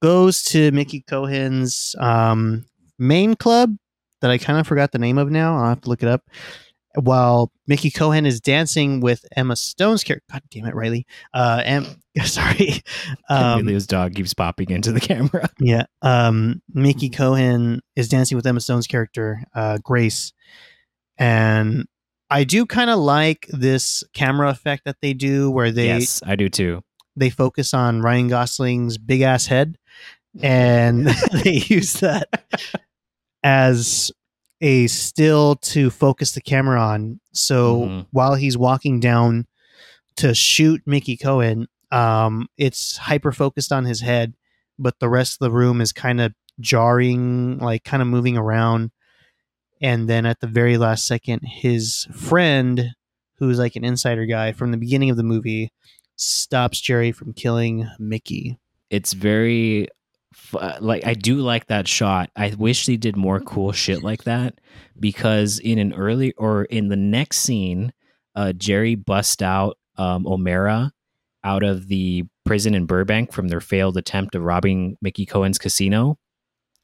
goes 0.00 0.44
to 0.44 0.70
Mickey 0.70 1.00
Cohen's 1.00 1.96
um, 1.98 2.66
main 3.00 3.34
club 3.34 3.76
that 4.20 4.30
I 4.30 4.38
kind 4.38 4.60
of 4.60 4.66
forgot 4.66 4.92
the 4.92 4.98
name 4.98 5.18
of 5.18 5.30
now. 5.30 5.56
I'll 5.56 5.70
have 5.70 5.80
to 5.80 5.88
look 5.88 6.04
it 6.04 6.08
up. 6.08 6.22
While 6.94 7.52
Mickey 7.66 7.90
Cohen 7.90 8.24
is 8.26 8.40
dancing 8.40 9.00
with 9.00 9.24
Emma 9.36 9.56
Stone's 9.56 10.02
character. 10.02 10.24
God 10.32 10.42
damn 10.50 10.64
it, 10.66 10.74
Riley. 10.74 11.06
Uh, 11.34 11.62
em- 11.64 11.86
sorry. 12.24 12.82
Um, 13.28 13.60
Emilio's 13.60 13.86
dog 13.86 14.14
keeps 14.14 14.34
popping 14.34 14.70
into 14.70 14.90
the 14.92 15.00
camera. 15.10 15.48
yeah. 15.60 15.84
Um, 16.02 16.62
Mickey 16.72 17.10
Cohen 17.10 17.82
is 17.94 18.08
dancing 18.08 18.36
with 18.36 18.46
Emma 18.46 18.60
Stone's 18.60 18.86
character, 18.86 19.42
uh, 19.54 19.78
Grace. 19.82 20.32
And 21.18 21.86
I 22.30 22.44
do 22.44 22.64
kind 22.66 22.90
of 22.90 22.98
like 22.98 23.46
this 23.50 24.02
camera 24.14 24.48
effect 24.50 24.84
that 24.84 24.96
they 25.02 25.12
do 25.12 25.50
where 25.50 25.70
they 25.70 25.86
yes, 25.86 26.22
I 26.26 26.36
do 26.36 26.48
too. 26.48 26.82
they 27.16 27.30
focus 27.30 27.74
on 27.74 28.02
Ryan 28.02 28.28
Gosling's 28.28 28.98
big 28.98 29.20
ass 29.22 29.46
head 29.46 29.76
and 30.42 31.06
they 31.44 31.62
use 31.66 31.94
that 31.94 32.44
as 33.42 34.10
a 34.60 34.86
still 34.88 35.56
to 35.56 35.90
focus 35.90 36.32
the 36.32 36.40
camera 36.40 36.80
on. 36.80 37.20
So 37.32 37.82
Mhm. 37.82 38.06
while 38.10 38.34
he's 38.34 38.56
walking 38.58 39.00
down 39.00 39.46
to 40.16 40.34
shoot 40.34 40.82
Mickey 40.84 41.16
Cohen, 41.16 41.68
um, 41.92 42.48
it's 42.56 42.96
hyper 42.96 43.32
focused 43.32 43.72
on 43.72 43.84
his 43.84 44.00
head, 44.00 44.34
but 44.78 44.98
the 44.98 45.08
rest 45.08 45.34
of 45.34 45.38
the 45.40 45.50
room 45.52 45.80
is 45.80 45.92
kind 45.92 46.20
of 46.20 46.34
jarring, 46.60 47.58
like 47.58 47.84
kind 47.84 48.02
of 48.02 48.08
moving 48.08 48.36
around. 48.36 48.90
And 49.80 50.08
then 50.08 50.26
at 50.26 50.40
the 50.40 50.48
very 50.48 50.76
last 50.76 51.06
second, 51.06 51.42
his 51.44 52.08
friend, 52.12 52.94
who's 53.36 53.58
like 53.60 53.76
an 53.76 53.84
insider 53.84 54.26
guy 54.26 54.50
from 54.50 54.72
the 54.72 54.76
beginning 54.76 55.10
of 55.10 55.16
the 55.16 55.22
movie, 55.22 55.72
stops 56.16 56.80
Jerry 56.80 57.12
from 57.12 57.32
killing 57.32 57.88
Mickey. 58.00 58.58
It's 58.90 59.12
very 59.12 59.86
like 60.52 61.06
I 61.06 61.14
do 61.14 61.36
like 61.36 61.66
that 61.66 61.88
shot. 61.88 62.30
I 62.36 62.54
wish 62.56 62.86
they 62.86 62.96
did 62.96 63.16
more 63.16 63.40
cool 63.40 63.72
shit 63.72 64.02
like 64.02 64.24
that 64.24 64.60
because 64.98 65.58
in 65.58 65.78
an 65.78 65.94
early 65.94 66.32
or 66.34 66.64
in 66.64 66.88
the 66.88 66.96
next 66.96 67.38
scene, 67.38 67.92
uh, 68.34 68.52
Jerry 68.52 68.94
busts 68.94 69.42
out 69.42 69.78
um, 69.96 70.26
O'Mara 70.26 70.92
out 71.44 71.62
of 71.62 71.88
the 71.88 72.24
prison 72.44 72.74
in 72.74 72.86
Burbank 72.86 73.32
from 73.32 73.48
their 73.48 73.60
failed 73.60 73.96
attempt 73.96 74.34
of 74.34 74.42
robbing 74.42 74.96
Mickey 75.00 75.24
Cohen's 75.24 75.58
casino, 75.58 76.18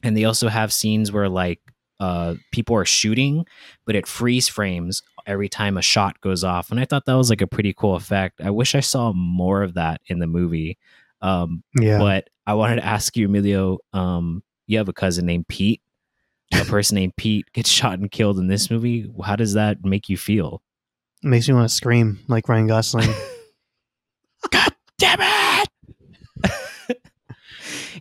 and 0.03 0.17
they 0.17 0.25
also 0.25 0.49
have 0.49 0.73
scenes 0.73 1.13
where 1.13 1.29
like 1.29 1.61
uh, 2.01 2.35
people 2.51 2.77
are 2.77 2.85
shooting, 2.85 3.47
but 3.87 3.95
it 3.95 4.07
freeze 4.07 4.49
frames 4.49 5.03
every 5.27 5.49
time 5.49 5.77
a 5.77 5.83
shot 5.83 6.21
goes 6.21 6.45
off, 6.45 6.71
and 6.71 6.81
I 6.81 6.87
thought 6.87 7.05
that 7.07 7.15
was 7.15 7.31
like 7.31 7.43
a 7.43 7.47
pretty 7.47 7.75
cool 7.75 7.95
effect. 7.95 8.41
I 8.41 8.51
wish 8.51 8.75
I 8.75 8.81
saw 8.81 9.13
more 9.13 9.63
of 9.63 9.75
that 9.75 10.01
in 10.07 10.19
the 10.19 10.27
movie. 10.27 10.79
Um, 11.25 11.63
Yeah. 11.81 11.99
but 11.99 12.29
I 12.47 12.55
wanted 12.55 12.77
to 12.77 12.85
ask 12.85 13.17
you, 13.17 13.27
Emilio. 13.27 13.79
Um, 13.93 14.43
you 14.67 14.79
have 14.79 14.89
a 14.89 14.93
cousin 14.93 15.27
named 15.27 15.49
Pete. 15.49 15.81
A 16.55 16.65
person 16.67 16.97
named 16.97 17.17
Pete 17.17 17.47
gets 17.53 17.69
shot 17.71 17.99
and 17.99 18.11
killed 18.11 18.39
in 18.39 18.47
this 18.49 18.71
movie. 18.71 19.11
How 19.25 19.37
does 19.37 19.55
that 19.55 19.85
make 19.85 20.09
you 20.09 20.17
feel? 20.17 20.63
It 21.23 21.29
makes 21.29 21.49
me 21.49 21.55
want 21.55 21.69
to 21.69 21.75
scream 21.75 22.19
like 22.29 22.49
Ryan 22.49 22.67
Gosling. 22.67 23.09
God 24.51 24.75
damn 24.99 25.19
it! 25.23 25.69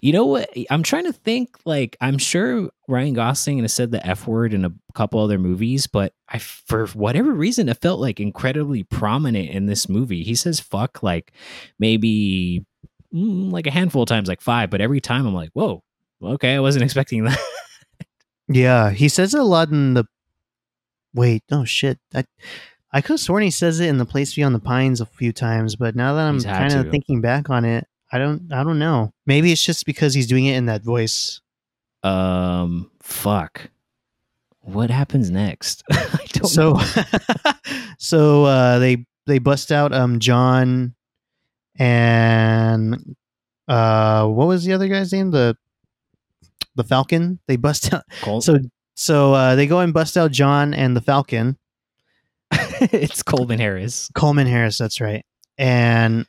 You 0.02 0.12
know 0.12 0.26
what? 0.26 0.50
I'm 0.70 0.84
trying 0.84 1.06
to 1.06 1.14
think. 1.14 1.56
Like, 1.64 1.96
I'm 2.02 2.18
sure 2.18 2.70
Ryan 2.90 3.14
Gosling 3.14 3.60
has 3.60 3.74
said 3.74 3.92
the 3.92 4.06
F 4.06 4.28
word 4.28 4.54
in 4.54 4.66
a 4.66 4.74
couple 4.94 5.22
other 5.22 5.40
movies, 5.40 5.88
but 5.88 6.12
I, 6.28 6.40
for 6.40 6.88
whatever 6.88 7.32
reason, 7.32 7.70
it 7.70 7.80
felt 7.82 8.02
like 8.02 8.20
incredibly 8.20 8.84
prominent 8.84 9.50
in 9.52 9.66
this 9.68 9.88
movie. 9.88 10.24
He 10.24 10.36
says 10.36 10.60
"fuck" 10.60 11.02
like 11.04 11.32
maybe 11.80 12.66
like 13.14 13.68
a 13.68 13.72
handful 13.72 14.04
of 14.04 14.10
times, 14.10 14.28
like 14.28 14.42
five, 14.42 14.70
but 14.70 14.82
every 14.82 15.00
time 15.00 15.26
I'm 15.26 15.34
like, 15.36 15.52
whoa, 15.54 15.84
okay, 16.22 16.56
I 16.56 16.60
wasn't 16.60 16.84
expecting 16.86 17.24
that. 17.26 17.40
Yeah, 18.48 18.90
he 18.90 19.08
says 19.08 19.34
it 19.34 19.40
a 19.40 19.44
lot 19.44 19.70
in 19.70 19.94
the. 19.94 20.06
Wait, 21.14 21.44
no 21.50 21.64
shit. 21.64 22.00
I 22.14 22.26
I 22.92 23.02
could 23.02 23.14
have 23.14 23.20
sworn 23.20 23.44
he 23.44 23.52
says 23.52 23.80
it 23.80 23.88
in 23.88 23.98
the 23.98 24.06
Place 24.06 24.34
Beyond 24.36 24.54
the 24.56 24.60
Pines 24.60 25.00
a 25.00 25.06
few 25.06 25.32
times, 25.32 25.76
but 25.76 25.96
now 25.96 26.16
that 26.16 26.28
I'm 26.28 26.40
kind 26.42 26.74
of 26.74 26.92
thinking 26.92 27.22
back 27.22 27.50
on 27.50 27.66
it, 27.66 27.88
I 28.12 28.18
don't 28.18 28.52
I 28.52 28.64
don't 28.64 28.80
know. 28.80 29.14
Maybe 29.26 29.52
it's 29.52 29.64
just 29.64 29.86
because 29.86 30.14
he's 30.14 30.28
doing 30.28 30.46
it 30.46 30.56
in 30.56 30.66
that 30.66 30.84
voice. 30.84 31.40
um, 32.04 32.92
fuck. 33.02 33.70
What 34.62 34.90
happens 34.90 35.30
next? 35.30 35.84
I 35.92 36.26
don't 36.34 36.48
So 36.48 36.74
know. 36.74 37.54
so 37.98 38.44
uh, 38.46 38.80
they 38.80 39.06
they 39.28 39.40
bust 39.40 39.72
out 39.72 39.94
um 39.94 40.20
John 40.20 40.96
and 41.80 43.16
uh 43.68 44.26
what 44.28 44.48
was 44.48 44.64
the 44.66 44.74
other 44.74 44.88
guy's 44.88 45.12
name 45.12 45.32
the 45.32 45.56
the 46.76 46.84
Falcon 46.84 47.40
they 47.48 47.56
bust 47.56 47.94
out 47.94 48.04
Col- 48.22 48.42
so 48.42 48.58
so 48.96 49.34
uh, 49.34 49.56
they 49.56 49.66
go 49.66 49.80
and 49.80 49.92
bust 49.94 50.18
out 50.18 50.32
John 50.32 50.74
and 50.74 50.96
the 50.96 51.02
Falcon 51.02 51.58
it's 52.82 53.24
Coleman 53.24 53.58
Harris. 53.60 54.10
Coleman 54.14 54.46
Harris, 54.46 54.78
that's 54.78 55.02
right. 55.02 55.26
And 55.58 56.28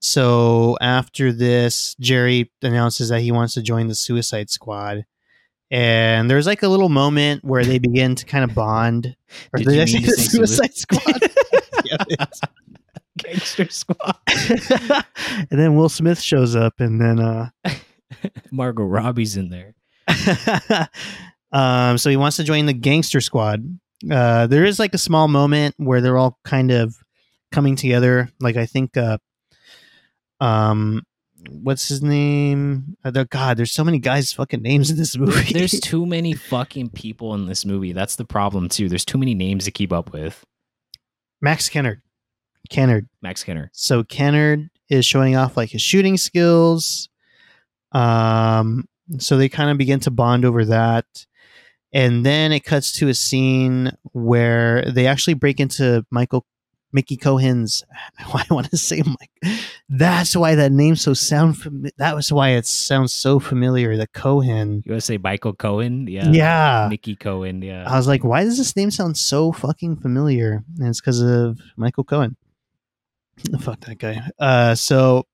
so 0.00 0.76
after 0.80 1.32
this, 1.32 1.96
Jerry 1.98 2.50
announces 2.62 3.08
that 3.08 3.20
he 3.20 3.32
wants 3.32 3.54
to 3.54 3.62
join 3.62 3.88
the 3.88 3.94
Suicide 3.96 4.50
Squad. 4.50 5.04
And 5.72 6.30
there's 6.30 6.46
like 6.46 6.62
a 6.62 6.68
little 6.68 6.88
moment 6.88 7.44
where 7.44 7.64
they 7.64 7.78
begin 7.80 8.14
to 8.16 8.24
kind 8.24 8.44
of 8.44 8.54
bond. 8.54 9.16
Or 9.52 9.58
Did 9.58 9.68
did 9.68 9.90
you 9.90 9.98
mean 10.00 10.08
to 10.08 10.12
say 10.12 10.22
Suicide 10.22 10.74
sui- 10.74 10.98
Squad? 10.98 11.30
Yeah, 12.08 12.26
Gangster 13.30 13.68
Squad. 13.70 14.16
and 14.28 15.46
then 15.60 15.76
Will 15.76 15.88
Smith 15.88 16.20
shows 16.20 16.56
up, 16.56 16.74
and 16.80 17.00
then 17.00 17.20
uh, 17.20 17.50
Margot 18.50 18.84
Robbie's 18.84 19.36
in 19.36 19.50
there. 19.50 19.74
um, 21.52 21.98
so 21.98 22.10
he 22.10 22.16
wants 22.16 22.36
to 22.36 22.44
join 22.44 22.66
the 22.66 22.72
Gangster 22.72 23.20
Squad. 23.20 23.64
Uh, 24.10 24.46
there 24.46 24.64
is 24.64 24.78
like 24.78 24.94
a 24.94 24.98
small 24.98 25.28
moment 25.28 25.74
where 25.78 26.00
they're 26.00 26.18
all 26.18 26.38
kind 26.44 26.70
of 26.70 26.96
coming 27.52 27.76
together. 27.76 28.30
Like 28.40 28.56
I 28.56 28.66
think, 28.66 28.96
uh, 28.96 29.18
um, 30.40 31.02
what's 31.50 31.88
his 31.88 32.02
name? 32.02 32.96
Uh, 33.04 33.10
the- 33.10 33.26
God, 33.26 33.56
there's 33.56 33.72
so 33.72 33.84
many 33.84 33.98
guys' 33.98 34.32
fucking 34.32 34.62
names 34.62 34.90
in 34.90 34.96
this 34.96 35.16
movie. 35.16 35.52
There's 35.52 35.78
too 35.80 36.06
many 36.06 36.32
fucking 36.32 36.90
people 36.90 37.34
in 37.34 37.46
this 37.46 37.64
movie. 37.64 37.92
That's 37.92 38.16
the 38.16 38.24
problem 38.24 38.68
too. 38.68 38.88
There's 38.88 39.04
too 39.04 39.18
many 39.18 39.34
names 39.34 39.64
to 39.66 39.70
keep 39.70 39.92
up 39.92 40.12
with. 40.12 40.44
Max 41.42 41.68
Kennard. 41.68 42.02
Kennard. 42.70 43.08
Max 43.20 43.44
Kennard. 43.44 43.70
So 43.72 44.02
Kennard 44.02 44.70
is 44.88 45.04
showing 45.04 45.36
off 45.36 45.56
like 45.56 45.70
his 45.70 45.82
shooting 45.82 46.16
skills. 46.16 47.08
Um, 47.92 48.88
so 49.18 49.36
they 49.36 49.48
kind 49.48 49.70
of 49.70 49.78
begin 49.78 50.00
to 50.00 50.10
bond 50.10 50.44
over 50.44 50.64
that. 50.66 51.04
And 51.92 52.24
then 52.24 52.52
it 52.52 52.60
cuts 52.60 52.92
to 52.98 53.08
a 53.08 53.14
scene 53.14 53.92
where 54.12 54.84
they 54.90 55.06
actually 55.06 55.34
break 55.34 55.58
into 55.58 56.06
Michael 56.10 56.46
Mickey 56.92 57.16
Cohen's. 57.16 57.84
I 58.18 58.44
want 58.50 58.70
to 58.70 58.76
say 58.76 59.02
Mike. 59.04 59.60
That's 59.88 60.36
why 60.36 60.54
that 60.54 60.72
name 60.72 60.96
so 60.96 61.14
sound. 61.14 61.56
Fami- 61.56 61.90
that 61.98 62.14
was 62.14 62.32
why 62.32 62.50
it 62.50 62.66
sounds 62.66 63.12
so 63.12 63.40
familiar. 63.40 63.96
The 63.96 64.06
Cohen. 64.08 64.82
You 64.84 64.92
want 64.92 65.02
to 65.02 65.06
say 65.06 65.18
Michael 65.18 65.54
Cohen? 65.54 66.06
Yeah. 66.06 66.30
Yeah. 66.30 66.86
Mickey 66.90 67.16
Cohen. 67.16 67.62
Yeah. 67.62 67.90
I 67.90 67.96
was 67.96 68.06
like, 68.06 68.24
why 68.24 68.44
does 68.44 68.58
this 68.58 68.76
name 68.76 68.90
sound 68.90 69.16
so 69.16 69.52
fucking 69.52 69.96
familiar? 69.96 70.64
And 70.78 70.88
it's 70.88 71.00
because 71.00 71.20
of 71.20 71.58
Michael 71.76 72.04
Cohen. 72.04 72.36
Fuck 73.60 73.80
that 73.80 73.98
guy. 73.98 74.20
Uh, 74.38 74.74
so 74.74 75.26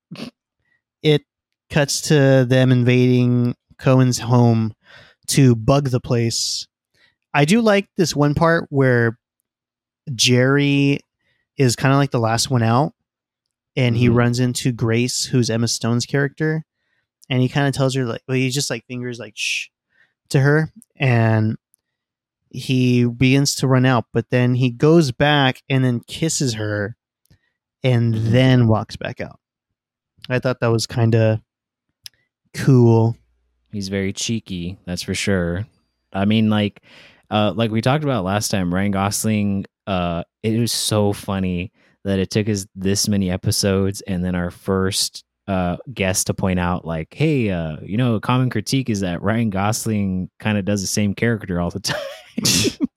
it 1.02 1.22
cuts 1.70 2.00
to 2.02 2.44
them 2.48 2.70
invading 2.72 3.54
Cohen's 3.78 4.18
home 4.18 4.74
to 5.28 5.54
bug 5.54 5.88
the 5.90 6.00
place. 6.00 6.66
I 7.34 7.44
do 7.44 7.60
like 7.60 7.88
this 7.96 8.14
one 8.14 8.34
part 8.34 8.66
where 8.70 9.18
Jerry 10.14 11.00
is 11.56 11.76
kind 11.76 11.92
of 11.92 11.98
like 11.98 12.10
the 12.12 12.20
last 12.20 12.50
one 12.50 12.62
out 12.62 12.94
and 13.76 13.96
he 13.96 14.08
Mhm. 14.08 14.14
runs 14.14 14.40
into 14.40 14.72
Grace, 14.72 15.24
who's 15.26 15.50
Emma 15.50 15.68
Stone's 15.68 16.06
character, 16.06 16.64
and 17.28 17.42
he 17.42 17.48
kind 17.48 17.66
of 17.68 17.74
tells 17.74 17.94
her 17.94 18.04
like, 18.04 18.22
well, 18.26 18.36
he 18.36 18.48
just 18.50 18.70
like 18.70 18.86
fingers 18.86 19.18
like 19.18 19.34
shh 19.36 19.68
to 20.30 20.40
her, 20.40 20.72
and 20.96 21.56
he 22.50 23.04
begins 23.04 23.54
to 23.56 23.66
run 23.66 23.84
out, 23.84 24.06
but 24.12 24.30
then 24.30 24.54
he 24.54 24.70
goes 24.70 25.12
back 25.12 25.62
and 25.68 25.84
then 25.84 26.00
kisses 26.06 26.54
her, 26.54 26.96
and 27.86 28.14
then 28.14 28.66
walks 28.66 28.96
back 28.96 29.20
out. 29.20 29.38
I 30.28 30.40
thought 30.40 30.58
that 30.58 30.72
was 30.72 30.88
kind 30.88 31.14
of 31.14 31.38
cool. 32.52 33.16
He's 33.70 33.88
very 33.88 34.12
cheeky, 34.12 34.76
that's 34.86 35.02
for 35.02 35.14
sure. 35.14 35.64
I 36.12 36.24
mean, 36.24 36.50
like, 36.50 36.82
uh, 37.30 37.52
like 37.54 37.70
we 37.70 37.80
talked 37.80 38.02
about 38.02 38.24
last 38.24 38.48
time, 38.48 38.74
Ryan 38.74 38.90
Gosling. 38.90 39.66
Uh, 39.86 40.24
it 40.42 40.58
was 40.58 40.72
so 40.72 41.12
funny 41.12 41.70
that 42.02 42.18
it 42.18 42.30
took 42.30 42.48
us 42.48 42.66
this 42.74 43.06
many 43.06 43.30
episodes, 43.30 44.00
and 44.00 44.24
then 44.24 44.34
our 44.34 44.50
first 44.50 45.22
uh 45.46 45.76
guest 45.94 46.26
to 46.26 46.34
point 46.34 46.58
out, 46.58 46.84
like, 46.84 47.14
hey, 47.14 47.50
uh, 47.50 47.76
you 47.82 47.96
know, 47.96 48.16
a 48.16 48.20
common 48.20 48.50
critique 48.50 48.90
is 48.90 48.98
that 49.00 49.22
Ryan 49.22 49.50
Gosling 49.50 50.28
kind 50.40 50.58
of 50.58 50.64
does 50.64 50.80
the 50.80 50.88
same 50.88 51.14
character 51.14 51.60
all 51.60 51.70
the 51.70 51.80
time. 51.80 52.88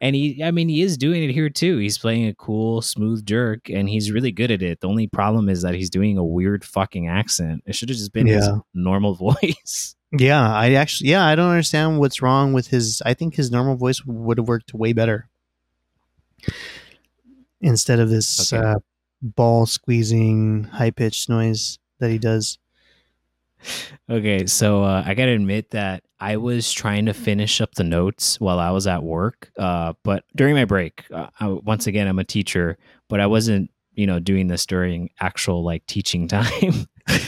And 0.00 0.14
he, 0.16 0.42
I 0.42 0.50
mean, 0.50 0.68
he 0.68 0.82
is 0.82 0.96
doing 0.96 1.22
it 1.22 1.32
here 1.32 1.48
too. 1.50 1.78
He's 1.78 1.98
playing 1.98 2.26
a 2.26 2.34
cool, 2.34 2.82
smooth 2.82 3.24
jerk, 3.26 3.68
and 3.70 3.88
he's 3.88 4.10
really 4.12 4.32
good 4.32 4.50
at 4.50 4.62
it. 4.62 4.80
The 4.80 4.88
only 4.88 5.06
problem 5.06 5.48
is 5.48 5.62
that 5.62 5.74
he's 5.74 5.90
doing 5.90 6.18
a 6.18 6.24
weird 6.24 6.64
fucking 6.64 7.08
accent. 7.08 7.62
It 7.66 7.74
should 7.74 7.88
have 7.88 7.98
just 7.98 8.12
been 8.12 8.26
his 8.26 8.48
normal 8.74 9.14
voice. 9.16 9.94
Yeah, 10.12 10.40
I 10.50 10.72
actually, 10.72 11.10
yeah, 11.10 11.26
I 11.26 11.34
don't 11.34 11.50
understand 11.50 11.98
what's 11.98 12.22
wrong 12.22 12.52
with 12.54 12.68
his. 12.68 13.02
I 13.04 13.14
think 13.14 13.34
his 13.34 13.50
normal 13.50 13.76
voice 13.76 14.04
would 14.06 14.38
have 14.38 14.48
worked 14.48 14.72
way 14.72 14.92
better 14.94 15.28
instead 17.60 17.98
of 17.98 18.08
this 18.08 18.52
Okay. 18.52 18.64
uh, 18.64 18.76
ball 19.20 19.66
squeezing, 19.66 20.64
high 20.64 20.90
pitched 20.90 21.28
noise 21.28 21.78
that 21.98 22.10
he 22.10 22.18
does. 22.18 22.58
Okay, 24.08 24.46
so 24.46 24.84
uh, 24.84 25.02
I 25.04 25.14
gotta 25.14 25.32
admit 25.32 25.70
that 25.72 26.04
I 26.20 26.36
was 26.36 26.72
trying 26.72 27.06
to 27.06 27.14
finish 27.14 27.60
up 27.60 27.74
the 27.74 27.84
notes 27.84 28.40
while 28.40 28.58
I 28.58 28.70
was 28.70 28.86
at 28.86 29.02
work, 29.02 29.50
uh, 29.56 29.92
but 30.02 30.24
during 30.34 30.54
my 30.54 30.64
break, 30.64 31.04
uh, 31.12 31.28
I, 31.38 31.48
once 31.48 31.86
again, 31.86 32.08
I'm 32.08 32.18
a 32.18 32.24
teacher, 32.24 32.76
but 33.08 33.20
I 33.20 33.26
wasn't, 33.26 33.70
you 33.94 34.06
know, 34.06 34.18
doing 34.18 34.48
this 34.48 34.66
during 34.66 35.10
actual 35.20 35.62
like 35.62 35.86
teaching 35.86 36.26
time. 36.28 36.86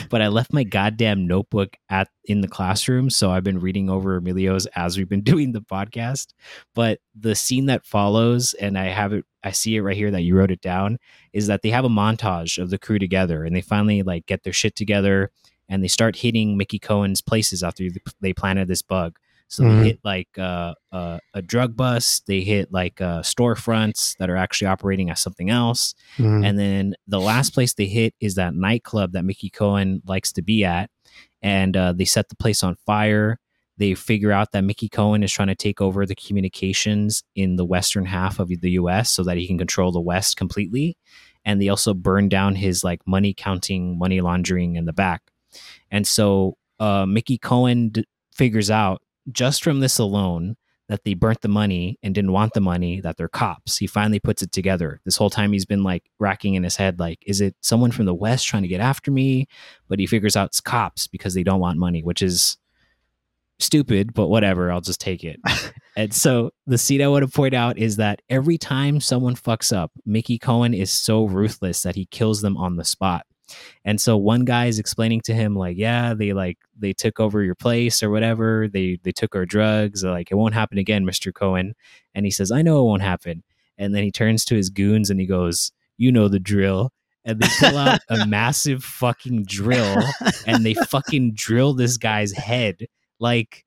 but 0.09 0.21
I 0.21 0.27
left 0.27 0.53
my 0.53 0.63
goddamn 0.63 1.25
notebook 1.25 1.77
at 1.89 2.09
in 2.25 2.41
the 2.41 2.47
classroom, 2.47 3.09
so 3.09 3.31
I've 3.31 3.43
been 3.43 3.59
reading 3.59 3.89
over 3.89 4.17
Emilio's 4.17 4.65
as 4.67 4.97
we've 4.97 5.09
been 5.09 5.21
doing 5.23 5.53
the 5.53 5.61
podcast. 5.61 6.33
But 6.75 6.99
the 7.15 7.35
scene 7.35 7.67
that 7.67 7.85
follows, 7.85 8.53
and 8.55 8.77
I 8.77 8.85
have 8.85 9.13
it, 9.13 9.25
I 9.43 9.51
see 9.51 9.75
it 9.77 9.81
right 9.81 9.95
here 9.95 10.11
that 10.11 10.21
you 10.21 10.35
wrote 10.35 10.51
it 10.51 10.61
down, 10.61 10.97
is 11.31 11.47
that 11.47 11.61
they 11.61 11.69
have 11.69 11.85
a 11.85 11.89
montage 11.89 12.61
of 12.61 12.69
the 12.69 12.77
crew 12.77 12.99
together, 12.99 13.45
and 13.45 13.55
they 13.55 13.61
finally 13.61 14.03
like 14.03 14.25
get 14.25 14.43
their 14.43 14.53
shit 14.53 14.75
together 14.75 15.31
and 15.71 15.83
they 15.83 15.87
start 15.87 16.17
hitting 16.17 16.55
Mickey 16.57 16.77
Cohen's 16.77 17.21
places 17.21 17.63
after 17.63 17.87
they 18.19 18.33
planted 18.33 18.67
this 18.67 18.83
bug. 18.83 19.17
So 19.47 19.63
Mhm. 19.63 19.79
they 19.81 19.87
hit 19.87 19.99
like 20.03 20.29
uh, 20.37 20.73
uh, 20.93 21.17
a 21.33 21.41
drug 21.41 21.75
bust, 21.75 22.25
they 22.27 22.41
hit 22.41 22.71
like 22.71 23.01
uh, 23.01 23.21
storefronts 23.21 24.15
that 24.17 24.29
are 24.29 24.37
actually 24.37 24.67
operating 24.67 25.09
as 25.09 25.19
something 25.19 25.49
else, 25.49 25.93
Mhm. 26.17 26.45
and 26.45 26.57
then 26.59 26.93
the 27.07 27.19
last 27.19 27.53
place 27.53 27.73
they 27.73 27.87
hit 27.87 28.13
is 28.21 28.35
that 28.35 28.53
nightclub 28.55 29.13
that 29.13 29.25
Mickey 29.25 29.49
Cohen 29.49 30.01
likes 30.05 30.31
to 30.33 30.41
be 30.41 30.63
at, 30.63 30.89
and 31.41 31.75
uh, 31.75 31.91
they 31.93 32.05
set 32.05 32.29
the 32.29 32.35
place 32.35 32.63
on 32.63 32.75
fire. 32.85 33.39
They 33.77 33.93
figure 33.95 34.31
out 34.31 34.51
that 34.51 34.63
Mickey 34.63 34.87
Cohen 34.89 35.23
is 35.23 35.31
trying 35.31 35.47
to 35.47 35.55
take 35.55 35.81
over 35.81 36.05
the 36.05 36.15
communications 36.15 37.23
in 37.35 37.55
the 37.55 37.65
western 37.65 38.05
half 38.05 38.39
of 38.39 38.49
the 38.49 38.71
U.S. 38.71 39.09
so 39.09 39.23
that 39.23 39.37
he 39.37 39.47
can 39.47 39.57
control 39.57 39.91
the 39.91 39.99
West 40.01 40.37
completely, 40.37 40.95
and 41.43 41.61
they 41.61 41.67
also 41.69 41.93
burn 41.93 42.29
down 42.29 42.55
his 42.55 42.83
like 42.83 43.01
money 43.07 43.33
counting, 43.33 43.97
money 43.97 44.21
laundering 44.21 44.75
in 44.75 44.85
the 44.85 44.93
back. 44.93 45.23
And 45.89 46.05
so 46.05 46.57
uh, 46.79 47.05
Mickey 47.05 47.37
Cohen 47.37 47.89
d- 47.89 48.05
figures 48.33 48.71
out 48.71 49.01
just 49.31 49.63
from 49.63 49.79
this 49.79 49.99
alone 49.99 50.55
that 50.91 51.05
they 51.05 51.13
burnt 51.13 51.39
the 51.39 51.47
money 51.47 51.97
and 52.03 52.13
didn't 52.13 52.33
want 52.33 52.53
the 52.53 52.59
money, 52.59 52.99
that 52.99 53.15
they're 53.15 53.29
cops. 53.29 53.77
He 53.77 53.87
finally 53.87 54.19
puts 54.19 54.41
it 54.41 54.51
together. 54.51 54.99
This 55.05 55.15
whole 55.15 55.29
time 55.29 55.53
he's 55.53 55.65
been 55.65 55.83
like 55.83 56.03
racking 56.19 56.55
in 56.55 56.63
his 56.63 56.75
head, 56.75 56.99
like, 56.99 57.19
is 57.25 57.39
it 57.39 57.55
someone 57.61 57.91
from 57.91 58.05
the 58.05 58.13
West 58.13 58.45
trying 58.45 58.63
to 58.63 58.67
get 58.67 58.81
after 58.81 59.09
me? 59.09 59.47
But 59.87 59.99
he 59.99 60.05
figures 60.05 60.35
out 60.35 60.47
it's 60.47 60.59
cops 60.59 61.07
because 61.07 61.33
they 61.33 61.43
don't 61.43 61.61
want 61.61 61.79
money, 61.79 62.03
which 62.03 62.21
is 62.21 62.57
stupid, 63.61 64.13
but 64.13 64.27
whatever. 64.27 64.69
I'll 64.69 64.81
just 64.81 64.99
take 64.99 65.23
it. 65.23 65.39
and 65.95 66.13
so 66.13 66.51
the 66.67 66.77
scene 66.77 67.01
I 67.01 67.07
want 67.07 67.23
to 67.25 67.31
point 67.31 67.53
out 67.53 67.77
is 67.77 67.95
that 67.95 68.21
every 68.29 68.57
time 68.57 68.99
someone 68.99 69.35
fucks 69.35 69.75
up, 69.75 69.91
Mickey 70.05 70.37
Cohen 70.37 70.73
is 70.73 70.91
so 70.91 71.25
ruthless 71.25 71.83
that 71.83 71.95
he 71.95 72.05
kills 72.07 72.41
them 72.41 72.57
on 72.57 72.75
the 72.75 72.83
spot. 72.83 73.25
And 73.83 73.99
so 73.99 74.17
one 74.17 74.45
guy 74.45 74.65
is 74.65 74.79
explaining 74.79 75.21
to 75.21 75.33
him 75.33 75.55
like, 75.55 75.77
yeah, 75.77 76.13
they 76.13 76.33
like 76.33 76.57
they 76.77 76.93
took 76.93 77.19
over 77.19 77.43
your 77.43 77.55
place 77.55 78.03
or 78.03 78.09
whatever. 78.09 78.67
They 78.67 78.99
they 79.03 79.11
took 79.11 79.35
our 79.35 79.45
drugs. 79.45 80.01
They're 80.01 80.11
like 80.11 80.31
it 80.31 80.35
won't 80.35 80.53
happen 80.53 80.77
again, 80.77 81.05
Mr. 81.05 81.33
Cohen. 81.33 81.73
And 82.13 82.25
he 82.25 82.31
says, 82.31 82.51
I 82.51 82.61
know 82.61 82.79
it 82.81 82.85
won't 82.85 83.01
happen. 83.01 83.43
And 83.77 83.95
then 83.95 84.03
he 84.03 84.11
turns 84.11 84.45
to 84.45 84.55
his 84.55 84.69
goons 84.69 85.09
and 85.09 85.19
he 85.19 85.25
goes, 85.25 85.71
you 85.97 86.11
know 86.11 86.27
the 86.27 86.39
drill. 86.39 86.91
And 87.23 87.39
they 87.39 87.47
pull 87.59 87.77
out 87.77 87.99
a 88.09 88.25
massive 88.27 88.83
fucking 88.83 89.45
drill 89.45 90.03
and 90.47 90.65
they 90.65 90.73
fucking 90.73 91.33
drill 91.35 91.73
this 91.73 91.97
guy's 91.97 92.31
head. 92.31 92.87
Like, 93.19 93.63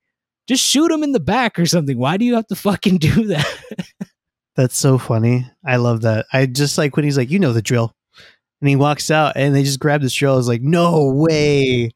just 0.49 0.65
shoot 0.65 0.91
him 0.91 1.03
in 1.03 1.13
the 1.13 1.21
back 1.21 1.59
or 1.59 1.67
something. 1.67 1.97
Why 1.97 2.17
do 2.17 2.25
you 2.25 2.35
have 2.35 2.49
to 2.49 2.57
fucking 2.57 2.99
do 2.99 3.27
that? 3.29 3.47
That's 4.57 4.77
so 4.77 4.99
funny. 4.99 5.47
I 5.65 5.77
love 5.77 6.03
that. 6.03 6.27
I 6.33 6.47
just 6.47 6.79
like 6.79 6.97
when 6.97 7.05
he's 7.05 7.17
like, 7.17 7.31
you 7.31 7.39
know 7.39 7.53
the 7.53 7.63
drill. 7.63 7.95
And 8.65 8.69
he 8.71 8.77
walks 8.77 9.11
out 9.11 9.35
and 9.37 9.55
they 9.55 9.63
just 9.63 9.79
grab 9.79 10.01
the 10.01 10.09
drill. 10.09 10.33
I 10.33 10.37
was 10.37 10.49
like, 10.49 10.63
no 10.63 11.13
way. 11.13 11.91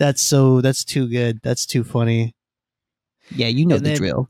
That's 0.00 0.20
so 0.20 0.60
that's 0.60 0.84
too 0.84 1.06
good. 1.08 1.38
That's 1.44 1.64
too 1.64 1.84
funny. 1.84 2.34
Yeah, 3.30 3.46
you 3.46 3.66
know 3.66 3.76
And 3.76 3.84
the 3.86 3.90
then- 3.90 3.98
drill. 3.98 4.28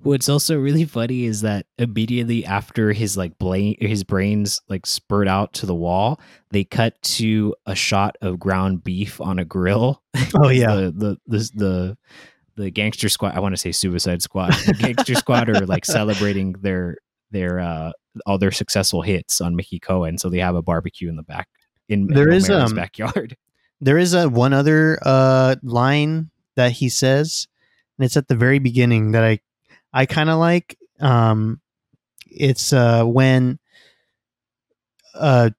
What's 0.00 0.28
also 0.28 0.58
really 0.58 0.84
funny 0.84 1.24
is 1.24 1.40
that 1.40 1.64
immediately 1.78 2.44
after 2.44 2.92
his 2.92 3.16
like 3.16 3.38
brain, 3.38 3.76
his 3.80 4.04
brains 4.04 4.60
like 4.68 4.84
spurt 4.84 5.26
out 5.26 5.54
to 5.54 5.64
the 5.66 5.74
wall, 5.74 6.20
they 6.50 6.64
cut 6.64 7.00
to 7.16 7.54
a 7.64 7.74
shot 7.74 8.16
of 8.20 8.38
ground 8.38 8.84
beef 8.84 9.18
on 9.22 9.38
a 9.38 9.46
grill. 9.46 10.02
Oh 10.34 10.50
yeah. 10.50 10.74
the 10.74 10.92
the 10.94 11.16
the 11.26 11.50
the, 11.54 11.98
the 12.56 12.70
gangster 12.70 13.08
squad. 13.08 13.34
I 13.34 13.40
want 13.40 13.54
to 13.54 13.56
say 13.60 13.72
Suicide 13.72 14.20
Squad. 14.20 14.52
The 14.66 14.74
gangster 14.74 15.14
squad 15.14 15.48
are 15.48 15.64
like 15.64 15.86
celebrating 15.86 16.52
their 16.60 16.98
their 17.30 17.58
uh 17.60 17.92
all 18.26 18.38
their 18.38 18.52
successful 18.52 19.02
hits 19.02 19.40
on 19.40 19.56
Mickey 19.56 19.78
Cohen, 19.78 20.18
so 20.18 20.28
they 20.28 20.38
have 20.38 20.54
a 20.54 20.62
barbecue 20.62 21.08
in 21.08 21.16
the 21.16 21.22
back 21.22 21.48
in 21.88 22.06
There 22.06 22.28
in 22.28 22.34
is, 22.34 22.50
um, 22.50 22.74
backyard. 22.74 23.36
There 23.80 23.98
is 23.98 24.14
a 24.14 24.28
one 24.30 24.54
other 24.54 24.98
uh 25.02 25.56
line 25.62 26.30
that 26.54 26.72
he 26.72 26.88
says, 26.88 27.48
and 27.98 28.04
it's 28.06 28.16
at 28.16 28.28
the 28.28 28.36
very 28.36 28.58
beginning 28.58 29.12
that 29.12 29.24
I 29.24 29.40
I 29.92 30.06
kind 30.06 30.30
of 30.30 30.38
like. 30.38 30.78
Um, 31.00 31.60
it's 32.30 32.72
uh 32.72 33.04
when 33.04 33.58
uh 35.14 35.50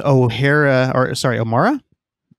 O'Hara 0.00 0.92
or 0.94 1.14
sorry 1.14 1.38
O'Mara. 1.38 1.82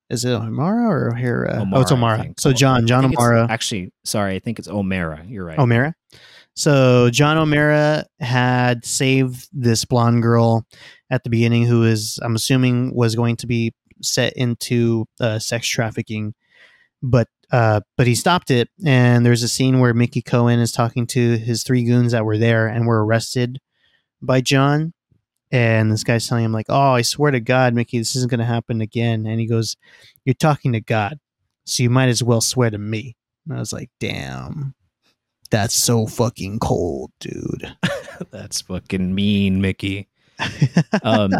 Is 0.10 0.26
it 0.26 0.32
O'Mara 0.32 0.88
or 0.88 1.12
O'Hara? 1.12 1.66
oh, 1.74 1.82
it's 1.82 1.92
O'Mara. 1.92 2.34
So 2.38 2.50
Oh, 2.50 2.54
John, 2.54 2.88
John 2.88 3.06
O'Mara. 3.06 3.48
Actually, 3.50 3.92
sorry, 4.04 4.36
I 4.36 4.40
think 4.40 4.60
it's 4.60 4.68
O'Mara. 4.68 5.24
You're 5.28 5.46
right. 5.46 5.60
O'Mara. 5.60 5.96
So 6.56 7.10
John 7.10 7.38
O'Mara 7.38 8.06
had 8.20 8.86
saved 8.86 9.50
this 9.52 9.86
blonde 9.86 10.22
girl 10.22 10.68
at 11.10 11.24
the 11.24 11.30
beginning, 11.30 11.66
who 11.66 11.84
is 11.84 12.20
I'm 12.22 12.36
assuming 12.36 12.94
was 12.94 13.16
going 13.16 13.38
to 13.38 13.48
be 13.48 13.74
set 14.02 14.34
into 14.34 15.06
uh, 15.20 15.40
sex 15.40 15.68
trafficking, 15.68 16.34
but 17.02 17.28
uh, 17.52 17.82
but 17.98 18.08
he 18.08 18.16
stopped 18.16 18.52
it. 18.52 18.70
And 18.86 19.26
there's 19.26 19.44
a 19.44 19.48
scene 19.48 19.80
where 19.80 19.94
Mickey 19.94 20.22
Cohen 20.22 20.60
is 20.60 20.72
talking 20.72 21.08
to 21.08 21.38
his 21.38 21.64
three 21.64 21.84
goons 21.84 22.12
that 22.12 22.26
were 22.26 22.38
there 22.38 22.68
and 22.68 22.86
were 22.88 23.04
arrested 23.04 23.60
by 24.22 24.42
John. 24.42 24.94
And 25.52 25.92
this 25.92 26.04
guy's 26.04 26.28
telling 26.28 26.46
him 26.46 26.52
like, 26.52 26.66
"Oh, 26.70 26.94
I 26.94 27.02
swear 27.04 27.32
to 27.32 27.40
God, 27.40 27.74
Mickey, 27.74 27.98
this 28.00 28.16
isn't 28.16 28.30
going 28.30 28.40
to 28.40 28.46
happen 28.46 28.82
again." 28.82 29.26
And 29.26 29.40
he 29.40 29.48
goes, 29.48 29.76
"You're 30.26 30.34
talking 30.36 30.74
to 30.74 30.82
God, 30.82 31.20
so 31.66 31.84
you 31.84 31.90
might 31.90 32.10
as 32.10 32.24
well 32.24 32.42
swear 32.42 32.70
to 32.70 32.78
me." 32.78 33.16
And 33.46 33.56
I 33.56 33.60
was 33.60 33.74
like, 33.74 33.90
"Damn." 34.00 34.76
That's 35.54 35.76
so 35.76 36.08
fucking 36.08 36.58
cold, 36.58 37.12
dude. 37.20 37.72
That's 38.32 38.62
fucking 38.62 39.14
mean, 39.14 39.62
Mickey. 39.62 40.10
Um, 41.04 41.32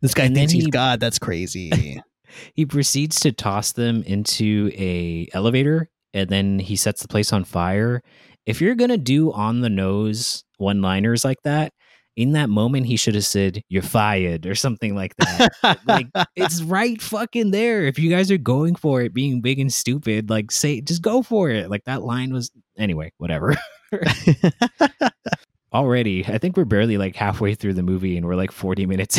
this 0.00 0.14
guy 0.14 0.28
thinks 0.28 0.52
he's 0.52 0.64
he- 0.64 0.70
God. 0.70 0.98
That's 0.98 1.18
crazy. 1.18 2.02
he 2.54 2.66
proceeds 2.66 3.20
to 3.20 3.30
toss 3.30 3.72
them 3.72 4.02
into 4.02 4.70
a 4.74 5.28
elevator, 5.32 5.90
and 6.12 6.28
then 6.28 6.58
he 6.58 6.74
sets 6.74 7.02
the 7.02 7.08
place 7.08 7.32
on 7.32 7.44
fire. 7.44 8.02
If 8.46 8.60
you're 8.60 8.74
gonna 8.74 8.96
do 8.96 9.32
on 9.32 9.60
the 9.60 9.70
nose 9.70 10.44
one 10.58 10.82
liners 10.82 11.24
like 11.24 11.42
that, 11.44 11.72
in 12.16 12.32
that 12.32 12.50
moment 12.50 12.86
he 12.86 12.96
should 12.96 13.14
have 13.14 13.24
said 13.24 13.62
"You're 13.68 13.82
fired" 13.82 14.46
or 14.46 14.54
something 14.54 14.94
like 14.94 15.14
that. 15.16 15.78
like 15.86 16.08
it's 16.36 16.62
right 16.64 17.00
fucking 17.00 17.50
there. 17.52 17.84
If 17.86 17.98
you 17.98 18.10
guys 18.10 18.30
are 18.30 18.38
going 18.38 18.74
for 18.74 19.00
it, 19.02 19.14
being 19.14 19.40
big 19.40 19.58
and 19.58 19.72
stupid, 19.72 20.28
like 20.30 20.50
say 20.50 20.80
just 20.80 21.02
go 21.02 21.22
for 21.22 21.50
it. 21.50 21.70
Like 21.70 21.84
that 21.84 22.02
line 22.02 22.32
was 22.32 22.50
anyway. 22.78 23.12
Whatever. 23.18 23.54
Already, 25.72 26.22
I 26.26 26.36
think 26.36 26.56
we're 26.58 26.66
barely 26.66 26.98
like 26.98 27.16
halfway 27.16 27.54
through 27.54 27.72
the 27.74 27.82
movie, 27.82 28.18
and 28.18 28.26
we're 28.26 28.34
like 28.34 28.52
40 28.52 28.84
minutes. 28.84 29.18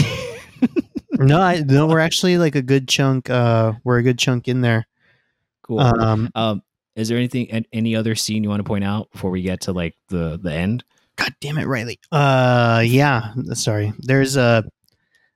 no, 1.13 1.41
I, 1.41 1.61
no, 1.61 1.87
we're 1.87 1.99
actually 2.07 2.37
like 2.37 2.53
a 2.55 2.61
good 2.61 2.87
chunk. 2.87 3.27
Uh, 3.27 3.73
we're 3.83 3.97
a 3.97 4.03
good 4.03 4.19
chunk 4.19 4.47
in 4.47 4.61
there. 4.61 4.85
cool. 5.63 5.79
Um, 5.79 6.29
Um, 6.35 6.61
is 6.95 7.09
there 7.09 7.17
anything, 7.17 7.65
any 7.73 7.95
other 7.95 8.13
scene 8.13 8.43
you 8.43 8.49
want 8.49 8.59
to 8.59 8.63
point 8.67 8.83
out 8.83 9.09
before 9.11 9.31
we 9.31 9.41
get 9.41 9.61
to 9.61 9.71
like 9.73 9.95
the 10.09 10.39
the 10.41 10.53
end? 10.53 10.83
God 11.15 11.33
damn 11.41 11.57
it, 11.57 11.67
Riley. 11.67 11.99
Uh, 12.11 12.83
yeah. 12.85 13.33
Sorry. 13.53 13.93
There's 13.99 14.35
a 14.35 14.63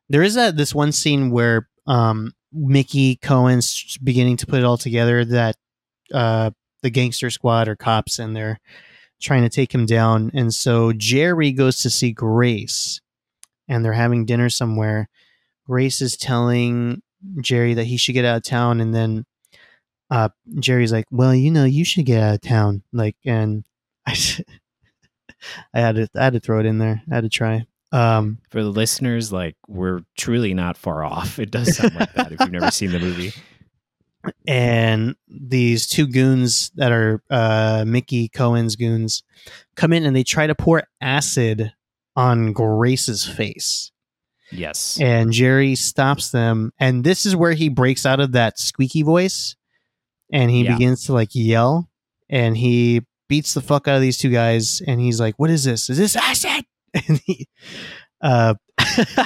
there 0.09 0.23
is 0.23 0.38
a 0.38 0.51
this 0.51 0.73
one 0.73 0.91
scene 0.91 1.32
where 1.32 1.67
um 1.86 2.34
Mickey 2.51 3.17
Cohen's 3.17 3.97
beginning 4.03 4.38
to 4.38 4.47
put 4.47 4.59
it 4.59 4.65
all 4.65 4.78
together 4.78 5.23
that 5.25 5.55
uh 6.13 6.51
the 6.82 6.89
gangster 6.89 7.30
squad 7.30 7.67
or 7.67 7.75
cops 7.75 8.19
and 8.19 8.36
they're 8.36 8.59
trying 9.21 9.43
to 9.43 9.49
take 9.49 9.73
him 9.73 9.86
down, 9.86 10.32
and 10.34 10.53
so 10.53 10.93
Jerry 10.93 11.51
goes 11.51 11.80
to 11.82 11.89
see 11.89 12.11
Grace, 12.11 13.01
and 13.67 13.84
they're 13.84 13.93
having 13.93 14.25
dinner 14.25 14.49
somewhere. 14.49 15.09
Grace 15.65 16.01
is 16.01 16.15
telling 16.15 17.01
Jerry 17.41 17.73
that 17.73 17.86
he 17.86 17.97
should 17.97 18.13
get 18.13 18.25
out 18.25 18.38
of 18.38 18.43
town, 18.43 18.80
and 18.80 18.93
then 18.93 19.25
uh 20.09 20.30
Jerry's 20.59 20.91
like, 20.91 21.05
"Well, 21.11 21.34
you 21.36 21.51
know, 21.51 21.65
you 21.65 21.84
should 21.84 22.05
get 22.05 22.21
out 22.21 22.36
of 22.36 22.41
town." 22.41 22.84
Like, 22.93 23.15
and 23.25 23.63
I. 24.07 24.15
I 25.73 25.79
had 25.79 25.95
to 25.95 26.07
I 26.15 26.23
had 26.25 26.33
to 26.33 26.39
throw 26.39 26.59
it 26.59 26.65
in 26.65 26.77
there. 26.79 27.01
I 27.11 27.15
had 27.15 27.23
to 27.23 27.29
try. 27.29 27.65
Um, 27.91 28.39
For 28.49 28.61
the 28.63 28.69
listeners, 28.69 29.31
like 29.31 29.55
we're 29.67 30.01
truly 30.17 30.53
not 30.53 30.75
far 30.77 31.03
off. 31.03 31.39
It 31.39 31.51
does 31.51 31.75
sound 31.77 31.95
like 31.95 32.13
that 32.13 32.31
if 32.33 32.39
you've 32.41 32.51
never 32.51 32.71
seen 32.71 32.91
the 32.91 32.99
movie. 32.99 33.33
and 34.47 35.15
these 35.27 35.88
two 35.88 36.07
goons 36.07 36.71
that 36.75 36.91
are 36.91 37.21
uh, 37.29 37.85
Mickey 37.88 38.27
Cohen's 38.27 38.75
goons 38.75 39.23
come 39.75 39.93
in 39.93 40.05
and 40.05 40.15
they 40.15 40.23
try 40.23 40.47
to 40.47 40.55
pour 40.55 40.83
acid 40.99 41.71
on 42.15 42.51
Grace's 42.51 43.23
face. 43.25 43.91
Yes. 44.51 44.97
And 44.99 45.31
Jerry 45.31 45.75
stops 45.75 46.31
them. 46.31 46.73
And 46.79 47.03
this 47.03 47.25
is 47.25 47.35
where 47.35 47.53
he 47.53 47.69
breaks 47.69 48.05
out 48.05 48.19
of 48.19 48.31
that 48.33 48.59
squeaky 48.59 49.01
voice 49.03 49.55
and 50.31 50.49
he 50.51 50.63
Yeah. 50.65 50.73
begins 50.73 51.05
to 51.05 51.13
like 51.13 51.29
yell 51.33 51.89
and 52.29 52.57
he 52.57 53.05
beats 53.28 53.53
the 53.53 53.61
fuck 53.61 53.88
out 53.88 53.95
of 53.95 54.01
these 54.01 54.17
two 54.17 54.30
guys. 54.30 54.82
And 54.88 54.99
he's 54.99 55.19
like, 55.19 55.36
What 55.38 55.49
is 55.49 55.63
this? 55.63 55.89
Is 55.89 55.97
this 55.97 56.15
acid? 56.15 56.65
And 57.07 57.19
he, 57.25 57.47
uh, 58.21 58.55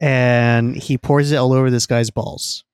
and 0.00 0.74
he 0.76 0.98
pours 0.98 1.30
it 1.32 1.36
all 1.36 1.52
over 1.52 1.70
this 1.70 1.86
guy's 1.86 2.10
balls. 2.10 2.64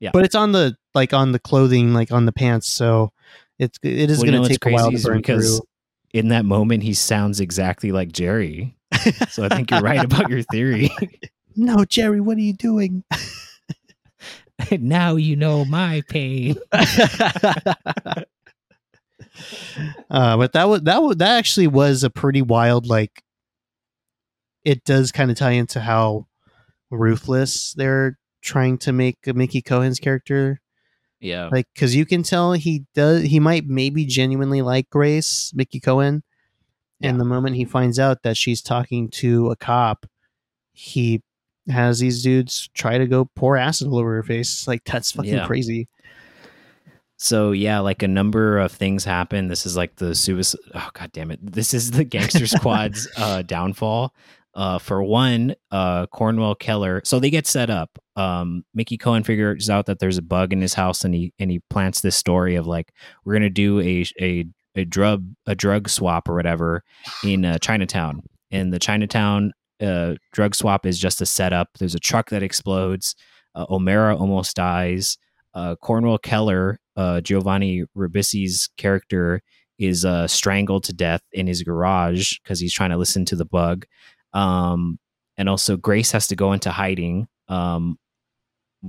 Yeah. 0.00 0.10
But 0.12 0.24
it's 0.24 0.34
on 0.34 0.52
the 0.52 0.76
like 0.94 1.12
on 1.12 1.32
the 1.32 1.38
clothing, 1.38 1.92
like 1.94 2.12
on 2.12 2.26
the 2.26 2.32
pants. 2.32 2.68
So 2.68 3.12
it's 3.58 3.78
it 3.82 4.10
is 4.10 4.18
Well, 4.22 4.30
going 4.30 4.42
to 4.42 4.48
take 4.48 4.66
a 4.66 4.70
while 4.70 4.90
to 4.92 4.98
burn 5.02 5.16
because 5.18 5.58
through. 5.58 5.66
in 6.20 6.28
that 6.28 6.44
moment 6.44 6.82
he 6.82 6.94
sounds 6.94 7.40
exactly 7.40 7.90
like 7.90 8.12
Jerry. 8.12 8.76
So 9.30 9.44
I 9.44 9.48
think 9.48 9.70
you're 9.70 9.80
right 9.80 10.04
about 10.04 10.30
your 10.30 10.42
theory. 10.42 10.90
No, 11.56 11.84
Jerry, 11.84 12.20
what 12.20 12.36
are 12.36 12.42
you 12.42 12.52
doing? 12.52 13.02
now 14.78 15.16
you 15.16 15.34
know 15.36 15.64
my 15.64 16.02
pain. 16.08 16.56
Uh, 20.10 20.36
but 20.36 20.52
that 20.52 20.68
was 20.68 20.82
that 20.82 21.02
was 21.02 21.16
that 21.16 21.36
actually 21.38 21.66
was 21.66 22.02
a 22.04 22.10
pretty 22.10 22.42
wild 22.42 22.86
like. 22.86 23.22
It 24.64 24.84
does 24.84 25.12
kind 25.12 25.30
of 25.30 25.36
tie 25.36 25.50
into 25.52 25.80
how 25.80 26.26
ruthless 26.90 27.74
they're 27.74 28.18
trying 28.42 28.78
to 28.78 28.92
make 28.92 29.18
Mickey 29.26 29.60
Cohen's 29.60 29.98
character, 29.98 30.60
Yeah. 31.20 31.48
like 31.52 31.66
because 31.74 31.94
you 31.94 32.06
can 32.06 32.22
tell 32.22 32.52
he 32.52 32.84
does 32.94 33.22
he 33.24 33.40
might 33.40 33.66
maybe 33.66 34.06
genuinely 34.06 34.62
like 34.62 34.88
Grace 34.90 35.52
Mickey 35.54 35.80
Cohen, 35.80 36.22
and 37.02 37.20
the 37.20 37.24
moment 37.26 37.56
he 37.56 37.64
finds 37.66 37.98
out 37.98 38.22
that 38.22 38.36
she's 38.38 38.62
talking 38.62 39.10
to 39.10 39.50
a 39.50 39.56
cop, 39.56 40.06
he 40.72 41.22
has 41.68 41.98
these 41.98 42.22
dudes 42.22 42.68
try 42.74 42.96
to 42.98 43.06
go 43.06 43.26
pour 43.36 43.56
acid 43.58 43.88
all 43.88 43.98
over 43.98 44.14
her 44.14 44.22
face. 44.22 44.66
Like 44.66 44.84
that's 44.84 45.12
fucking 45.12 45.32
Yeah. 45.34 45.46
crazy. 45.46 45.88
So 47.16 47.52
yeah, 47.52 47.78
like 47.80 48.02
a 48.02 48.08
number 48.08 48.58
of 48.58 48.72
things 48.72 49.04
happen. 49.04 49.48
This 49.48 49.66
is 49.66 49.76
like 49.76 49.96
the 49.96 50.14
suicide. 50.14 50.60
Oh 50.74 50.90
god 50.92 51.12
damn 51.12 51.30
it! 51.30 51.40
This 51.42 51.72
is 51.72 51.92
the 51.92 52.04
Gangster 52.04 52.46
Squad's 52.46 53.08
uh, 53.16 53.42
downfall. 53.42 54.14
Uh, 54.54 54.78
for 54.78 55.02
one, 55.02 55.52
uh, 55.72 56.06
Conwell 56.14 56.54
Keeler. 56.54 57.02
So 57.04 57.18
they 57.18 57.30
get 57.30 57.46
set 57.46 57.70
up. 57.70 57.98
Um, 58.14 58.64
Mickey 58.72 58.96
Cohen 58.96 59.24
figures 59.24 59.68
out 59.68 59.86
that 59.86 59.98
there's 59.98 60.18
a 60.18 60.22
bug 60.22 60.52
in 60.52 60.60
his 60.60 60.74
house, 60.74 61.04
and 61.04 61.14
he 61.14 61.32
and 61.38 61.50
he 61.50 61.60
plants 61.70 62.00
this 62.00 62.16
story 62.16 62.54
of 62.54 62.66
like 62.66 62.92
we're 63.24 63.32
gonna 63.34 63.50
do 63.50 63.80
a 63.80 64.04
a 64.20 64.44
a 64.76 64.84
drug 64.84 65.24
a 65.46 65.54
drug 65.54 65.88
swap 65.88 66.28
or 66.28 66.34
whatever 66.34 66.82
in 67.24 67.44
uh, 67.44 67.58
Chinatown. 67.58 68.22
And 68.50 68.72
the 68.72 68.78
Chinatown 68.78 69.52
uh, 69.80 70.14
drug 70.32 70.54
swap 70.54 70.86
is 70.86 70.98
just 70.98 71.20
a 71.20 71.26
setup. 71.26 71.68
There's 71.78 71.94
a 71.94 72.00
truck 72.00 72.30
that 72.30 72.42
explodes. 72.42 73.14
Uh, 73.54 73.66
O'Mara 73.68 74.16
almost 74.16 74.56
dies. 74.56 75.16
Uh, 75.54 75.76
Conwell 75.82 76.18
Keeler, 76.18 76.78
uh, 76.96 77.20
Giovanni 77.20 77.84
Ribisi's 77.96 78.68
character, 78.76 79.40
is 79.78 80.04
uh, 80.04 80.28
strangled 80.28 80.84
to 80.84 80.92
death 80.92 81.20
in 81.32 81.46
his 81.46 81.62
garage 81.62 82.34
because 82.42 82.60
he's 82.60 82.72
trying 82.72 82.90
to 82.90 82.96
listen 82.96 83.24
to 83.24 83.36
the 83.36 83.44
bug. 83.44 83.86
Um, 84.32 84.98
and 85.36 85.48
also, 85.48 85.76
Grace 85.76 86.12
has 86.12 86.26
to 86.28 86.36
go 86.36 86.52
into 86.52 86.70
hiding. 86.70 87.26
Um, 87.48 87.98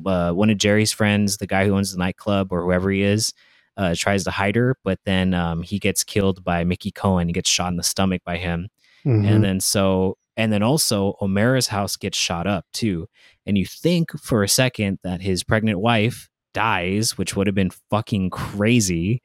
uh, 0.05 0.31
one 0.31 0.49
of 0.49 0.57
Jerry's 0.57 0.91
friends, 0.91 1.37
the 1.37 1.47
guy 1.47 1.65
who 1.65 1.75
owns 1.75 1.91
the 1.91 1.97
nightclub 1.99 2.51
or 2.51 2.63
whoever 2.63 2.91
he 2.91 3.01
is, 3.01 3.33
uh, 3.77 3.95
tries 3.97 4.23
to 4.25 4.31
hide 4.31 4.55
her, 4.55 4.77
but 4.83 4.99
then 5.05 5.33
um, 5.33 5.61
he 5.63 5.79
gets 5.79 6.03
killed 6.03 6.43
by 6.43 6.63
Mickey 6.63 6.91
Cohen. 6.91 7.27
He 7.27 7.33
gets 7.33 7.49
shot 7.49 7.69
in 7.71 7.77
the 7.77 7.83
stomach 7.83 8.21
by 8.25 8.37
him 8.37 8.67
Mhm. 9.05 9.23
and 9.27 9.43
then 9.43 9.59
so 9.59 10.17
and 10.35 10.51
then 10.51 10.63
also 10.63 11.13
O'Mara's 11.21 11.67
house 11.67 11.95
gets 11.95 12.17
shot 12.17 12.47
up 12.47 12.65
too 12.73 13.07
and 13.45 13.55
you 13.55 13.63
think 13.63 14.09
for 14.19 14.41
a 14.41 14.49
second 14.49 14.97
that 15.03 15.21
his 15.21 15.43
pregnant 15.43 15.79
wife 15.79 16.27
dies 16.55 17.17
which 17.17 17.35
would 17.35 17.45
have 17.45 17.55
been 17.55 17.71
fucking 17.91 18.31
crazy 18.31 19.21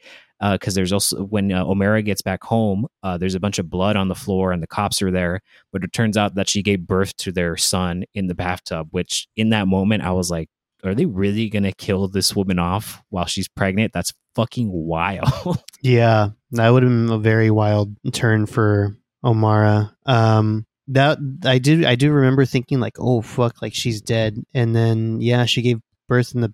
because 0.53 0.75
there's 0.75 0.93
also 0.93 1.25
when 1.25 1.53
uh, 1.53 1.65
O'Mara 1.65 2.03
gets 2.03 2.21
back 2.23 2.43
home 2.45 2.87
uh, 3.03 3.17
there's 3.17 3.35
a 3.35 3.41
bunch 3.41 3.59
of 3.59 3.71
blood 3.71 3.97
on 3.97 4.09
the 4.09 4.15
floor 4.15 4.53
and 4.53 4.63
the 4.63 4.67
cops 4.67 5.01
are 5.01 5.11
there 5.11 5.41
but 5.73 5.85
it 5.85 5.93
turns 5.93 6.17
out 6.17 6.35
that 6.35 6.49
she 6.49 6.63
gave 6.63 6.87
birth 6.87 7.17
to 7.19 7.33
their 7.33 7.57
son 7.57 8.05
in 8.15 8.27
the 8.27 8.35
bathtub 8.35 8.89
which 8.91 9.29
in 9.37 9.51
that 9.51 9.69
moment 9.69 10.03
I 10.03 10.13
was 10.13 10.31
like 10.31 10.49
are 10.85 10.95
they 10.95 11.07
really 11.07 11.49
gonna 11.49 11.73
kill 11.73 12.09
this 12.09 12.35
woman 12.35 12.59
off 12.59 13.03
while 13.11 13.27
she's 13.27 13.49
pregnant? 13.49 13.93
That's 13.93 14.13
fucking 14.35 14.71
wild. 14.71 15.59
Yeah, 15.83 16.31
that 16.51 16.69
would 16.69 16.83
have 16.83 16.93
been 16.93 17.11
a 17.11 17.17
very 17.17 17.51
wild 17.51 17.97
turn 18.13 18.45
for 18.45 18.99
O'Mara. 19.25 19.97
Um, 20.05 20.67
that 20.89 21.17
I 21.47 21.57
do 21.57 21.87
I 21.87 21.95
do 21.95 22.13
remember 22.13 22.45
thinking 22.45 22.81
like, 22.81 22.99
oh 22.99 23.23
fuck, 23.23 23.63
like 23.63 23.73
she's 23.73 24.03
dead, 24.03 24.37
and 24.53 24.77
then 24.77 25.23
yeah, 25.23 25.47
she 25.47 25.63
gave 25.63 25.81
birth 26.07 26.35
in 26.35 26.43
the 26.43 26.53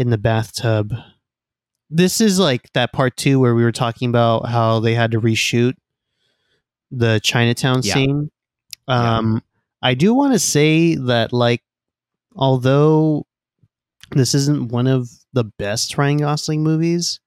in 0.00 0.08
the 0.08 0.16
bathtub. 0.16 0.94
This 1.90 2.22
is 2.22 2.38
like 2.38 2.72
that 2.72 2.90
part 2.94 3.18
two 3.18 3.38
where 3.38 3.54
we 3.54 3.62
were 3.62 3.70
talking 3.70 4.08
about 4.08 4.48
how 4.48 4.80
they 4.80 4.94
had 4.94 5.10
to 5.10 5.20
reshoot 5.20 5.74
the 6.90 7.20
Chinatown 7.22 7.82
Yeah. 7.84 7.92
scene. 7.94 8.30
Yeah. 8.88 9.18
Um, 9.18 9.42
I 9.82 9.92
do 9.92 10.14
want 10.14 10.32
to 10.32 10.38
say 10.38 10.94
that 10.94 11.34
like, 11.34 11.62
although 12.34 13.26
this 14.12 14.34
isn't 14.34 14.72
one 14.72 14.86
of 14.86 15.10
the 15.34 15.44
best 15.44 15.98
Ryan 15.98 16.16
Gosling 16.16 16.62
movies, 16.62 17.20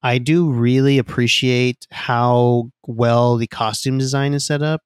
I 0.00 0.18
do 0.18 0.48
really 0.48 0.98
appreciate 0.98 1.88
how 1.90 2.70
well 2.86 3.36
the 3.36 3.48
costume 3.48 3.98
design 3.98 4.32
is 4.32 4.46
set 4.46 4.62
up. 4.62 4.80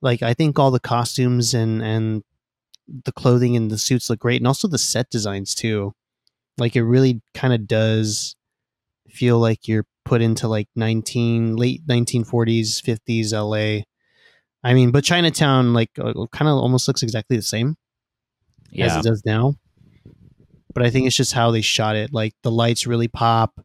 Like 0.00 0.22
I 0.22 0.32
think 0.32 0.58
all 0.58 0.70
the 0.70 0.80
costumes 0.80 1.52
and 1.52 1.82
and 1.82 2.22
the 3.04 3.12
clothing 3.12 3.56
and 3.56 3.70
the 3.70 3.76
suits 3.78 4.08
look 4.08 4.20
great 4.20 4.40
and 4.40 4.46
also 4.46 4.68
the 4.68 4.78
set 4.78 5.10
designs 5.10 5.54
too. 5.54 5.94
Like 6.58 6.76
it 6.76 6.82
really 6.84 7.20
kind 7.34 7.52
of 7.54 7.66
does 7.66 8.36
feel 9.08 9.38
like 9.38 9.66
you're 9.68 9.86
put 10.04 10.22
into 10.22 10.48
like 10.48 10.68
19 10.76 11.56
late 11.56 11.86
1940s 11.86 12.82
50s 12.82 13.32
LA. 13.32 13.82
I 14.62 14.74
mean, 14.74 14.90
but 14.90 15.04
Chinatown 15.04 15.72
like 15.74 15.90
uh, 15.98 16.12
kind 16.32 16.48
of 16.48 16.56
almost 16.58 16.88
looks 16.88 17.02
exactly 17.02 17.36
the 17.36 17.42
same 17.42 17.76
as 18.86 18.96
it 18.96 19.02
does 19.08 19.22
now. 19.24 19.54
But 20.74 20.84
I 20.84 20.90
think 20.90 21.06
it's 21.06 21.16
just 21.16 21.32
how 21.32 21.50
they 21.50 21.60
shot 21.60 21.96
it. 21.96 22.12
Like 22.12 22.34
the 22.42 22.50
lights 22.50 22.86
really 22.86 23.08
pop. 23.08 23.60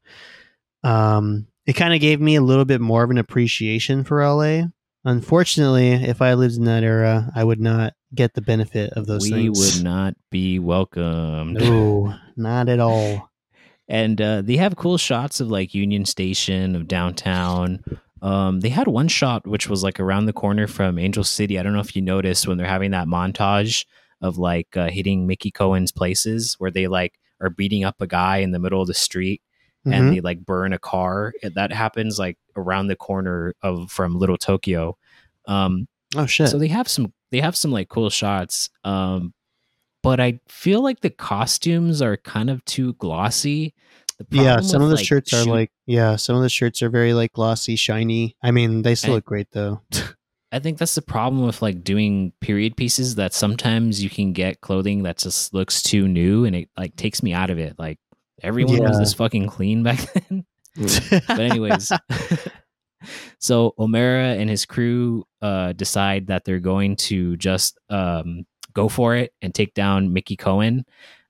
Um, 0.84 1.48
it 1.66 1.74
kind 1.74 1.94
of 1.94 2.02
gave 2.02 2.22
me 2.22 2.36
a 2.36 2.42
little 2.42 2.66
bit 2.66 2.82
more 2.82 3.04
of 3.04 3.12
an 3.12 3.18
appreciation 3.18 4.04
for 4.04 4.24
LA. 4.24 4.64
Unfortunately, 5.06 5.92
if 5.94 6.22
I 6.22 6.34
lived 6.34 6.58
in 6.58 6.66
that 6.66 6.84
era, 6.84 7.32
I 7.34 7.44
would 7.44 7.62
not 7.62 7.94
get 8.14 8.34
the 8.34 8.42
benefit 8.42 8.92
of 8.94 9.06
those 9.06 9.24
we 9.24 9.32
things. 9.32 9.76
would 9.76 9.84
not 9.84 10.16
be 10.30 10.60
welcomed 10.60 11.60
No, 11.60 12.14
not 12.36 12.68
at 12.68 12.80
all. 12.80 13.30
and 13.88 14.20
uh, 14.22 14.42
they 14.42 14.58
have 14.58 14.76
cool 14.76 14.98
shots 14.98 15.40
of 15.40 15.50
like 15.50 15.74
Union 15.74 16.06
Station 16.06 16.76
of 16.76 16.88
downtown. 16.88 17.84
Um, 18.22 18.60
they 18.60 18.70
had 18.70 18.88
one 18.88 19.08
shot 19.08 19.48
which 19.48 19.70
was 19.70 19.84
like 19.84 20.00
around 20.00 20.26
the 20.26 20.34
corner 20.34 20.68
from 20.68 21.00
Angel 21.00 21.24
City. 21.24 21.58
I 21.58 21.64
don't 21.64 21.74
know 21.74 21.80
if 21.80 21.96
you 21.96 22.02
noticed 22.02 22.48
when 22.48 22.58
they're 22.58 22.68
having 22.68 22.92
that 22.92 23.08
montage 23.08 23.86
of 24.22 24.38
like 24.38 24.76
uh, 24.76 24.90
hitting 24.90 25.26
Mickey 25.26 25.50
Cohen's 25.50 25.94
places 25.94 26.56
where 26.60 26.72
they 26.72 26.88
like 26.88 27.18
are 27.40 27.50
beating 27.50 27.86
up 27.86 28.02
a 28.02 28.08
guy 28.08 28.38
in 28.38 28.52
the 28.52 28.60
middle 28.60 28.82
of 28.82 28.88
the 28.88 28.94
street 28.94 29.42
Mhm. 29.88 29.94
and 29.96 30.14
they 30.14 30.22
like 30.22 30.46
burn 30.46 30.74
a 30.74 30.80
car. 30.80 31.34
That 31.56 31.72
happens 31.72 32.20
like 32.20 32.38
around 32.56 32.88
the 32.88 32.96
corner 32.96 33.54
of 33.62 33.92
from 33.92 34.18
Little 34.18 34.38
Tokyo. 34.38 34.98
Um, 35.48 35.88
oh 36.16 36.26
shit! 36.26 36.50
so 36.50 36.58
they 36.58 36.68
have 36.68 36.88
some 36.88 37.14
they 37.32 37.40
have 37.42 37.56
some 37.56 37.72
like 37.72 37.90
cool 37.90 38.10
shots 38.10 38.70
um 38.84 39.34
but 40.02 40.20
i 40.20 40.40
feel 40.48 40.82
like 40.82 41.02
the 41.02 41.10
costumes 41.12 42.02
are 42.02 42.18
kind 42.18 42.50
of 42.50 42.64
too 42.66 42.94
glossy 42.94 43.74
yeah, 44.32 44.60
some 44.60 44.82
of 44.82 44.90
the 44.90 44.96
like, 44.96 45.06
shirts 45.06 45.32
are 45.34 45.44
shoot- 45.44 45.50
like 45.50 45.72
yeah, 45.86 46.16
some 46.18 46.36
of 46.36 46.42
the 46.42 46.50
shirts 46.50 46.82
are 46.82 46.90
very 46.90 47.14
like 47.14 47.32
glossy, 47.32 47.78
shiny. 47.78 48.36
I 48.44 48.52
mean, 48.52 48.82
they 48.82 48.94
still 48.96 49.12
I- 49.12 49.16
look 49.16 49.26
great 49.26 49.48
though. 49.52 49.82
i 50.52 50.58
think 50.60 50.78
that's 50.80 50.96
the 50.96 51.02
problem 51.02 51.46
with 51.46 51.62
like 51.62 51.84
doing 51.84 52.34
period 52.42 52.76
pieces 52.76 53.16
that 53.16 53.34
sometimes 53.36 54.04
you 54.04 54.10
can 54.10 54.34
get 54.34 54.62
clothing 54.62 55.04
that 55.04 55.18
just 55.20 55.54
looks 55.54 55.82
too 55.84 56.08
new 56.08 56.44
and 56.44 56.56
it 56.56 56.70
like 56.76 56.96
takes 56.96 57.22
me 57.24 57.32
out 57.34 57.50
of 57.52 57.60
it 57.60 57.76
like 57.78 57.98
everyone 58.44 58.80
was 58.82 58.92
Yeah. 58.94 59.00
this 59.00 59.14
fucking 59.14 59.48
clean 59.48 59.84
back 59.84 60.00
then 60.14 60.46
but 60.76 61.40
anyways 61.40 61.92
so 63.40 63.74
O'Mara 63.80 64.36
and 64.36 64.50
his 64.50 64.66
crew 64.66 65.26
uh, 65.42 65.74
decide 65.74 66.28
that 66.28 66.44
they're 66.46 66.60
going 66.60 66.96
to 66.98 67.38
just 67.38 67.78
um, 67.90 68.46
go 68.74 68.90
for 68.90 69.16
it 69.16 69.34
and 69.42 69.54
take 69.56 69.74
down 69.74 70.12
Mickey 70.14 70.36
Cohen. 70.36 70.86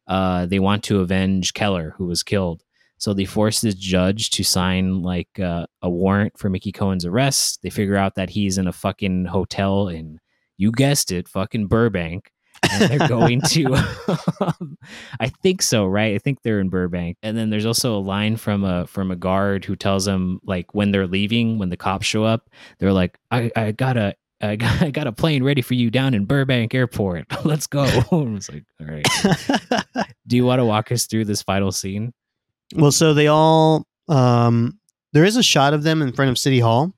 Uh, 0.07 0.47
they 0.47 0.60
want 0.60 0.84
to 0.86 0.99
avenge 1.01 1.53
Keeler, 1.53 1.93
who 1.97 2.07
was 2.07 2.24
killed. 2.24 2.64
So 2.97 3.14
they 3.14 3.26
force 3.26 3.62
this 3.62 3.76
judge 3.76 4.32
to 4.32 4.43
sign 4.43 5.03
like 5.03 5.39
uh, 5.39 5.68
a 5.82 5.89
warrant 5.89 6.38
for 6.38 6.49
Mickey 6.49 6.72
Cohen's 6.72 7.05
arrest. 7.05 7.62
They 7.62 7.70
figure 7.70 7.95
out 7.95 8.16
that 8.16 8.32
he's 8.32 8.57
in 8.57 8.68
a 8.68 8.74
fucking 8.74 9.26
hotel 9.26 9.88
in, 9.88 10.20
you 10.57 10.72
guessed 10.72 11.12
it, 11.12 11.28
fucking 11.28 11.68
Burbank. 11.68 12.32
And 12.72 12.89
they're 12.89 13.07
going 13.07 13.41
to 13.41 13.76
I 15.20 15.30
think 15.41 15.62
so, 15.62 15.86
right? 15.86 16.16
I 16.16 16.18
think 16.18 16.41
they're 16.43 16.60
in 16.60 16.70
Burbank. 16.70 17.18
And 17.24 17.38
then 17.38 17.49
there's 17.49 17.66
also 17.66 17.97
a 17.97 17.99
line 17.99 18.38
from 18.38 18.64
a 18.64 18.88
from 18.88 19.12
a 19.12 19.16
guard 19.16 19.66
who 19.66 19.76
tells 19.76 20.05
them 20.05 20.39
like 20.43 20.74
when 20.74 20.91
they're 20.91 21.07
leaving, 21.07 21.57
when 21.57 21.70
the 21.70 21.78
cops 21.78 22.05
show 22.05 22.24
up, 22.24 22.49
they're 22.80 22.93
like, 22.93 23.18
I, 23.32 23.51
I 23.55 23.72
got 23.72 23.97
a 23.97 24.16
I 24.41 24.55
got, 24.55 24.82
I 24.82 24.91
got 24.91 25.07
a 25.07 25.12
plane 25.12 25.43
ready 25.43 25.62
for 25.62 25.74
you 25.74 25.89
down 25.89 26.14
in 26.14 26.26
Burbank 26.26 26.74
Airport. 26.74 27.26
Let's 27.45 27.68
go. 27.68 27.84
I 27.84 28.16
was 28.16 28.49
like, 28.49 28.64
all 28.80 28.88
right. 28.88 29.86
Do 30.28 30.36
you 30.36 30.45
want 30.45 30.60
to 30.60 30.66
walk 30.66 30.91
us 30.91 31.05
through 31.05 31.26
this 31.26 31.41
final 31.41 31.72
scene? 31.72 32.14
well, 32.76 32.91
so 32.91 33.14
they 33.16 33.28
all 33.28 33.88
um 34.07 34.80
there 35.14 35.26
is 35.26 35.36
a 35.38 35.43
shot 35.43 35.74
of 35.74 35.84
them 35.84 36.01
in 36.01 36.14
front 36.14 36.30
of 36.30 36.38
City 36.38 36.60
Hall, 36.60 36.93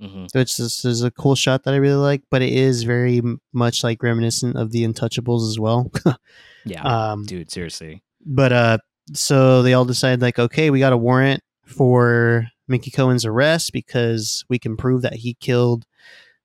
Mm-hmm. 0.00 0.26
which 0.38 0.56
this 0.56 0.84
is 0.84 1.02
a 1.02 1.10
cool 1.10 1.34
shot 1.34 1.64
that 1.64 1.74
I 1.74 1.78
really 1.78 1.96
like, 1.96 2.22
but 2.30 2.40
it 2.40 2.52
is 2.52 2.84
very 2.84 3.20
much 3.52 3.82
like 3.82 4.00
reminiscent 4.02 4.56
of 4.56 4.70
the 4.70 4.84
Untouchables 4.84 5.48
as 5.48 5.58
well. 5.58 5.90
Yeah, 6.64 6.82
um, 6.82 7.24
dude, 7.24 7.50
seriously. 7.50 8.02
but 8.26 8.52
uh 8.52 8.78
so 9.14 9.62
they 9.62 9.72
all 9.72 9.86
decide 9.86 10.20
like 10.20 10.38
okay 10.38 10.68
we 10.70 10.80
got 10.80 10.92
a 10.92 10.98
warrant 10.98 11.42
for 11.64 12.46
mickey 12.66 12.90
cohen's 12.90 13.24
arrest 13.24 13.72
because 13.72 14.44
we 14.50 14.58
can 14.58 14.76
prove 14.76 15.00
that 15.02 15.14
he 15.14 15.32
killed 15.34 15.86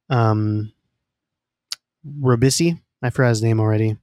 um 0.10 0.72
ribisi 2.22 2.80
i 3.02 3.10
forgot 3.10 3.30
his 3.30 3.44
name 3.44 3.60
already 3.60 3.98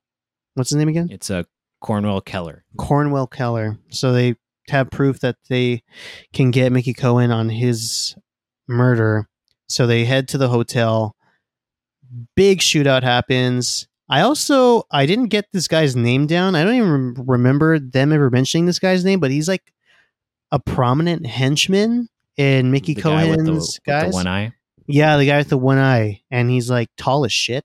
what's 0.55 0.71
his 0.71 0.77
name 0.77 0.89
again 0.89 1.09
It's 1.11 1.31
a 1.31 1.47
Conwell 1.83 2.21
Keeler. 2.21 2.65
conwell 2.77 3.27
keeler 3.27 3.79
so 3.89 4.13
they 4.13 4.35
have 4.69 4.91
proof 4.91 5.21
that 5.21 5.37
they 5.49 5.83
can 6.35 6.51
get 6.51 6.71
mickey 6.73 6.93
cohen 6.93 7.31
on 7.31 7.49
his 7.49 8.15
murder 8.69 9.27
so 9.71 9.87
they 9.87 10.05
head 10.05 10.29
to 10.29 10.39
the 10.39 10.49
hotel. 10.49 11.15
Big 12.35 12.59
shootout 12.59 13.03
happens. 13.03 13.87
I 14.09 14.23
also 14.23 14.83
i 14.91 15.07
didn't 15.07 15.29
get 15.29 15.47
this 15.53 15.69
guy's 15.69 15.95
name 15.95 16.27
down. 16.27 16.57
I 16.57 16.65
don't 16.65 16.75
even 16.75 17.15
remember 17.27 17.79
them 17.79 18.13
ever 18.13 18.29
mentioning 18.31 18.67
this 18.67 18.81
guy's 18.81 19.05
name 19.05 19.21
but 19.21 19.31
he's 19.31 19.47
like 19.49 19.73
a 20.51 20.59
prominent 20.59 21.25
henchman 21.27 22.09
in 22.37 22.73
mickey 22.73 22.95
The 22.95 23.03
guy 23.03 23.29
with 23.29 23.39
cohen's 23.39 23.47
the, 23.47 23.81
with 23.81 23.85
guys. 23.87 24.13
one 24.13 24.27
eye. 24.27 24.53
yeah 24.89 25.17
the 25.17 25.27
guy 25.27 25.39
with 25.39 25.49
the 25.51 25.59
one 25.59 25.79
eye. 25.79 26.23
And 26.31 26.51
he's 26.51 26.69
like 26.69 26.89
tall 26.97 27.25
as 27.25 27.33
shit. 27.33 27.65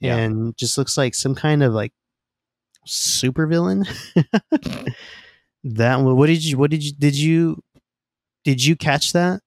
Yeah. 0.00 0.16
and 0.16 0.56
just 0.56 0.76
looks 0.76 0.96
like 0.98 1.14
some 1.14 1.34
kind 1.36 1.62
of 1.62 1.72
like 1.72 1.92
super 2.84 3.46
villain 3.46 3.86
that 5.64 5.96
what 6.00 6.26
did 6.26 6.44
you 6.44 6.58
what 6.58 6.70
did 6.70 6.82
you 6.84 6.92
did 6.92 7.14
you 7.16 7.62
did 8.44 8.62
you 8.62 8.76
catch 8.76 9.12
that 9.12 9.40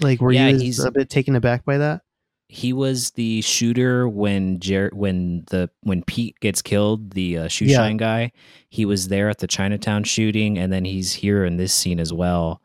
like 0.00 0.20
were 0.20 0.32
Yeah, 0.32 0.48
you 0.48 0.58
he's- 0.58 0.78
a 0.78 0.90
bit 0.90 1.08
taken 1.10 1.34
aback 1.36 1.64
by 1.64 1.78
that 1.78 2.02
He 2.48 2.72
was 2.72 3.10
the 3.12 3.40
shooter 3.42 4.08
when 4.08 4.60
Jer- 4.60 4.92
when 4.94 5.44
the 5.50 5.68
when 5.82 6.02
Pete 6.04 6.38
gets 6.40 6.62
killed, 6.62 7.10
the 7.12 7.38
uh, 7.38 7.48
shoe 7.48 7.64
Yeah. 7.66 7.78
shine 7.78 7.96
guy. 7.96 8.30
He 8.70 8.84
was 8.84 9.08
there 9.08 9.28
at 9.28 9.38
the 9.38 9.46
Chinatown 9.48 10.04
shooting, 10.04 10.56
and 10.58 10.72
then 10.72 10.84
he's 10.84 11.12
here 11.12 11.44
in 11.44 11.56
this 11.56 11.72
scene 11.74 11.98
as 11.98 12.12
well. 12.12 12.60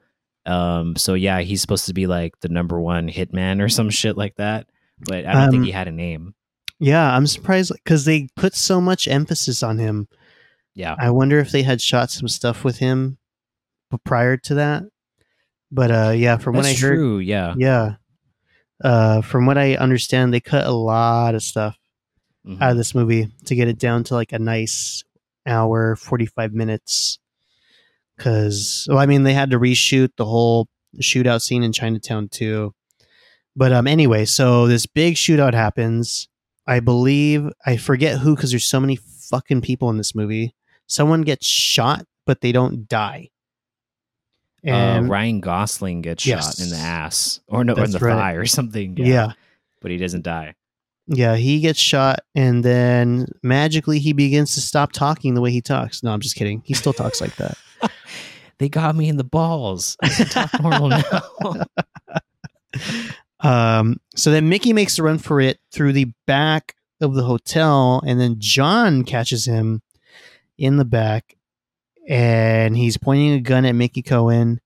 Um, 0.46 0.96
so 0.96 1.14
yeah, 1.16 1.42
he's 1.42 1.62
supposed 1.62 1.86
to 1.88 1.94
be 1.94 2.06
like 2.08 2.40
the 2.42 2.50
number 2.50 2.80
one 2.80 3.10
hitman 3.10 3.60
or 3.62 3.70
some 3.78 3.90
shit 3.90 4.18
like 4.18 4.36
that. 4.36 4.68
But 5.00 5.26
I 5.26 5.34
don't 5.34 5.50
think 5.52 5.62
Um, 5.62 5.66
he 5.66 5.72
had 5.72 5.88
a 5.88 5.92
name. 5.92 6.36
yeah 6.80 7.16
i'm 7.16 7.26
surprised 7.28 7.72
because 7.74 8.06
they 8.06 8.28
put 8.36 8.54
so 8.56 8.80
much 8.82 9.08
emphasis 9.08 9.62
on 9.64 9.78
him 9.80 10.08
Yeah, 10.76 10.96
i 11.00 11.10
wonder 11.12 11.38
if 11.40 11.52
they 11.52 11.62
had 11.64 11.80
shot 11.82 12.10
some 12.12 12.28
stuff 12.28 12.64
with 12.64 12.78
him 12.78 13.18
prior 14.06 14.38
to 14.38 14.54
that 14.56 14.84
but 15.72 15.90
uh 15.92 16.14
yeah 16.16 16.38
from 16.38 16.56
what 16.56 16.66
i 16.66 16.70
that's 16.70 16.82
heard 16.82 16.96
true. 16.96 17.20
Yeah, 17.20 17.54
yeah. 17.58 17.96
Uh 18.84 19.22
from 19.22 19.46
what 19.46 19.58
i 19.58 19.76
understand 19.76 20.34
they 20.34 20.40
cut 20.40 20.66
a 20.66 20.72
lot 20.72 21.36
of 21.36 21.44
stuff 21.44 21.78
Mhm. 22.48 22.60
out 22.60 22.72
of 22.72 22.78
this 22.78 22.96
movie 22.96 23.30
to 23.46 23.54
get 23.56 23.68
it 23.68 23.78
down 23.78 24.04
to 24.06 24.16
like 24.16 24.32
a 24.34 24.40
nice 24.40 25.04
hour 25.46 25.96
45 25.96 26.54
minutes. 26.54 27.20
Because 28.18 28.88
well 28.90 29.00
i 29.00 29.06
mean 29.06 29.24
they 29.24 29.34
had 29.34 29.52
to 29.52 29.60
reshoot 29.60 30.10
the 30.18 30.26
whole 30.26 30.68
shootout 31.02 31.42
scene 31.42 31.64
in 31.64 31.72
chinatown 31.72 32.30
too. 32.30 32.74
But 33.56 33.72
um 33.74 33.88
anyway 33.88 34.26
so 34.26 34.68
this 34.68 34.86
big 34.86 35.16
shootout 35.16 35.54
happens. 35.54 36.28
I 36.68 36.80
believe 36.80 37.48
i 37.66 37.78
forget 37.78 38.20
who 38.20 38.36
because 38.36 38.52
there's 38.52 38.66
so 38.66 38.80
many 38.80 38.96
fucking 39.30 39.62
people 39.62 39.90
in 39.90 39.98
this 39.98 40.14
movie. 40.16 40.54
Someone 40.88 41.22
gets 41.22 41.46
shot 41.46 42.06
but 42.26 42.42
they 42.42 42.52
don't 42.52 42.88
die 42.88 43.30
and 44.64 45.08
uh, 45.08 45.10
Ryan 45.10 45.40
Gosling 45.40 46.02
gets 46.02 46.24
shot 46.24 46.60
in 46.60 46.70
the 46.70 46.76
ass 46.76 47.40
or 47.48 47.64
no, 47.64 47.74
in 47.74 47.92
the 47.92 48.00
right. 48.00 48.14
thigh 48.14 48.34
or 48.34 48.46
something. 48.46 48.98
yeah 48.98 49.34
but 49.82 49.92
he 49.92 49.98
doesn't 49.98 50.24
die. 50.24 50.54
Yeah, 51.08 51.36
he 51.36 51.60
gets 51.60 51.80
shot 51.80 52.22
and 52.36 52.64
then 52.64 53.28
magically 53.44 54.00
he 54.00 54.14
begins 54.14 54.54
to 54.54 54.62
stop 54.62 54.94
talking 54.94 55.34
the 55.34 55.42
way 55.42 55.52
he 55.52 55.62
talks. 55.62 56.04
No, 56.04 56.12
I'm 56.12 56.22
just 56.22 56.36
kidding. 56.36 56.62
He 56.64 56.74
still 56.74 56.94
talks 56.94 57.20
like 57.20 57.36
that. 57.36 57.58
They 58.60 58.70
got 58.70 58.96
me 58.96 59.10
in 59.10 59.18
the 59.18 59.24
balls. 59.24 59.98
I 60.04 60.10
can 60.10 60.28
talk 60.28 60.62
normal 60.62 60.90
now. 60.90 61.66
Um, 63.44 64.00
so 64.16 64.30
then 64.30 64.50
Mickey 64.50 64.72
makes 64.72 65.00
a 65.00 65.04
run 65.04 65.18
for 65.18 65.42
it 65.42 65.60
through 65.72 65.94
the 65.94 66.12
back 66.28 66.76
of 67.02 67.16
the 67.16 67.24
hotel, 67.24 68.04
and 68.06 68.20
then 68.20 68.36
John 68.38 69.04
catches 69.04 69.48
him 69.48 69.82
in 70.60 70.78
the 70.78 70.86
back, 70.86 71.36
and 72.08 72.76
he's 72.76 72.98
pointing 72.98 73.34
a 73.34 73.42
gun 73.42 73.66
at 73.66 73.76
Mickey 73.76 74.02
Cohen. 74.02 74.60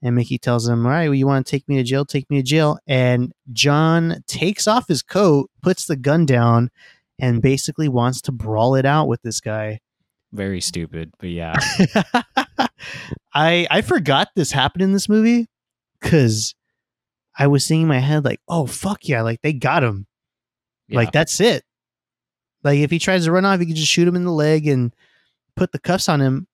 And 0.00 0.14
Mickey 0.14 0.38
tells 0.38 0.68
him, 0.68 0.86
"All 0.86 0.92
right, 0.92 1.08
well, 1.08 1.14
you 1.14 1.26
want 1.26 1.44
to 1.44 1.50
take 1.50 1.68
me 1.68 1.76
to 1.76 1.82
jail? 1.82 2.04
Take 2.04 2.30
me 2.30 2.36
to 2.36 2.42
jail." 2.42 2.78
And 2.86 3.32
John 3.52 4.22
takes 4.28 4.68
off 4.68 4.86
his 4.86 5.02
coat, 5.02 5.50
puts 5.60 5.86
the 5.86 5.96
gun 5.96 6.24
down, 6.24 6.70
and 7.18 7.42
basically 7.42 7.88
wants 7.88 8.20
to 8.22 8.32
brawl 8.32 8.76
it 8.76 8.86
out 8.86 9.08
with 9.08 9.22
this 9.22 9.40
guy. 9.40 9.80
Very 10.32 10.60
stupid, 10.60 11.10
but 11.18 11.30
yeah. 11.30 11.54
I 13.34 13.66
I 13.70 13.80
forgot 13.82 14.28
this 14.36 14.52
happened 14.52 14.82
in 14.82 14.92
this 14.92 15.08
movie 15.08 15.48
because 16.00 16.54
I 17.38 17.46
was 17.46 17.64
seeing 17.64 17.82
in 17.82 17.88
my 17.88 17.98
head 17.98 18.24
like, 18.24 18.40
oh 18.48 18.66
fuck 18.66 19.08
yeah, 19.08 19.22
like 19.22 19.42
they 19.42 19.52
got 19.52 19.82
him. 19.84 20.06
Like 20.90 21.12
that's 21.12 21.40
it. 21.40 21.64
Like 22.64 22.78
if 22.78 22.90
he 22.90 22.98
tries 22.98 23.24
to 23.24 23.32
run 23.32 23.44
off, 23.44 23.60
you 23.60 23.66
can 23.66 23.76
just 23.76 23.90
shoot 23.90 24.08
him 24.08 24.16
in 24.16 24.24
the 24.24 24.32
leg 24.32 24.66
and 24.66 24.92
put 25.54 25.72
the 25.72 25.78
cuffs 25.78 26.08
on 26.08 26.20
him. 26.20 26.47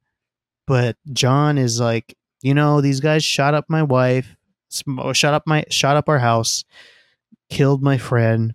But 0.67 0.97
John 1.13 1.59
is 1.59 1.81
like, 1.81 2.17
you 2.43 2.55
know, 2.55 2.81
these 2.81 3.01
guys 3.01 3.23
shot 3.25 3.55
up 3.55 3.67
my 3.69 3.83
wife, 3.83 4.37
shot 5.13 5.35
up 5.35 5.47
my 5.47 5.65
shot 5.71 5.97
up 5.97 6.09
our 6.09 6.19
house, 6.19 6.65
killed 7.51 7.83
my 7.83 7.99
friend. 7.99 8.55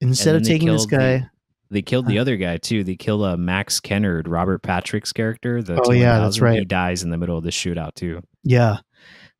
Instead 0.00 0.36
of 0.36 0.42
taking 0.42 0.68
this 0.68 0.86
killed 0.86 0.90
the- 1.00 1.18
guy, 1.20 1.30
They 1.70 1.82
killed 1.82 2.06
the 2.06 2.18
other 2.18 2.36
guy 2.36 2.58
too. 2.58 2.84
They 2.84 2.94
kill 2.96 3.24
uh, 3.24 3.36
Max 3.38 3.80
Kennard, 3.80 4.28
Robert 4.28 4.62
Patrick's 4.62 5.12
character. 5.12 5.62
The 5.62 5.80
Oh, 5.82 5.92
yeah, 5.92 6.18
that's 6.18 6.38
T1000. 6.38 6.58
He 6.58 6.64
dies 6.66 7.02
in 7.02 7.10
the 7.10 7.16
middle 7.16 7.38
of 7.38 7.44
the 7.44 7.50
shootout 7.50 7.94
too. 7.94 8.20
Yeah. 8.42 8.78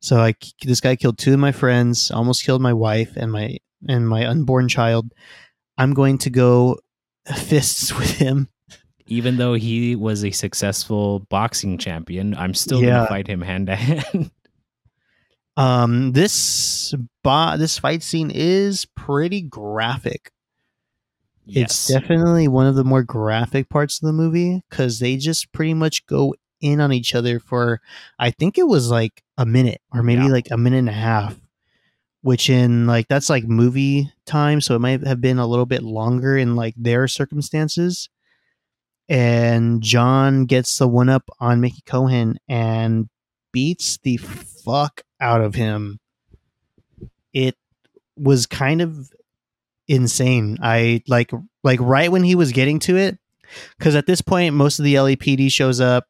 So 0.01 0.17
I 0.17 0.33
this 0.63 0.81
guy 0.81 0.95
killed 0.95 1.17
two 1.17 1.33
of 1.33 1.39
my 1.39 1.51
friends, 1.51 2.09
almost 2.11 2.43
killed 2.43 2.61
my 2.61 2.73
wife 2.73 3.15
and 3.15 3.31
my 3.31 3.57
and 3.87 4.07
my 4.09 4.25
unborn 4.25 4.67
child. 4.69 5.11
I'm 5.77 5.93
going 5.93 6.17
to 6.19 6.29
go 6.29 6.79
fists 7.35 7.93
with 7.97 8.11
him. 8.17 8.49
Even 9.07 9.37
though 9.37 9.53
he 9.53 9.95
was 9.95 10.23
a 10.25 10.31
successful 10.31 11.19
boxing 11.29 11.77
champion, 11.77 12.33
I'm 12.35 12.53
still 12.53 12.81
Yeah. 12.81 12.89
gonna 12.89 13.07
fight 13.07 13.27
him 13.27 13.41
hand 13.41 13.67
to 13.67 13.75
hand. 13.75 14.31
Um 15.57 16.11
this 16.11 16.93
bo- 17.23 17.57
this 17.57 17.77
fight 17.77 18.03
scene 18.03 18.31
is 18.33 18.85
pretty 18.95 19.41
graphic. 19.41 20.31
Yes. 21.45 21.71
It's 21.71 21.87
definitely 21.87 22.47
one 22.47 22.65
of 22.65 22.75
the 22.75 22.83
more 22.83 23.03
graphic 23.03 23.69
parts 23.69 24.01
of 24.01 24.07
the 24.07 24.13
movie 24.13 24.63
cuz 24.71 24.99
they 24.99 25.15
just 25.17 25.51
pretty 25.51 25.73
much 25.73 26.05
go 26.07 26.33
in 26.59 26.81
on 26.81 26.91
each 26.91 27.13
other 27.15 27.39
for 27.39 27.79
I 28.19 28.31
think 28.31 28.57
it 28.57 28.67
was 28.67 28.89
like 28.89 29.23
a 29.37 29.45
minute 29.45 29.81
or 29.93 30.01
maybe 30.03 30.23
Yeah. 30.23 30.29
like 30.31 30.49
a 30.51 30.57
minute 30.57 30.79
and 30.79 30.89
a 30.89 30.93
half. 30.93 31.39
Which 32.21 32.49
in 32.49 32.87
like 32.87 33.07
that's 33.07 33.29
like 33.29 33.43
movie 33.45 34.11
time, 34.25 34.59
so 34.59 34.75
it 34.75 34.79
might 34.79 35.05
have 35.05 35.21
been 35.21 35.37
a 35.37 35.45
little 35.45 35.67
bit 35.67 35.83
longer 35.83 36.35
in 36.35 36.55
like 36.55 36.73
their 36.75 37.07
circumstances. 37.07 38.09
And 39.07 39.81
John 39.83 40.45
gets 40.45 40.77
the 40.77 40.87
one 40.87 41.09
up 41.09 41.29
on 41.39 41.61
Mickey 41.61 41.83
Cohen 41.85 42.39
and 42.47 43.07
beats 43.51 43.97
the 44.03 44.17
fuck 44.17 45.03
out 45.21 45.41
of 45.41 45.55
him. 45.55 45.99
It 47.33 47.55
was 48.17 48.45
kind 48.45 48.81
of 48.81 49.09
insane. 49.87 50.57
I 50.61 51.03
like 51.07 51.31
like 51.63 51.79
right 51.79 52.11
when 52.11 52.23
he 52.23 52.35
was 52.35 52.51
getting 52.51 52.79
to 52.79 52.97
it 52.97 53.19
cuz 53.79 53.93
at 53.93 54.07
this 54.07 54.21
point 54.21 54.55
most 54.55 54.79
of 54.79 54.85
the 54.85 54.95
LAPD 54.95 55.51
shows 55.51 55.79
up. 55.79 56.07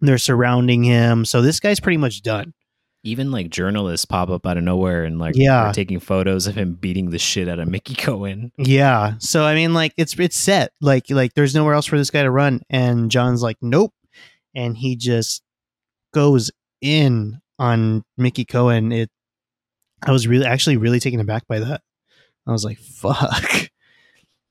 They're 0.00 0.18
surrounding 0.18 0.84
him. 0.84 1.24
So 1.24 1.40
this 1.40 1.60
guy's 1.60 1.80
pretty 1.80 1.96
much 1.96 2.22
done. 2.22 2.52
Even 3.04 3.32
like 3.32 3.50
journalists 3.50 4.04
pop 4.04 4.30
up 4.30 4.46
out 4.46 4.56
of 4.56 4.62
nowhere 4.64 5.04
and 5.04 5.18
like 5.18 5.34
Yeah. 5.36 5.72
taking 5.74 5.98
photos 5.98 6.46
of 6.46 6.54
him 6.56 6.74
beating 6.74 7.10
the 7.10 7.18
shit 7.18 7.48
out 7.48 7.58
of 7.58 7.66
Mickey 7.68 7.94
Cohen. 7.94 8.52
Yeah. 8.56 9.14
So 9.18 9.44
I 9.44 9.54
mean 9.54 9.74
like 9.74 9.92
it's 9.96 10.18
it's 10.18 10.36
set. 10.36 10.72
Like 10.80 11.10
like 11.10 11.34
there's 11.34 11.54
nowhere 11.54 11.74
else 11.74 11.86
for 11.86 11.98
this 11.98 12.10
guy 12.10 12.22
to 12.22 12.30
run 12.30 12.62
and 12.70 13.10
John's 13.10 13.42
like 13.42 13.56
nope. 13.60 13.92
And 14.54 14.76
he 14.76 14.94
just 14.96 15.42
goes 16.14 16.50
in 16.80 17.40
on 17.58 18.04
Mickey 18.16 18.44
Cohen. 18.44 18.92
It 18.92 19.10
I 20.04 20.12
was 20.12 20.28
really 20.28 20.46
actually 20.46 20.76
really 20.76 21.00
taken 21.00 21.20
aback 21.20 21.46
by 21.48 21.58
that. 21.60 21.80
I 22.46 22.50
was 22.52 22.64
like, 22.64 22.78
fuck. 22.78 23.70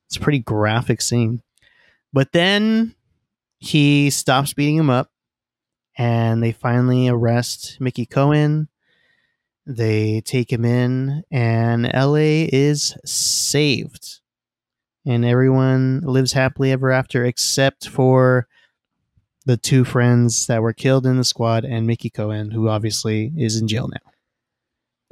It's 0.07 0.17
a 0.17 0.19
pretty 0.19 0.39
graphic 0.39 1.01
scene. 1.01 1.41
But 2.11 2.31
then 2.33 2.95
he 3.59 4.09
stops 4.09 4.53
beating 4.53 4.75
him 4.77 4.89
up 4.89 5.10
and 6.01 6.41
they 6.41 6.51
finally 6.51 7.07
arrest 7.07 7.77
Mickey 7.79 8.07
Cohen. 8.07 8.67
They 9.67 10.21
take 10.21 10.51
him 10.51 10.65
in 10.65 11.23
and 11.29 11.83
LA 11.93 12.47
is 12.51 12.95
saved. 13.05 14.19
And 15.05 15.23
everyone 15.23 15.99
lives 16.01 16.33
happily 16.33 16.71
ever 16.71 16.91
after 16.91 17.23
except 17.23 17.87
for 17.87 18.47
the 19.45 19.57
two 19.57 19.83
friends 19.83 20.47
that 20.47 20.61
were 20.63 20.73
killed 20.73 21.05
in 21.05 21.17
the 21.17 21.23
squad 21.23 21.65
and 21.65 21.85
Mickey 21.85 22.09
Cohen, 22.09 22.49
who 22.51 22.67
obviously 22.69 23.31
is 23.37 23.59
in 23.61 23.67
jail 23.67 23.87
now. 23.87 24.11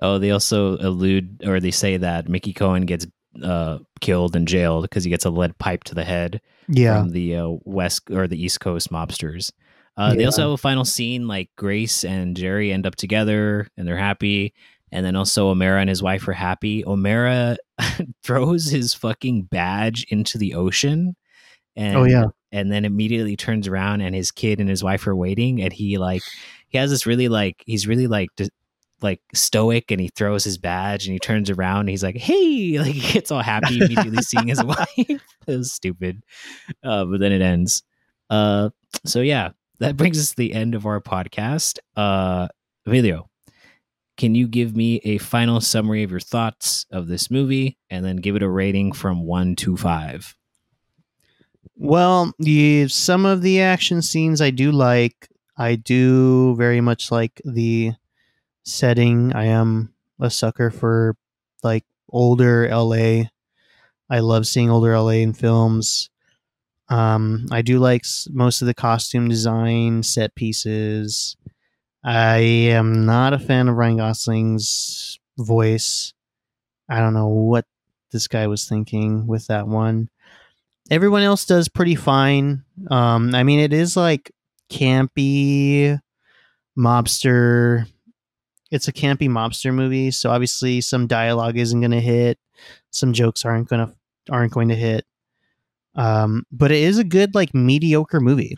Oh, 0.02 0.18
they 0.18 0.32
also 0.32 0.78
allude 0.78 1.44
or 1.46 1.60
they 1.60 1.72
say 1.72 1.98
that 1.98 2.28
Mickey 2.30 2.54
Cohen 2.54 2.86
gets 2.86 3.06
uh, 3.44 3.78
killed 4.02 4.36
and 4.36 4.48
jailed 4.48 4.84
because 4.84 5.04
he 5.04 5.10
gets 5.12 5.26
a 5.26 5.30
lead 5.30 5.58
pipe 5.60 5.84
to 5.86 5.94
the 5.96 6.04
head 6.06 6.42
Yeah. 6.68 7.00
from 7.02 7.10
the 7.12 7.36
uh, 7.36 7.48
west 7.64 8.10
or 8.10 8.28
the 8.28 8.44
east 8.44 8.60
coast 8.60 8.92
mobsters. 8.92 9.52
Uh, 10.00 10.16
They 10.16 10.26
also 10.26 10.42
have 10.44 10.52
a 10.52 10.58
final 10.58 10.86
scene 10.86 11.28
like 11.28 11.50
Grace 11.58 12.04
and 12.06 12.36
Jerry 12.38 12.72
end 12.72 12.86
up 12.88 12.96
together 12.96 13.68
and 13.78 13.88
they're 13.88 13.98
happy. 13.98 14.54
And 14.92 15.06
then 15.06 15.16
also 15.16 15.50
O'Mara 15.50 15.82
and 15.82 15.90
his 15.90 16.02
wife 16.02 16.28
are 16.28 16.34
happy. 16.34 16.84
O'Mara 16.86 17.58
throws 18.24 18.66
his 18.70 18.94
fucking 18.94 19.44
badge 19.44 20.06
into 20.10 20.38
the 20.38 20.56
ocean. 20.56 21.16
And, 21.76 21.96
Oh, 21.98 22.04
yeah. 22.06 22.26
And 22.52 22.72
then 22.72 22.86
immediately 22.86 23.36
turns 23.36 23.68
around 23.68 24.02
and 24.02 24.16
his 24.16 24.32
kid 24.32 24.60
and 24.60 24.68
his 24.70 24.84
wife 24.84 25.06
are 25.06 25.16
waiting. 25.16 25.62
And 25.62 25.72
he 25.72 25.98
like, 26.00 26.24
he 26.70 26.78
has 26.80 26.90
this 26.90 27.06
really 27.06 27.28
like, 27.28 27.62
he's 27.68 27.86
really 27.88 28.08
like, 28.08 28.30
like 29.02 29.22
stoic 29.34 29.92
and 29.92 30.02
he 30.02 30.08
throws 30.08 30.44
his 30.44 30.58
badge 30.58 31.06
and 31.06 31.14
he 31.14 31.20
turns 31.20 31.50
around 31.50 31.82
and 31.82 31.90
he's 31.90 32.04
like, 32.04 32.18
hey, 32.18 32.80
like 32.80 32.94
he 32.96 33.14
gets 33.14 33.32
all 33.32 33.42
happy 33.44 33.78
immediately 33.78 34.24
seeing 34.24 34.48
his 34.48 34.64
wife. 34.64 34.88
it 34.98 35.22
was 35.46 35.72
stupid. 35.72 36.22
Uh, 36.84 37.06
but 37.06 37.20
then 37.20 37.32
it 37.32 37.42
ends. 37.42 37.84
Uh, 38.30 38.70
so 39.06 39.22
yeah, 39.22 39.50
that 39.80 39.98
brings 39.98 40.20
us 40.20 40.32
to 40.32 40.36
the 40.36 40.54
end 40.54 40.76
of 40.76 40.86
our 40.86 41.02
podcast. 41.02 41.80
Uh, 41.96 42.48
Emilio, 42.86 43.30
can 44.18 44.36
you 44.36 44.48
give 44.48 44.76
me 44.76 44.98
a 45.04 45.18
final 45.18 45.62
summary 45.62 46.04
of 46.04 46.12
your 46.12 46.20
thoughts 46.20 46.86
of 46.92 47.08
this 47.08 47.32
movie 47.32 47.78
and 47.90 48.06
then 48.06 48.18
give 48.18 48.36
it 48.36 48.44
a 48.44 48.50
rating 48.50 48.92
from 48.92 49.26
one 49.26 49.56
to 49.58 49.78
five? 49.78 50.36
Well, 51.76 52.34
the 52.40 52.90
some 52.90 53.26
of 53.26 53.42
the 53.42 53.62
action 53.62 54.02
scenes 54.02 54.42
I 54.42 54.50
do 54.50 54.72
like. 54.72 55.30
I 55.58 55.76
do 55.76 56.56
very 56.56 56.82
much 56.82 57.12
like 57.12 57.42
the 57.46 57.94
setting. 58.64 59.34
I 59.34 59.46
am 59.46 59.94
a 60.20 60.30
sucker 60.30 60.72
for 60.72 61.16
like 61.64 61.86
older 62.10 62.68
LA. 62.70 63.24
I 64.10 64.20
love 64.20 64.48
seeing 64.48 64.70
older 64.70 64.98
LA 64.98 65.22
in 65.22 65.34
films. 65.34 66.10
Um, 66.90 67.48
I 67.52 67.62
do 67.62 67.80
like 67.80 68.04
most 68.30 68.62
of 68.62 68.66
the 68.66 68.74
costume 68.74 69.28
design, 69.28 70.04
set 70.04 70.36
pieces. 70.36 71.38
I 72.04 72.38
am 72.38 73.06
not 73.06 73.34
a 73.34 73.40
fan 73.40 73.68
of 73.68 73.76
Ryan 73.76 73.98
Gosling's 73.98 75.20
voice. 75.38 76.14
I 76.90 77.00
don't 77.00 77.14
know 77.14 77.28
what 77.28 77.66
this 78.12 78.28
guy 78.28 78.48
was 78.48 78.68
thinking 78.68 79.28
with 79.28 79.48
that 79.48 79.68
one 79.68 80.10
everyone 80.90 81.22
else 81.22 81.46
does 81.46 81.68
pretty 81.68 81.96
fine. 81.96 82.64
Um, 82.90 83.34
I 83.36 83.44
mean, 83.44 83.60
it 83.60 83.74
is 83.74 83.96
like 83.96 84.32
campy 84.70 86.00
mobster. 86.78 87.88
It's 88.72 88.88
a 88.88 88.94
campy 88.94 89.30
mobster 89.30 89.74
movie, 89.74 90.12
so 90.12 90.30
obviously 90.30 90.82
some 90.82 91.08
dialogue 91.08 91.58
isn't 91.58 91.80
going 91.80 91.92
to 91.92 92.00
hit, 92.00 92.38
some 92.92 93.14
jokes 93.14 93.46
aren't 93.46 93.68
going 93.68 93.88
to 93.88 93.94
aren't 94.32 94.54
going 94.54 94.70
to 94.70 94.76
hit. 94.76 95.06
Um, 96.00 96.44
but 96.52 96.72
it 96.72 96.82
is 96.82 96.98
a 96.98 97.04
good 97.04 97.36
like 97.36 97.54
mediocre 97.54 98.22
movie. 98.22 98.56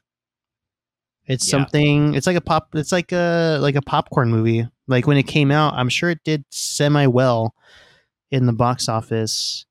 It's 1.25 1.47
Yeah. 1.47 1.51
something. 1.51 2.13
It's 2.13 2.27
like 2.27 2.35
a 2.35 2.41
pop. 2.41 2.69
It's 2.75 2.91
like 2.91 3.11
a 3.11 3.57
like 3.59 3.75
a 3.75 3.81
popcorn 3.81 4.29
movie. 4.29 4.67
Like 4.87 5.07
when 5.07 5.17
it 5.17 5.23
came 5.23 5.49
out, 5.49 5.73
I'm 5.73 5.89
sure 5.89 6.09
it 6.11 6.23
did 6.23 6.45
semi 6.49 7.07
well 7.07 7.55
in 8.29 8.45
the 8.45 8.53
box 8.53 8.87
office. 8.87 9.65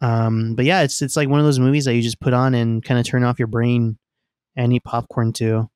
Um, 0.00 0.54
but 0.54 0.64
yeah, 0.64 0.82
it's 0.82 1.02
it's 1.02 1.16
like 1.16 1.28
one 1.28 1.40
of 1.40 1.46
those 1.46 1.58
movies 1.58 1.84
that 1.86 1.94
you 1.94 2.02
just 2.02 2.20
put 2.20 2.32
on 2.32 2.54
and 2.54 2.82
kind 2.82 3.00
of 3.00 3.06
turn 3.06 3.24
off 3.24 3.38
your 3.38 3.48
brain 3.48 3.98
and 4.56 4.72
eat 4.72 4.84
popcorn 4.84 5.32
to. 5.34 5.68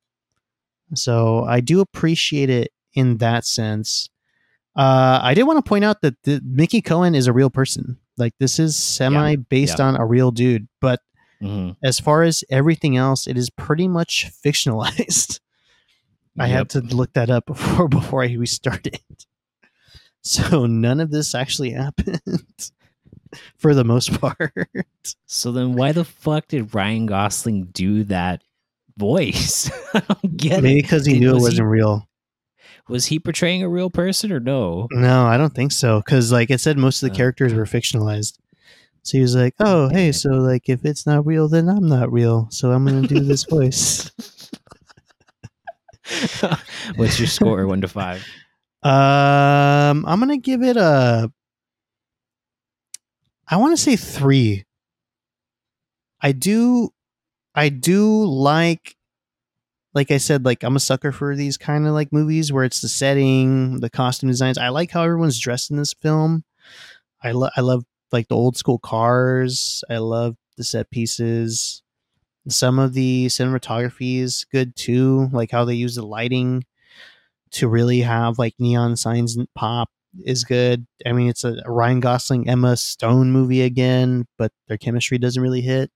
So 0.94 1.44
I 1.44 1.60
do 1.60 1.80
appreciate 1.80 2.50
it 2.50 2.72
in 2.94 3.18
that 3.18 3.44
sense. 3.44 4.08
Uh, 4.76 5.20
I 5.22 5.34
did 5.34 5.44
want 5.44 5.64
to 5.64 5.68
point 5.68 5.84
out 5.84 6.00
that 6.02 6.20
the, 6.24 6.40
Mickey 6.44 6.80
Cohen 6.82 7.14
is 7.14 7.26
a 7.26 7.32
real 7.32 7.50
person. 7.50 7.98
Like 8.16 8.34
this 8.38 8.58
is 8.58 8.76
semi 8.76 9.36
based 9.36 9.78
yeah. 9.78 9.86
on 9.86 9.96
a 9.96 10.06
real 10.06 10.30
dude, 10.30 10.68
but 10.80 11.00
Mhm. 11.44 11.76
as 11.82 12.00
far 12.00 12.22
as 12.22 12.42
everything 12.50 12.96
else, 12.96 13.26
it 13.26 13.36
is 13.36 13.50
pretty 13.50 13.86
much 13.88 14.30
fictionalized. 14.44 15.40
I 16.38 16.46
had 16.48 16.70
to 16.70 16.80
look 16.80 17.12
that 17.12 17.30
up 17.30 17.46
before 17.46 17.86
before 17.88 18.22
I 18.24 18.32
restarted. 18.32 18.98
So 20.22 20.66
none 20.66 21.00
of 21.00 21.10
this 21.10 21.34
actually 21.34 21.70
happened 21.72 22.20
for 23.58 23.74
the 23.74 23.84
most 23.84 24.18
part. 24.20 24.52
So 25.26 25.52
then, 25.52 25.74
why 25.74 25.92
the 25.92 26.04
fuck 26.04 26.48
did 26.48 26.74
Ryan 26.74 27.06
Gosling 27.06 27.66
do 27.72 28.04
that 28.04 28.42
voice? 28.96 29.70
I 29.94 30.00
don't 30.00 30.36
get 30.36 30.62
Maybe 30.62 30.78
it. 30.78 30.82
because 30.82 31.04
he 31.06 31.14
Did- 31.14 31.20
knew 31.20 31.30
it 31.30 31.34
was 31.34 31.42
he- 31.42 31.48
wasn't 31.48 31.68
real. 31.68 32.08
Was 32.88 33.06
he 33.06 33.18
portraying 33.18 33.62
a 33.62 33.68
real 33.68 33.88
person 33.88 34.30
or 34.32 34.40
no? 34.40 34.88
No, 34.90 35.24
I 35.26 35.36
don't 35.38 35.54
think 35.54 35.72
so. 35.72 36.00
Because 36.00 36.30
like 36.32 36.50
I 36.50 36.56
said, 36.56 36.76
most 36.76 37.02
of 37.02 37.08
the 37.08 37.14
Oh, 37.14 37.16
characters 37.16 37.54
were 37.54 37.64
fictionalized. 37.64 38.38
So 39.04 39.18
he 39.18 39.22
was 39.22 39.36
like, 39.36 39.54
"Oh, 39.60 39.88
hey, 39.92 40.10
so 40.12 40.30
like 40.30 40.68
if 40.68 40.84
it's 40.84 41.06
not 41.06 41.24
real, 41.24 41.48
then 41.48 41.68
I'm 41.68 41.86
not 41.86 42.10
real. 42.12 42.48
So 42.50 42.72
I'm 42.72 42.84
gonna 42.84 43.06
do 43.06 43.20
this 43.20 43.44
voice." 43.44 44.10
What's 46.96 47.18
your 47.18 47.28
score, 47.28 47.66
one 47.66 47.80
to 47.82 47.88
five? 47.88 48.26
Um, 48.84 50.04
I'm 50.04 50.20
gonna 50.20 50.36
give 50.36 50.62
it 50.62 50.76
a. 50.76 51.32
I 53.48 53.56
want 53.56 53.74
to 53.74 53.82
say 53.82 53.96
three. 53.96 54.66
I 56.20 56.32
do, 56.32 56.90
I 57.54 57.70
do 57.70 58.26
like, 58.26 58.94
like 59.94 60.10
I 60.10 60.18
said, 60.18 60.44
like 60.44 60.62
I'm 60.62 60.76
a 60.76 60.80
sucker 60.80 61.12
for 61.12 61.34
these 61.34 61.56
kind 61.56 61.86
of 61.86 61.94
like 61.94 62.12
movies 62.12 62.52
where 62.52 62.64
it's 62.64 62.82
the 62.82 62.90
setting, 62.90 63.80
the 63.80 63.88
costume 63.88 64.28
designs. 64.28 64.58
I 64.58 64.68
like 64.68 64.90
how 64.90 65.02
everyone's 65.02 65.38
dressed 65.38 65.70
in 65.70 65.78
this 65.78 65.94
film. 65.94 66.44
I 67.22 67.32
love, 67.32 67.52
I 67.56 67.62
love 67.62 67.86
like 68.14 68.28
the 68.28 68.36
old 68.36 68.56
school 68.56 68.78
cars. 68.78 69.84
I 69.90 69.98
love 69.98 70.36
the 70.56 70.64
set 70.64 70.90
pieces. 70.90 71.82
Some 72.48 72.78
of 72.78 72.94
the 72.94 73.26
cinematography 73.26 74.20
is 74.20 74.46
good 74.50 74.74
too, 74.76 75.28
like 75.32 75.50
how 75.50 75.66
they 75.66 75.74
use 75.74 75.96
the 75.96 76.06
lighting 76.06 76.64
to 77.52 77.68
really 77.68 78.00
have 78.00 78.38
like 78.38 78.54
neon 78.58 78.96
signs 78.96 79.36
pop 79.54 79.90
is 80.24 80.44
good. 80.44 80.86
I 81.06 81.12
mean, 81.12 81.28
it's 81.28 81.44
a 81.44 81.56
Ryan 81.66 82.00
Gosling, 82.00 82.48
Emma 82.48 82.76
Stone 82.76 83.32
movie 83.32 83.62
again, 83.62 84.26
but 84.38 84.52
their 84.68 84.78
chemistry 84.78 85.18
doesn't 85.18 85.42
really 85.42 85.60
hit. 85.60 85.90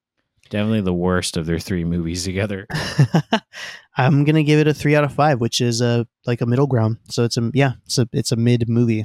Definitely 0.51 0.81
the 0.81 0.95
worst 0.95 1.37
of 1.37 1.47
their 1.47 1.59
three 1.59 1.85
movies 1.85 2.25
together. 2.25 2.67
I'm 3.97 4.25
gonna 4.25 4.43
give 4.43 4.61
it 4.61 4.67
a 4.67 4.73
three 4.73 4.97
out 4.97 5.05
of 5.05 5.13
five, 5.13 5.41
which 5.41 5.61
is 5.61 5.81
a 5.81 6.07
like 6.27 6.41
a 6.41 6.47
middle 6.47 6.67
ground. 6.67 6.99
So 7.11 7.25
it's 7.25 7.37
a 7.37 7.51
yeah, 7.53 7.73
it's 7.85 7.99
a 7.99 8.09
it's 8.13 8.33
a 8.33 8.37
mid 8.37 8.69
movie. 8.69 9.05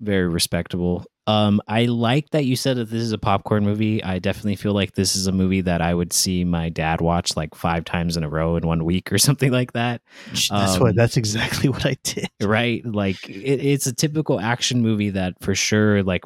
Very 0.00 0.28
respectable. 0.28 1.04
Um, 1.28 1.60
I 1.68 1.84
like 1.84 2.30
that 2.30 2.46
you 2.46 2.56
said 2.56 2.78
that 2.78 2.86
this 2.90 3.02
is 3.02 3.12
a 3.12 3.18
popcorn 3.18 3.62
movie. 3.62 4.02
I 4.02 4.18
definitely 4.18 4.56
feel 4.56 4.72
like 4.72 4.94
this 4.94 5.14
is 5.14 5.26
a 5.26 5.32
movie 5.32 5.60
that 5.60 5.82
I 5.82 5.92
would 5.92 6.12
see 6.12 6.42
my 6.42 6.70
dad 6.70 7.02
watch 7.02 7.36
like 7.36 7.54
five 7.54 7.84
times 7.84 8.16
in 8.16 8.24
a 8.24 8.28
row 8.30 8.56
in 8.56 8.66
one 8.66 8.84
week 8.84 9.12
or 9.12 9.18
something 9.28 9.52
like 9.52 9.72
that. 9.74 10.00
That's 10.32 10.50
Um, 10.50 10.80
what 10.80 10.96
that's 10.96 11.18
exactly 11.18 11.68
what 11.74 11.84
I 11.84 11.96
did. 12.02 12.30
right 12.40 12.84
like 12.86 13.28
it, 13.28 13.60
it's 13.64 13.86
a 13.86 13.92
typical 13.94 14.40
action 14.40 14.80
movie 14.82 15.10
that 15.10 15.34
for 15.42 15.54
sure 15.54 16.02
like 16.02 16.24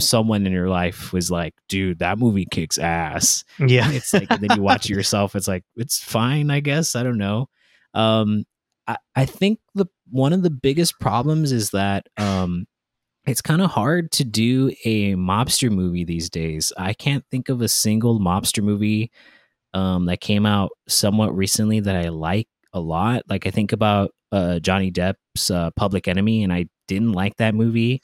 someone 0.00 0.46
in 0.46 0.52
your 0.52 0.68
life 0.68 1.12
was 1.12 1.30
like 1.30 1.54
dude 1.68 1.98
that 1.98 2.18
movie 2.18 2.46
kicks 2.46 2.78
ass 2.78 3.44
Yeah, 3.58 3.90
it's 3.90 4.14
like 4.14 4.28
then 4.28 4.52
you 4.54 4.62
watch 4.62 4.86
it 4.86 4.90
yourself 4.94 5.34
it's 5.34 5.48
like 5.48 5.64
it's 5.76 5.98
fine 6.02 6.50
i 6.52 6.60
guess 6.60 6.94
i 6.94 7.02
don't 7.02 7.18
know 7.18 7.48
um 7.94 8.44
i, 8.86 8.96
I 9.16 9.24
think 9.26 9.58
the 9.74 9.86
one 10.10 10.32
of 10.32 10.42
the 10.42 10.50
biggest 10.50 11.00
problems 11.00 11.50
is 11.50 11.70
that 11.70 12.06
um 12.16 12.66
it's 13.28 13.42
kind 13.42 13.60
of 13.62 13.70
hard 13.70 14.10
to 14.12 14.24
do 14.24 14.72
a 14.84 15.14
mobster 15.14 15.70
movie 15.70 16.04
these 16.04 16.30
days. 16.30 16.72
I 16.76 16.94
can't 16.94 17.24
think 17.30 17.48
of 17.48 17.60
a 17.60 17.68
single 17.68 18.18
mobster 18.20 18.62
movie 18.62 19.10
um 19.74 20.06
that 20.06 20.20
came 20.20 20.46
out 20.46 20.70
somewhat 20.88 21.36
recently 21.36 21.78
that 21.80 21.94
i 21.94 22.08
like 22.08 22.48
a 22.72 22.80
lot. 22.80 23.22
Like 23.28 23.46
i 23.46 23.50
think 23.50 23.72
about 23.72 24.12
uh 24.32 24.58
johnny 24.60 24.90
depp's 24.90 25.50
uh, 25.50 25.70
public 25.72 26.08
enemy 26.08 26.42
and 26.42 26.52
i 26.52 26.66
didn't 26.86 27.12
like 27.12 27.36
that 27.36 27.54
movie. 27.54 28.02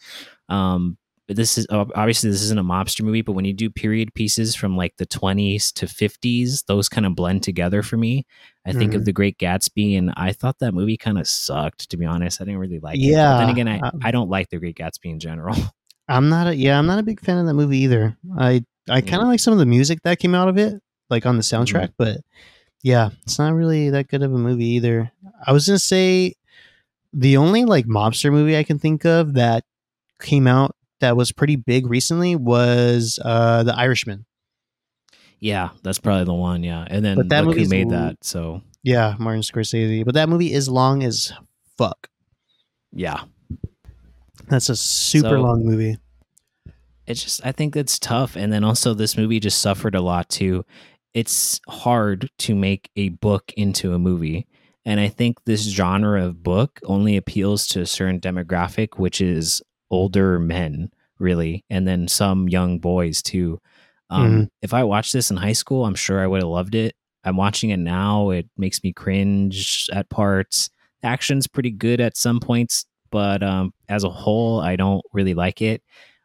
Um 0.48 0.98
this 1.28 1.56
is 1.56 1.66
obviously 1.70 2.30
this 2.30 2.42
isn't 2.42 2.58
a 2.58 2.64
mobster 2.64 3.02
movie, 3.02 3.22
but 3.22 3.32
when 3.32 3.44
you 3.46 3.54
do 3.54 3.70
period 3.70 4.12
pieces 4.14 4.54
from 4.54 4.76
like 4.76 4.96
the 4.98 5.06
20s 5.06 5.72
to 5.72 5.86
50s, 5.86 6.64
those 6.66 6.88
kind 6.88 7.06
of 7.06 7.14
blend 7.14 7.42
together 7.42 7.82
for 7.82 7.96
me. 7.96 8.26
I 8.66 8.72
think 8.72 8.94
of 8.94 9.02
Mhm. 9.02 9.04
The 9.06 9.12
Great 9.12 9.38
Gatsby, 9.38 9.96
and 9.96 10.12
I 10.16 10.32
thought 10.32 10.58
that 10.58 10.74
movie 10.74 10.96
kind 10.98 11.18
of 11.18 11.26
sucked, 11.26 11.88
to 11.90 11.96
be 11.96 12.04
honest. 12.04 12.40
I 12.40 12.44
didn't 12.44 12.60
really 12.60 12.78
like 12.80 12.96
it. 12.96 13.02
Yeah, 13.02 13.38
then 13.38 13.48
again, 13.48 13.68
I, 13.68 13.78
um, 13.78 14.00
I 14.02 14.10
don't 14.10 14.28
like 14.28 14.50
The 14.50 14.58
Great 14.58 14.76
Gatsby 14.76 15.06
in 15.10 15.18
general. 15.18 15.56
I'm 16.08 16.28
not 16.28 16.46
a 16.48 16.54
yeah, 16.56 16.78
I'm 16.78 16.86
not 16.86 16.98
a 16.98 17.02
big 17.02 17.20
fan 17.20 17.38
of 17.38 17.46
that 17.46 17.54
movie 17.54 17.78
either. 17.78 18.16
I 18.38 18.64
I 18.90 19.00
kind 19.00 19.22
of 19.22 19.28
like 19.28 19.40
some 19.40 19.52
of 19.54 19.58
the 19.58 19.64
music 19.66 20.00
that 20.04 20.18
came 20.18 20.34
out 20.34 20.48
of 20.48 20.58
it, 20.58 20.74
like 21.08 21.24
on 21.24 21.36
the 21.38 21.42
soundtrack, 21.42 21.92
but 21.96 22.18
yeah, 22.82 23.08
it's 23.22 23.38
not 23.38 23.54
really 23.54 23.88
that 23.88 24.08
good 24.08 24.22
of 24.22 24.34
a 24.34 24.38
movie 24.38 24.66
either. 24.66 25.10
I 25.46 25.52
was 25.52 25.66
gonna 25.66 25.78
say 25.78 26.34
the 27.14 27.38
only 27.38 27.64
like 27.64 27.86
mobster 27.86 28.30
movie 28.30 28.58
I 28.58 28.64
can 28.64 28.78
think 28.78 29.06
of 29.06 29.32
that 29.34 29.64
came 30.20 30.46
out 30.46 30.76
that 31.04 31.16
was 31.16 31.30
pretty 31.32 31.56
big 31.56 31.86
recently 31.86 32.34
was 32.36 33.18
uh 33.24 33.62
The 33.62 33.76
Irishman. 33.76 34.24
yeah, 35.40 35.68
that's 35.82 35.98
probably 35.98 36.24
the 36.24 36.34
one. 36.34 36.62
Yeah. 36.64 36.84
And 36.88 37.04
then 37.04 37.16
But 37.16 37.28
that 37.28 37.44
look 37.46 37.56
who 37.58 37.68
made 37.68 37.90
that. 37.90 38.24
So, 38.24 38.62
Yeah, 38.82 39.14
Martin 39.18 39.42
Scorsese. 39.42 40.04
But 40.04 40.14
that 40.14 40.28
movie 40.28 40.52
is 40.52 40.68
long 40.68 41.02
as 41.02 41.32
fuck. 41.78 42.08
yeah. 42.92 43.24
That's 44.48 44.68
a 44.68 44.76
super 44.76 45.28
So- 45.36 45.42
long 45.42 45.64
movie. 45.64 45.96
it's 47.06 47.22
just 47.22 47.44
I 47.46 47.52
think 47.52 47.74
that's 47.74 47.98
tough. 47.98 48.36
And 48.36 48.52
then 48.52 48.64
also 48.64 48.94
this 48.94 49.16
movie 49.16 49.40
just 49.40 49.58
suffered 49.60 49.94
a 49.94 50.00
lot 50.00 50.28
too. 50.30 50.64
It's 51.12 51.60
hard 51.68 52.30
to 52.38 52.54
make 52.54 52.90
a 52.96 53.10
book 53.10 53.52
into 53.56 53.92
a 53.94 53.98
movie. 53.98 54.46
And 54.86 55.00
I 55.00 55.08
think 55.08 55.44
this 55.44 55.62
genre 55.62 56.24
of 56.24 56.42
book 56.42 56.80
only 56.84 57.16
appeals 57.16 57.66
to 57.68 57.80
a 57.80 57.86
certain 57.86 58.20
demographic, 58.20 58.98
which 58.98 59.20
is 59.20 59.62
older 59.90 60.38
men, 60.38 60.90
really, 61.18 61.64
and 61.70 61.86
then 61.86 62.08
some 62.08 62.48
young 62.48 62.78
boys 62.78 63.22
too. 63.22 63.60
Um, 64.10 64.50
If 64.62 64.74
I 64.74 64.84
watched 64.84 65.12
this 65.12 65.30
in 65.30 65.36
high 65.36 65.52
school, 65.52 65.84
I'm 65.86 65.94
sure 65.94 66.20
I 66.20 66.26
would 66.26 66.42
have 66.42 66.48
loved 66.50 66.74
it. 66.74 66.94
I'm 67.24 67.36
watching 67.36 67.70
it 67.70 67.78
now. 67.78 68.30
It 68.30 68.48
makes 68.56 68.82
me 68.84 68.92
cringe 68.92 69.88
at 69.92 70.10
parts. 70.10 70.68
Action's 71.02 71.46
pretty 71.46 71.70
good 71.70 72.00
at 72.00 72.16
some 72.16 72.38
points, 72.38 72.84
but 73.10 73.42
um, 73.42 73.72
as 73.88 74.04
a 74.04 74.10
whole, 74.10 74.60
I 74.60 74.76
don't 74.76 75.02
really 75.12 75.34
like 75.34 75.62
it. 75.62 75.82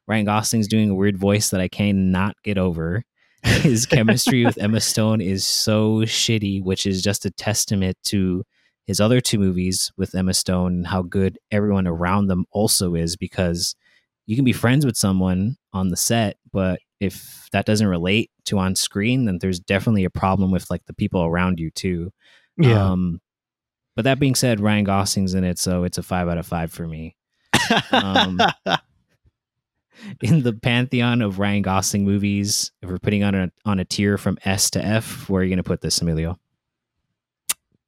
Ryan 0.08 0.26
Gosling's 0.26 0.68
doing 0.68 0.90
a 0.90 0.96
weird 0.96 1.18
voice 1.18 1.50
that 1.52 1.62
I 1.62 1.68
cannot 1.68 2.36
get 2.44 2.58
over. 2.58 3.04
His 3.44 3.86
chemistry 3.86 4.44
with 4.44 4.58
Emma 4.62 4.82
Stone 4.82 5.22
is 5.22 5.46
so 5.46 6.00
shitty, 6.00 6.64
which 6.64 6.86
is 6.86 7.02
just 7.02 7.26
a 7.26 7.32
testament 7.32 7.98
to 8.06 8.44
his 8.90 9.00
other 9.00 9.22
two 9.22 9.38
movies 9.38 9.92
with 9.98 10.16
Emma 10.16 10.34
Stone 10.34 10.74
and 10.74 10.88
how 10.88 11.04
good 11.04 11.38
everyone 11.52 11.86
around 11.86 12.26
them 12.26 12.48
also 12.50 12.96
is 12.96 13.16
because 13.16 13.76
you 14.26 14.36
can 14.36 14.44
be 14.44 14.52
friends 14.52 14.84
with 14.84 14.98
someone 14.98 15.58
on 15.74 15.90
the 15.90 15.96
set, 15.96 16.38
but 16.52 16.80
if 17.00 17.48
that 17.52 17.68
doesn't 17.68 17.86
relate 17.86 18.32
to 18.46 18.58
on 18.58 18.74
screen, 18.74 19.26
then 19.26 19.38
there's 19.38 19.60
definitely 19.60 20.06
a 20.06 20.10
problem 20.10 20.50
with 20.50 20.72
like 20.72 20.84
the 20.88 20.96
people 20.96 21.24
around 21.24 21.60
you 21.60 21.70
too. 21.70 22.12
Yeah. 22.58 22.84
Um, 22.84 23.22
but 23.96 24.06
that 24.06 24.20
being 24.20 24.34
said, 24.34 24.60
Ryan 24.60 24.86
Gosling's 24.86 25.36
in 25.36 25.44
it, 25.44 25.60
so 25.60 25.84
it's 25.84 26.00
a 26.00 26.04
five 26.04 26.28
out 26.28 26.40
of 26.40 26.48
five 26.48 26.72
for 26.72 26.88
me. 26.88 27.16
um, 27.92 28.42
In 30.24 30.42
the 30.42 30.54
pantheon 30.54 31.22
of 31.22 31.38
Ryan 31.38 31.62
Gosling 31.62 32.06
movies, 32.06 32.72
if 32.82 32.90
we're 32.90 32.98
putting 32.98 33.24
on 33.24 33.36
a 33.36 33.52
on 33.66 33.80
a 33.80 33.86
tier 33.86 34.18
from 34.18 34.40
S 34.46 34.72
to 34.72 34.84
F, 34.84 35.30
where 35.30 35.42
are 35.42 35.44
you 35.44 35.50
going 35.50 35.58
to 35.58 35.64
put 35.64 35.82
this, 35.82 36.02
Emilio? 36.02 36.40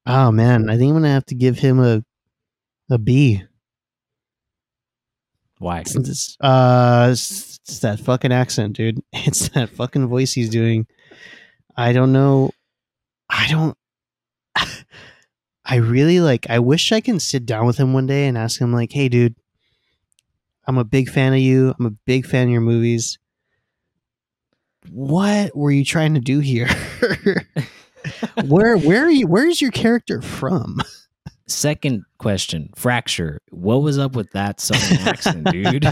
Oh 0.05 0.31
man, 0.31 0.69
I 0.69 0.77
think 0.77 0.89
I'm 0.89 0.95
gonna 0.95 1.09
have 1.09 1.25
to 1.27 1.35
give 1.35 1.57
him 1.59 1.79
a 1.79 2.03
a 2.89 2.97
B. 2.97 3.43
Why? 5.59 5.79
It's, 5.81 5.95
it's- 5.95 6.37
uh, 6.41 7.09
it's, 7.11 7.59
it's 7.67 7.79
that 7.79 7.99
fucking 7.99 8.31
accent, 8.31 8.77
dude. 8.77 9.01
It's 9.13 9.49
that 9.49 9.69
fucking 9.69 10.07
voice 10.07 10.33
he's 10.33 10.49
doing. 10.49 10.87
I 11.77 11.93
don't 11.93 12.11
know. 12.11 12.51
I 13.29 13.47
don't. 13.49 13.77
I 15.65 15.75
really 15.75 16.19
like. 16.19 16.47
I 16.49 16.59
wish 16.59 16.91
I 16.91 16.99
can 16.99 17.19
sit 17.19 17.45
down 17.45 17.65
with 17.67 17.77
him 17.77 17.93
one 17.93 18.07
day 18.07 18.27
and 18.27 18.37
ask 18.37 18.59
him, 18.59 18.73
like, 18.73 18.91
"Hey, 18.91 19.07
dude, 19.07 19.35
I'm 20.65 20.77
a 20.79 20.83
big 20.83 21.09
fan 21.09 21.33
of 21.33 21.39
you. 21.39 21.73
I'm 21.79 21.85
a 21.85 21.91
big 22.05 22.25
fan 22.25 22.47
of 22.47 22.51
your 22.51 22.61
movies. 22.61 23.19
What 24.89 25.55
were 25.55 25.71
you 25.71 25.85
trying 25.85 26.15
to 26.15 26.19
do 26.19 26.39
here? 26.39 26.67
where, 28.45 28.77
where 28.77 29.05
are 29.05 29.11
you? 29.11 29.27
Where's 29.27 29.61
your 29.61 29.71
character 29.71 30.21
from? 30.21 30.81
Second 31.47 32.03
question: 32.17 32.69
Fracture. 32.75 33.39
What 33.49 33.81
was 33.81 33.97
up 33.97 34.15
with 34.15 34.31
that 34.31 34.59
southern 34.59 34.99
accent, 35.07 35.45
dude? 35.51 35.85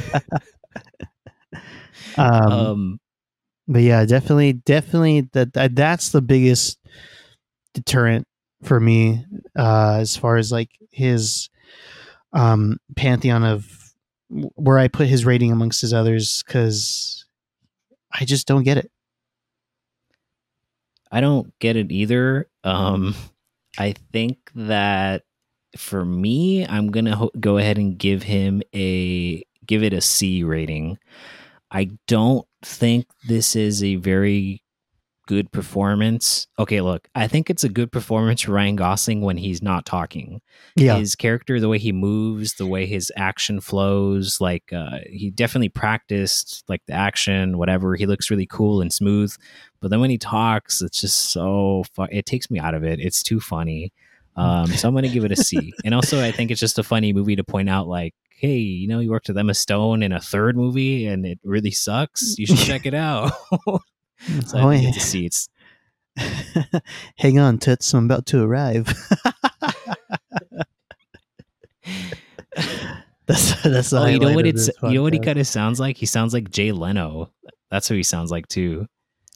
Um, 2.18 2.52
um, 2.52 3.00
but 3.68 3.82
yeah, 3.82 4.06
definitely, 4.06 4.54
definitely 4.54 5.30
that, 5.34 5.54
that 5.54 5.76
that's 5.76 6.10
the 6.10 6.22
biggest 6.22 6.80
deterrent 7.74 8.28
for 8.64 8.80
me 8.80 9.24
uh, 9.58 9.98
as 10.00 10.18
far 10.18 10.38
as 10.38 10.52
like 10.52 10.72
his 10.92 11.50
um, 12.34 12.78
pantheon 12.96 13.44
of 13.44 13.68
where 14.30 14.80
I 14.80 14.88
put 14.88 15.08
his 15.08 15.26
rating 15.26 15.52
amongst 15.52 15.82
his 15.82 15.94
others 15.94 16.44
because 16.46 17.26
I 18.12 18.26
just 18.26 18.48
don't 18.48 18.64
get 18.64 18.78
it. 18.78 18.92
I 21.12 21.22
don't 21.22 21.58
get 21.60 21.76
it 21.76 21.92
either. 21.92 22.50
Um, 22.64 23.16
I 23.78 23.94
think 24.12 24.38
that 24.56 25.24
for 25.78 26.04
me, 26.06 26.66
I'm 26.66 26.92
gonna 26.92 27.16
ho- 27.16 27.32
go 27.40 27.58
ahead 27.58 27.78
and 27.78 27.98
give 27.98 28.24
him 28.24 28.62
a 28.76 29.44
give 29.66 29.84
it 29.84 29.94
a 29.94 30.02
C 30.02 30.44
rating. 30.44 30.98
I 31.72 31.92
don't 32.08 32.48
think 32.64 33.08
this 33.28 33.56
is 33.56 33.84
a 33.84 33.96
very 33.96 34.64
good 35.30 35.52
performance. 35.52 36.48
Okay, 36.58 36.82
look, 36.82 37.08
I 37.14 37.28
think 37.28 37.52
it's 37.52 37.64
a 37.64 37.70
good 37.70 37.92
performance 37.92 38.42
for 38.42 38.54
Ryan 38.54 38.76
Gosling 38.76 39.22
when 39.22 39.38
he's 39.38 39.62
not 39.62 39.86
talking. 39.86 40.42
Yeah, 40.76 40.98
His 40.98 41.16
character, 41.16 41.60
the 41.60 41.70
way 41.70 41.78
he 41.78 41.92
moves, 41.92 42.56
the 42.56 42.66
way 42.66 42.88
his 42.88 43.12
action 43.16 43.62
flows, 43.62 44.42
like 44.42 44.74
uh, 44.74 45.02
he 45.08 45.30
definitely 45.30 45.70
practiced 45.70 46.64
like 46.68 46.82
the 46.88 46.94
action, 46.94 47.60
whatever. 47.60 47.96
He 47.96 48.08
looks 48.08 48.32
really 48.32 48.48
cool 48.48 48.82
and 48.82 48.92
smooth. 48.92 49.32
But 49.82 49.92
then 49.92 50.00
when 50.00 50.10
he 50.10 50.18
talks, 50.18 50.82
it's 50.82 51.00
just 51.00 51.32
so 51.32 51.84
fu- 51.94 52.08
it 52.10 52.26
takes 52.26 52.50
me 52.50 52.58
out 52.60 52.74
of 52.74 52.84
it. 52.84 53.00
It's 53.00 53.22
too 53.22 53.40
funny. 53.40 53.94
Um, 54.36 54.66
so 54.66 54.88
I'm 54.88 54.96
gonna 54.96 55.10
give 55.10 55.26
it 55.26 55.32
a 55.32 55.36
C. 55.36 55.72
And 55.86 55.94
also, 55.94 56.24
I 56.24 56.32
think 56.32 56.50
it's 56.50 56.60
just 56.60 56.80
a 56.80 56.84
funny 56.84 57.14
movie 57.14 57.36
to 57.36 57.44
point 57.44 57.70
out, 57.70 57.88
like, 57.88 58.16
hey, 58.32 58.58
you 58.58 58.88
know, 58.88 59.00
you 59.00 59.12
worked 59.12 59.28
with 59.28 59.38
Emma 59.38 59.54
Stone 59.54 60.02
in 60.02 60.12
a 60.12 60.20
third 60.20 60.58
movie, 60.58 61.06
and 61.06 61.24
it 61.24 61.38
really 61.44 61.72
sucks. 61.72 62.36
You 62.40 62.48
should 62.48 62.58
check 62.72 62.88
it 62.88 62.96
out. 62.96 63.32
so 64.46 64.58
I 64.58 64.62
Oh, 64.62 64.70
yeah. 64.72 64.92
C. 64.92 65.30
Hang 67.18 67.40
on, 67.40 67.58
Toots, 67.58 67.94
I'm 67.94 68.06
about 68.06 68.26
to 68.28 68.44
arrive. 68.44 68.86
that's 73.26 73.62
that's 73.64 73.94
oh, 73.94 74.06
you 74.06 74.20
know 74.20 74.34
what 74.34 74.46
it's 74.46 74.70
you 74.84 74.96
know 74.96 75.04
what 75.04 75.14
he 75.14 75.20
kind 75.20 75.40
of 75.40 75.48
sounds 75.48 75.80
like. 75.80 75.98
He 75.98 76.06
sounds 76.06 76.34
like 76.34 76.50
Jay 76.50 76.72
Leno. 76.72 77.32
That's 77.72 77.88
who 77.88 77.96
he 77.96 78.04
sounds 78.04 78.32
like 78.32 78.48
too. 78.48 78.88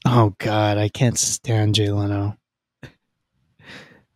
Oh 0.06 0.36
God, 0.40 0.78
I 0.78 0.90
can't 0.90 1.18
stand 1.18 1.76
Jay 1.76 1.90
Leno. 1.90 2.38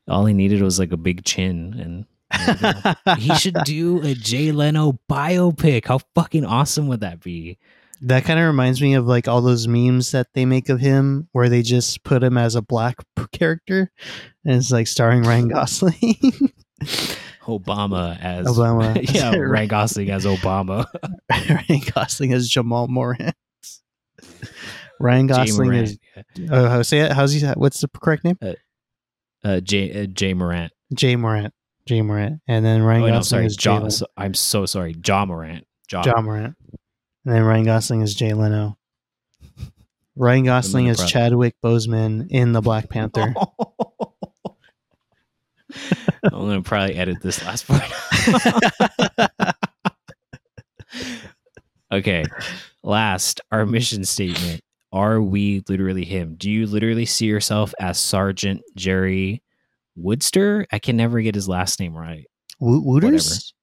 All 0.08 0.26
he 0.26 0.34
needed 0.34 0.62
was 0.62 0.80
like 0.80 0.92
a 0.92 0.98
big 0.98 1.24
chin, 1.26 1.76
and 1.80 2.06
there 2.46 2.56
you 2.76 2.94
go. 3.06 3.16
he 3.16 3.36
should 3.36 3.58
do 3.66 4.02
a 4.02 4.14
Jay 4.14 4.52
Leno 4.52 5.00
biopic. 5.10 5.86
How 5.86 6.00
fucking 6.16 6.46
awesome 6.46 6.88
would 6.88 7.02
that 7.02 7.22
be? 7.22 7.58
That 8.02 8.26
kind 8.26 8.40
of 8.40 8.46
reminds 8.46 8.82
me 8.82 8.94
of 8.94 9.08
like 9.08 9.28
all 9.28 9.42
those 9.42 9.68
memes 9.68 10.12
that 10.12 10.28
they 10.34 10.46
make 10.46 10.70
of 10.70 10.80
him, 10.80 11.28
where 11.32 11.50
they 11.50 11.62
just 11.62 12.04
put 12.04 12.24
him 12.24 12.38
as 12.38 12.56
a 12.56 12.62
black 12.62 12.98
character, 13.32 13.92
and 14.46 14.56
it's 14.56 14.72
like 14.72 14.88
starring 14.88 15.24
Ryan 15.24 15.48
Gosling. 15.54 15.96
Obama 17.48 18.20
as 18.22 18.46
Obama. 18.46 19.00
yeah, 19.14 19.36
Ryan 19.36 19.68
Gosling 19.68 20.10
as 20.12 20.26
Obama. 20.26 20.86
Ryan 21.32 21.82
Gosling 21.94 22.34
as 22.34 22.48
Jamal 22.50 22.88
Morant. 22.88 23.36
Ryan 25.00 25.28
Gosling 25.28 25.70
Morant. 25.70 25.88
is. 25.90 26.50
Oh, 26.52 26.68
how 26.70 26.82
say 26.82 27.00
it? 27.00 27.12
How's 27.14 27.32
he? 27.32 27.46
What's 27.48 27.82
the 27.82 27.88
correct 27.88 28.24
name? 28.24 28.38
uh, 29.44 29.60
Jay 29.62 30.04
uh, 30.04 30.06
Jay 30.08 30.34
Morant. 30.34 30.72
Jay 30.94 31.16
Morant. 31.16 31.54
Jay 31.88 32.02
Morant, 32.02 32.42
and 32.50 32.66
then 32.66 32.84
Ryan 32.84 33.04
Oh, 33.04 33.08
no, 33.08 33.14
Gosling 33.14 33.24
sorry, 33.24 33.46
is 33.46 33.58
Ja, 33.64 33.88
so, 33.88 34.08
I'm 34.18 34.34
so 34.34 34.66
sorry, 34.66 34.94
Ja 35.06 35.26
Morant. 35.26 35.66
Ja. 35.90 36.02
John 36.02 36.26
Morant, 36.26 36.56
and 37.28 37.36
then 37.36 37.44
Ryan 37.44 37.66
Gosling 37.66 38.02
is 38.02 38.16
Jay 38.16 38.34
Leno. 38.34 38.78
Ryan 40.16 40.46
Gosling 40.46 40.88
is 40.88 41.04
Chadwick 41.04 41.56
Boseman 41.62 42.28
in 42.30 42.54
the 42.54 42.62
Black 42.62 42.90
Panther. 42.90 43.34
I'm 46.24 46.32
gonna 46.32 46.62
probably 46.62 46.96
edit 46.96 47.18
this 47.22 47.44
last 47.44 47.68
part. 47.68 47.84
okay, 51.92 52.24
last 52.82 53.42
our 53.52 53.66
mission 53.66 54.06
statement. 54.06 54.62
Are 54.94 55.22
we 55.22 55.64
literally 55.68 56.06
him? 56.06 56.36
Do 56.38 56.50
you 56.50 56.66
literally 56.66 57.06
see 57.06 57.26
yourself 57.26 57.74
as 57.78 58.00
Sergeant 58.00 58.62
Jerry 58.78 59.44
Woodster? 60.00 60.66
I 60.72 60.80
can 60.80 60.96
never 60.96 61.20
get 61.20 61.36
his 61.36 61.50
last 61.50 61.82
name 61.82 61.94
right. 61.94 62.26
Wo- 62.62 62.80
Wooters? 62.80 63.54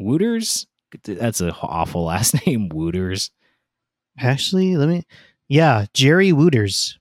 Wooters? 0.00 0.66
That's 1.04 1.40
an 1.40 1.50
awful 1.62 2.04
last 2.06 2.46
name, 2.46 2.68
Wooters. 2.68 3.30
Actually, 4.18 4.76
let 4.76 4.88
me. 4.88 5.04
Yeah, 5.48 5.86
Jerry 5.94 6.32
Wooters. 6.32 6.98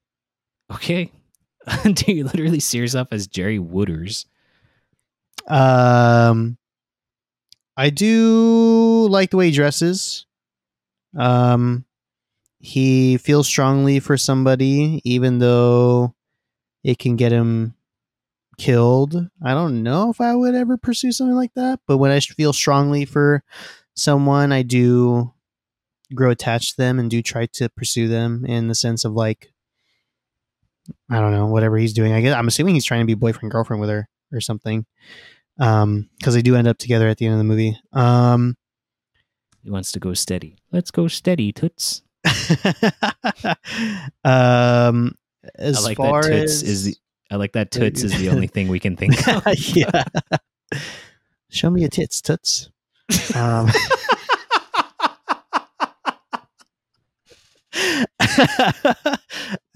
Okay. 0.71 1.11
Do 1.93 2.11
you 2.11 2.23
literally 2.23 2.59
see 2.59 2.77
yourself 2.77 3.09
as 3.11 3.27
Jerry 3.27 3.59
Wooters? 3.59 4.25
Um, 5.47 6.57
I 7.77 7.89
do 7.89 9.07
like 9.09 9.31
the 9.31 9.37
way 9.37 9.47
he 9.47 9.51
dresses. 9.55 10.25
Um, 11.17 11.85
he 12.59 13.17
feels 13.17 13.47
strongly 13.47 13.99
for 13.99 14.17
somebody, 14.17 15.01
even 15.03 15.39
though 15.39 16.13
it 16.83 16.99
can 16.99 17.15
get 17.15 17.31
him 17.31 17.73
killed. 18.57 19.15
I 19.43 19.53
don't 19.53 19.83
know 19.83 20.09
if 20.11 20.21
I 20.21 20.35
would 20.35 20.55
ever 20.55 20.77
pursue 20.77 21.11
something 21.11 21.35
like 21.35 21.53
that, 21.55 21.79
but 21.87 21.97
when 21.97 22.11
I 22.11 22.19
feel 22.19 22.53
strongly 22.53 23.05
for 23.05 23.43
someone, 23.95 24.51
I 24.51 24.63
do 24.63 25.33
grow 26.13 26.29
attached 26.29 26.71
to 26.71 26.77
them 26.77 26.99
and 26.99 27.09
do 27.09 27.21
try 27.21 27.45
to 27.53 27.69
pursue 27.69 28.07
them 28.07 28.45
in 28.45 28.67
the 28.67 28.75
sense 28.75 29.05
of 29.05 29.13
like 29.13 29.51
I 31.09 31.19
don't 31.19 31.31
know, 31.31 31.47
whatever 31.47 31.77
he's 31.77 31.93
doing. 31.93 32.13
I 32.13 32.21
guess 32.21 32.35
I'm 32.35 32.47
assuming 32.47 32.75
he's 32.75 32.85
trying 32.85 33.01
to 33.01 33.05
be 33.05 33.13
boyfriend 33.13 33.51
girlfriend 33.51 33.81
with 33.81 33.89
her 33.89 34.09
or 34.31 34.41
something. 34.41 34.85
Um, 35.59 36.09
because 36.17 36.33
they 36.33 36.41
do 36.41 36.55
end 36.55 36.67
up 36.67 36.77
together 36.77 37.07
at 37.07 37.17
the 37.17 37.25
end 37.25 37.33
of 37.33 37.37
the 37.37 37.43
movie. 37.43 37.77
Um, 37.93 38.57
he 39.63 39.69
wants 39.69 39.91
to 39.91 39.99
go 39.99 40.13
steady. 40.13 40.57
Let's 40.71 40.89
go 40.91 41.07
steady, 41.07 41.51
toots. 41.51 42.01
um, 44.23 45.15
as 45.55 45.77
I 45.77 45.81
like 45.81 45.97
far 45.97 46.23
that 46.23 46.29
toots 46.29 46.53
as 46.53 46.63
is 46.63 46.83
the, 46.85 46.95
I 47.29 47.35
like 47.35 47.53
that 47.53 47.71
toots 47.71 48.03
is 48.03 48.17
the 48.17 48.29
only 48.29 48.47
thing 48.47 48.67
we 48.67 48.79
can 48.79 48.95
think 48.95 49.27
of. 49.27 49.43
yeah, 49.75 50.03
show 51.49 51.69
me 51.69 51.81
your 51.81 51.89
tits, 51.89 52.21
toots. 52.21 52.69
Um, 53.35 53.69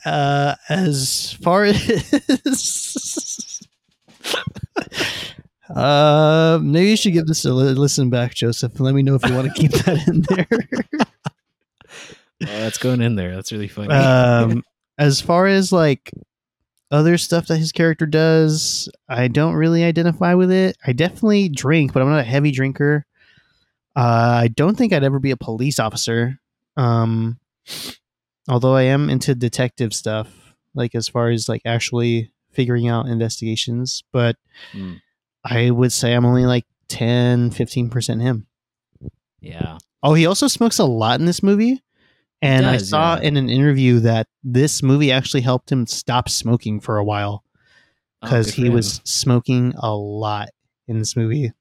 uh, 0.05 0.55
as 0.69 1.33
far 1.41 1.63
as 1.65 3.61
uh, 5.69 6.59
maybe 6.61 6.89
you 6.91 6.97
should 6.97 7.13
give 7.13 7.27
this 7.27 7.45
a 7.45 7.53
listen 7.53 8.09
back, 8.09 8.33
Joseph. 8.33 8.79
Let 8.79 8.93
me 8.93 9.03
know 9.03 9.15
if 9.15 9.25
you 9.25 9.33
want 9.33 9.53
to 9.53 9.61
keep 9.61 9.71
that 9.71 10.07
in 10.07 10.21
there. 10.29 10.47
Oh, 12.43 12.59
that's 12.59 12.77
going 12.77 13.01
in 13.01 13.15
there. 13.15 13.35
That's 13.35 13.51
really 13.51 13.67
funny. 13.67 13.93
um, 13.93 14.63
as 14.97 15.21
far 15.21 15.47
as 15.47 15.71
like 15.71 16.11
other 16.91 17.17
stuff 17.17 17.47
that 17.47 17.57
his 17.57 17.71
character 17.71 18.05
does, 18.05 18.89
I 19.09 19.27
don't 19.27 19.55
really 19.55 19.83
identify 19.83 20.33
with 20.35 20.51
it. 20.51 20.77
I 20.85 20.93
definitely 20.93 21.49
drink, 21.49 21.93
but 21.93 22.01
I'm 22.01 22.09
not 22.09 22.19
a 22.19 22.23
heavy 22.23 22.51
drinker. 22.51 23.05
Uh, 23.95 24.39
I 24.43 24.47
don't 24.49 24.77
think 24.77 24.91
I'd 24.93 25.03
ever 25.03 25.19
be 25.19 25.31
a 25.31 25.37
police 25.37 25.79
officer. 25.79 26.39
Um, 26.77 27.39
although 28.49 28.75
I 28.75 28.83
am 28.83 29.09
into 29.09 29.33
detective 29.35 29.93
stuff, 29.93 30.27
like 30.73 30.95
as 30.95 31.07
far 31.07 31.29
as 31.29 31.47
like 31.47 31.61
actually 31.65 32.31
figuring 32.51 32.87
out 32.87 33.07
investigations, 33.07 34.03
but 34.11 34.35
Mm, 34.73 35.01
I 35.43 35.69
would 35.71 35.91
say 35.91 36.13
I'm 36.13 36.25
only 36.25 36.45
like 36.45 36.65
10, 36.87 37.51
15% 37.51 38.21
him. 38.21 38.47
yeah. 39.41 39.77
Oh, 40.03 40.13
he 40.13 40.25
also 40.27 40.47
smokes 40.47 40.77
a 40.79 40.85
lot 40.85 41.19
in 41.19 41.25
this 41.25 41.41
movie. 41.43 41.81
And 42.41 42.65
I 42.65 42.77
saw 42.77 43.15
yeah. 43.15 43.21
in 43.23 43.37
an 43.37 43.49
interview 43.49 43.99
that 44.01 44.27
this 44.43 44.83
movie 44.83 45.11
actually 45.11 45.41
helped 45.41 45.71
him 45.71 45.87
stop 45.87 46.29
smoking 46.29 46.79
for 46.79 46.97
a 46.97 47.03
while 47.03 47.43
Oh, 48.21 48.27
because 48.27 48.53
for 48.53 48.61
he 48.61 48.69
was 48.69 49.01
smoking 49.03 49.73
a 49.77 49.95
lot 49.95 50.49
in 50.87 50.99
this 50.99 51.15
movie, 51.15 51.51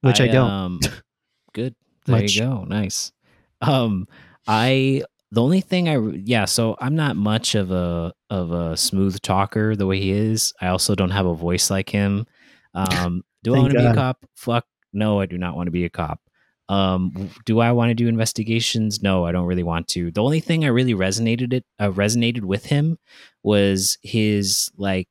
which 0.00 0.20
I, 0.20 0.28
don't. 0.28 0.50
Um, 0.50 0.80
good. 1.52 1.74
There 2.06 2.20
Much. 2.20 2.34
you 2.34 2.42
go. 2.42 2.64
Nice. 2.64 3.12
Um, 3.60 4.06
I 4.46 5.02
the 5.32 5.42
only 5.42 5.60
thing 5.60 5.88
I 5.88 5.98
yeah. 5.98 6.44
So 6.44 6.76
I'm 6.80 6.94
not 6.94 7.16
much 7.16 7.54
of 7.54 7.70
a 7.70 8.12
of 8.30 8.52
a 8.52 8.76
smooth 8.76 9.20
talker 9.22 9.74
the 9.74 9.86
way 9.86 10.00
he 10.00 10.12
is. 10.12 10.52
I 10.60 10.68
also 10.68 10.94
don't 10.94 11.10
have 11.10 11.26
a 11.26 11.34
voice 11.34 11.70
like 11.70 11.90
him. 11.90 12.26
Um, 12.74 13.24
do 13.42 13.54
I 13.54 13.58
want 13.58 13.72
to 13.72 13.78
be 13.78 13.84
a 13.84 13.94
cop? 13.94 14.24
Fuck 14.34 14.66
no, 14.92 15.20
I 15.20 15.26
do 15.26 15.38
not 15.38 15.56
want 15.56 15.66
to 15.66 15.72
be 15.72 15.84
a 15.84 15.90
cop. 15.90 16.20
Um, 16.68 17.30
do 17.44 17.60
I 17.60 17.70
want 17.72 17.90
to 17.90 17.94
do 17.94 18.08
investigations? 18.08 19.02
No, 19.02 19.24
I 19.24 19.32
don't 19.32 19.46
really 19.46 19.62
want 19.62 19.86
to. 19.88 20.10
The 20.10 20.22
only 20.22 20.40
thing 20.40 20.64
I 20.64 20.68
really 20.68 20.94
resonated 20.94 21.52
it 21.52 21.64
uh, 21.78 21.90
resonated 21.90 22.42
with 22.42 22.66
him 22.66 22.98
was 23.42 23.98
his 24.02 24.70
like 24.76 25.08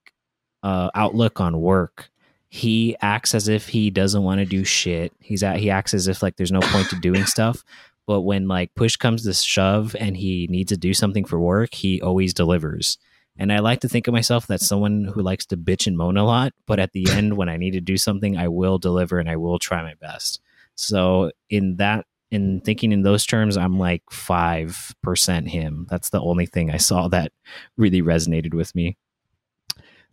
uh, 0.64 0.90
outlook 0.96 1.40
on 1.40 1.62
work. 1.62 2.10
He 2.56 2.96
acts 3.02 3.36
as 3.36 3.50
if 3.50 3.68
he 3.68 3.90
doesn't 3.90 4.24
want 4.24 4.40
to 4.40 4.46
do 4.46 4.64
shit. 4.64 5.12
He's 5.20 5.44
at, 5.44 5.58
he 5.58 5.70
acts 5.70 5.94
as 5.94 6.08
if 6.08 6.24
like 6.24 6.38
there's 6.38 6.54
no 6.54 6.62
point 6.62 6.90
to 6.90 6.96
doing 6.96 7.26
stuff. 7.26 7.66
But 8.08 8.22
when 8.22 8.48
like 8.48 8.74
push 8.76 8.96
comes 8.96 9.24
to 9.24 9.34
shove 9.34 9.94
and 10.00 10.16
he 10.16 10.48
needs 10.50 10.70
to 10.70 10.78
do 10.78 10.94
something 10.94 11.26
for 11.26 11.38
work, 11.38 11.74
he 11.74 12.02
always 12.02 12.34
delivers. 12.34 12.98
And 13.38 13.52
I 13.52 13.60
like 13.60 13.82
to 13.82 13.90
think 13.90 14.08
of 14.08 14.14
myself 14.14 14.48
that 14.48 14.62
someone 14.62 15.04
who 15.04 15.22
likes 15.22 15.46
to 15.48 15.58
bitch 15.58 15.86
and 15.86 15.98
moan 15.98 16.16
a 16.16 16.24
lot, 16.24 16.54
but 16.66 16.80
at 16.80 16.94
the 16.94 17.06
end 17.12 17.36
when 17.36 17.50
I 17.50 17.58
need 17.58 17.72
to 17.72 17.82
do 17.82 17.98
something, 17.98 18.38
I 18.38 18.48
will 18.48 18.78
deliver 18.78 19.20
and 19.20 19.30
I 19.30 19.36
will 19.36 19.60
try 19.60 19.82
my 19.82 19.96
best. 19.96 20.40
So 20.76 21.32
in 21.50 21.76
that 21.76 22.06
in 22.32 22.62
thinking 22.62 22.94
in 22.94 23.02
those 23.02 23.26
terms, 23.26 23.58
I'm 23.58 23.78
like 23.78 24.04
five 24.10 24.96
percent 25.04 25.50
him. 25.50 25.88
That's 25.90 26.10
the 26.10 26.22
only 26.22 26.46
thing 26.46 26.72
I 26.72 26.78
saw 26.78 27.10
that 27.10 27.34
really 27.76 28.02
resonated 28.02 28.54
with 28.54 28.74
me. 28.76 28.96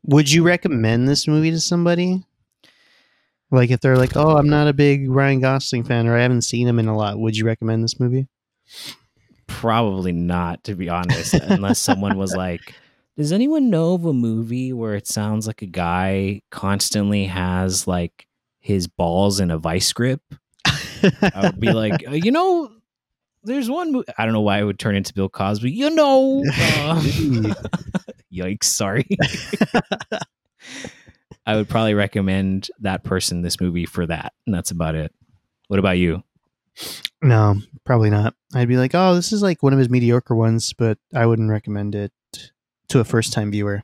Would 0.07 0.33
you 0.33 0.43
recommend 0.43 1.09
this 1.09 1.29
movie 1.29 1.53
to 1.53 1.61
somebody? 1.61 2.25
Like 3.53 3.71
if 3.71 3.81
they're 3.81 3.97
like, 3.99 4.17
"Oh, 4.17 4.37
I'm 4.39 4.49
not 4.49 4.67
a 4.67 4.73
big 4.73 5.11
Ryan 5.11 5.41
Gosling 5.41 5.85
fan, 5.85 6.09
or 6.09 6.17
I 6.17 6.23
haven't 6.23 6.43
seen 6.43 6.67
him 6.67 6.79
in 6.79 6.89
a 6.89 6.97
lot," 6.97 7.19
would 7.19 7.37
you 7.37 7.45
recommend 7.45 7.85
this 7.85 8.01
movie? 8.01 8.27
Probably 9.47 10.13
not, 10.13 10.65
to 10.65 10.75
be 10.75 10.89
honest, 10.89 11.35
unless 11.35 11.79
someone 11.79 12.17
was 12.17 12.35
like, 12.35 12.75
Does 13.17 13.31
anyone 13.31 13.69
know 13.69 13.93
of 13.95 14.07
a 14.07 14.13
movie 14.15 14.73
where 14.73 14.95
it 14.95 15.07
sounds 15.07 15.47
like 15.47 15.61
a 15.61 15.67
guy 15.67 16.41
constantly 16.51 17.27
has 17.27 17.87
like 17.87 18.27
his 18.61 18.89
balls 18.89 19.39
in 19.39 19.51
a 19.51 19.59
vice 19.59 19.93
grip? 19.93 20.23
I 20.65 21.41
would 21.43 21.61
be 21.61 21.73
like, 21.73 22.09
uh, 22.09 22.13
You 22.25 22.31
know, 22.31 22.73
there's 23.45 23.69
one 23.69 23.93
movie. 23.93 24.07
I 24.17 24.25
don't 24.25 24.33
know 24.33 24.41
why 24.41 24.61
it 24.61 24.65
would 24.65 24.79
turn 24.79 24.97
into 24.97 25.13
Bill 25.13 25.29
Cosby. 25.29 25.71
You 25.71 25.91
know, 25.91 26.43
uh, 26.47 27.01
yikes, 28.33 28.65
sorry. 28.65 29.07
I 31.47 31.57
would 31.57 31.69
probably 31.69 31.95
recommend 31.95 32.69
that 32.81 33.05
person 33.05 33.43
this 33.43 33.61
movie 33.61 33.87
for 33.87 34.07
that. 34.07 34.33
And 34.47 34.55
that's 34.55 34.71
about 34.71 34.95
it. 34.95 35.13
What 35.69 35.79
about 35.79 35.99
you? 35.99 36.23
no, 37.23 37.57
probably 37.85 38.11
not. 38.11 38.35
I'd 38.55 38.69
be 38.69 38.77
like, 38.77 38.95
"Oh, 38.95 39.15
this 39.15 39.33
is 39.33 39.43
like 39.43 39.63
one 39.63 39.73
of 39.73 39.79
his 39.79 39.91
mediocre 39.91 40.35
ones," 40.35 40.73
but 40.73 40.99
I 41.15 41.27
wouldn't 41.27 41.51
recommend 41.51 41.95
it 41.95 42.13
to 42.89 43.01
a 43.01 43.05
first-time 43.05 43.51
viewer. 43.51 43.83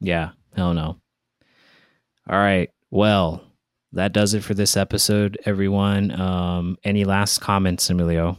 Yeah, 0.00 0.30
hell 0.54 0.74
no. 0.74 1.00
All 2.28 2.38
right. 2.38 2.70
Well, 2.90 3.42
that 3.92 4.12
does 4.12 4.34
it 4.34 4.44
for 4.44 4.54
this 4.54 4.76
episode, 4.76 5.38
everyone. 5.44 6.18
Um, 6.18 6.76
any 6.84 7.04
last 7.04 7.40
comments, 7.40 7.90
Emilio? 7.90 8.38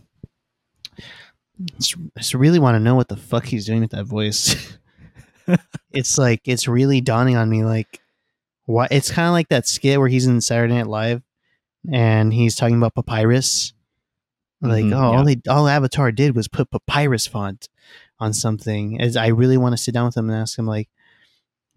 I 0.99 1.77
just 1.77 2.33
really 2.33 2.59
want 2.59 2.75
to 2.75 2.79
know 2.79 2.95
what 2.95 3.07
the 3.07 3.17
fuck 3.17 3.45
he's 3.45 3.65
doing 3.65 3.81
with 3.81 3.91
that 3.91 4.05
voice. 4.05 4.77
it's 5.91 6.17
like 6.17 6.41
it's 6.45 6.67
really 6.67 7.01
dawning 7.01 7.35
on 7.35 7.49
me. 7.49 7.63
Like, 7.63 8.01
what? 8.65 8.91
It's 8.91 9.11
kind 9.11 9.27
of 9.27 9.33
like 9.33 9.49
that 9.49 9.67
skit 9.67 9.99
where 9.99 10.07
he's 10.07 10.25
in 10.27 10.41
Saturday 10.41 10.73
Night 10.75 10.87
Live, 10.87 11.21
and 11.91 12.33
he's 12.33 12.55
talking 12.55 12.77
about 12.77 12.95
papyrus. 12.95 13.73
Like, 14.61 14.85
Mhm, 14.85 14.93
oh, 14.95 15.11
yeah. 15.11 15.17
all 15.17 15.23
they 15.25 15.41
all 15.49 15.67
Avatar 15.67 16.11
did 16.11 16.35
was 16.35 16.47
put 16.47 16.69
papyrus 16.71 17.27
font 17.27 17.67
on 18.19 18.31
something. 18.33 19.01
As 19.01 19.17
I 19.17 19.27
really 19.27 19.57
want 19.57 19.73
to 19.73 19.77
sit 19.81 19.93
down 19.93 20.05
with 20.05 20.15
him 20.17 20.29
and 20.29 20.39
ask 20.39 20.57
him, 20.57 20.65
like, 20.65 20.87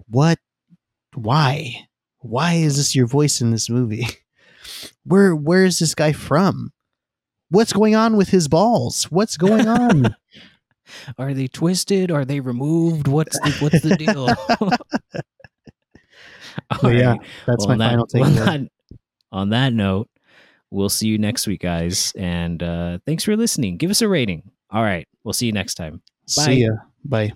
what? 0.08 0.38
Why? 1.14 1.88
Why 2.20 2.54
is 2.54 2.76
this 2.76 2.94
your 2.94 3.06
voice 3.06 3.40
in 3.40 3.50
this 3.50 3.68
movie? 3.70 4.06
Where 5.04 5.34
Where 5.34 5.64
is 5.64 5.78
this 5.78 5.94
guy 5.94 6.12
from? 6.12 6.72
What's 7.50 7.72
going 7.72 7.94
on 7.94 8.16
with 8.16 8.28
his 8.30 8.48
balls? 8.48 9.04
What's 9.10 9.36
going 9.36 9.66
on? 9.68 10.14
Are 11.18 11.34
they 11.34 11.48
twisted? 11.48 12.10
Are 12.10 12.24
they 12.24 12.40
removed? 12.40 13.08
What's 13.08 13.38
the, 13.40 13.52
what's 13.60 13.80
the 13.80 13.96
deal? 13.96 14.28
But 16.82 16.94
yeah, 16.94 17.10
right. 17.10 17.20
That's 17.46 17.66
Well, 17.66 17.76
my 17.76 17.88
final 17.90 18.06
that, 18.06 18.12
take. 18.12 18.24
on, 18.24 18.38
on 18.38 18.44
that, 18.46 18.70
on 19.32 19.48
that 19.50 19.72
note, 19.72 20.08
we'll 20.70 20.88
see 20.88 21.08
you 21.08 21.18
next 21.18 21.46
week, 21.46 21.60
guys. 21.60 22.12
And 22.16 22.62
uh, 22.62 22.98
thanks 23.06 23.24
for 23.24 23.36
listening. 23.36 23.76
Give 23.76 23.90
us 23.90 24.02
a 24.02 24.08
rating. 24.08 24.50
All 24.70 24.82
right. 24.82 25.06
We'll 25.22 25.32
see 25.34 25.46
you 25.46 25.52
next 25.52 25.74
time. 25.74 26.02
Bye. 26.36 26.42
See 26.42 26.64
ya. 26.64 26.70
Bye. 27.04 27.32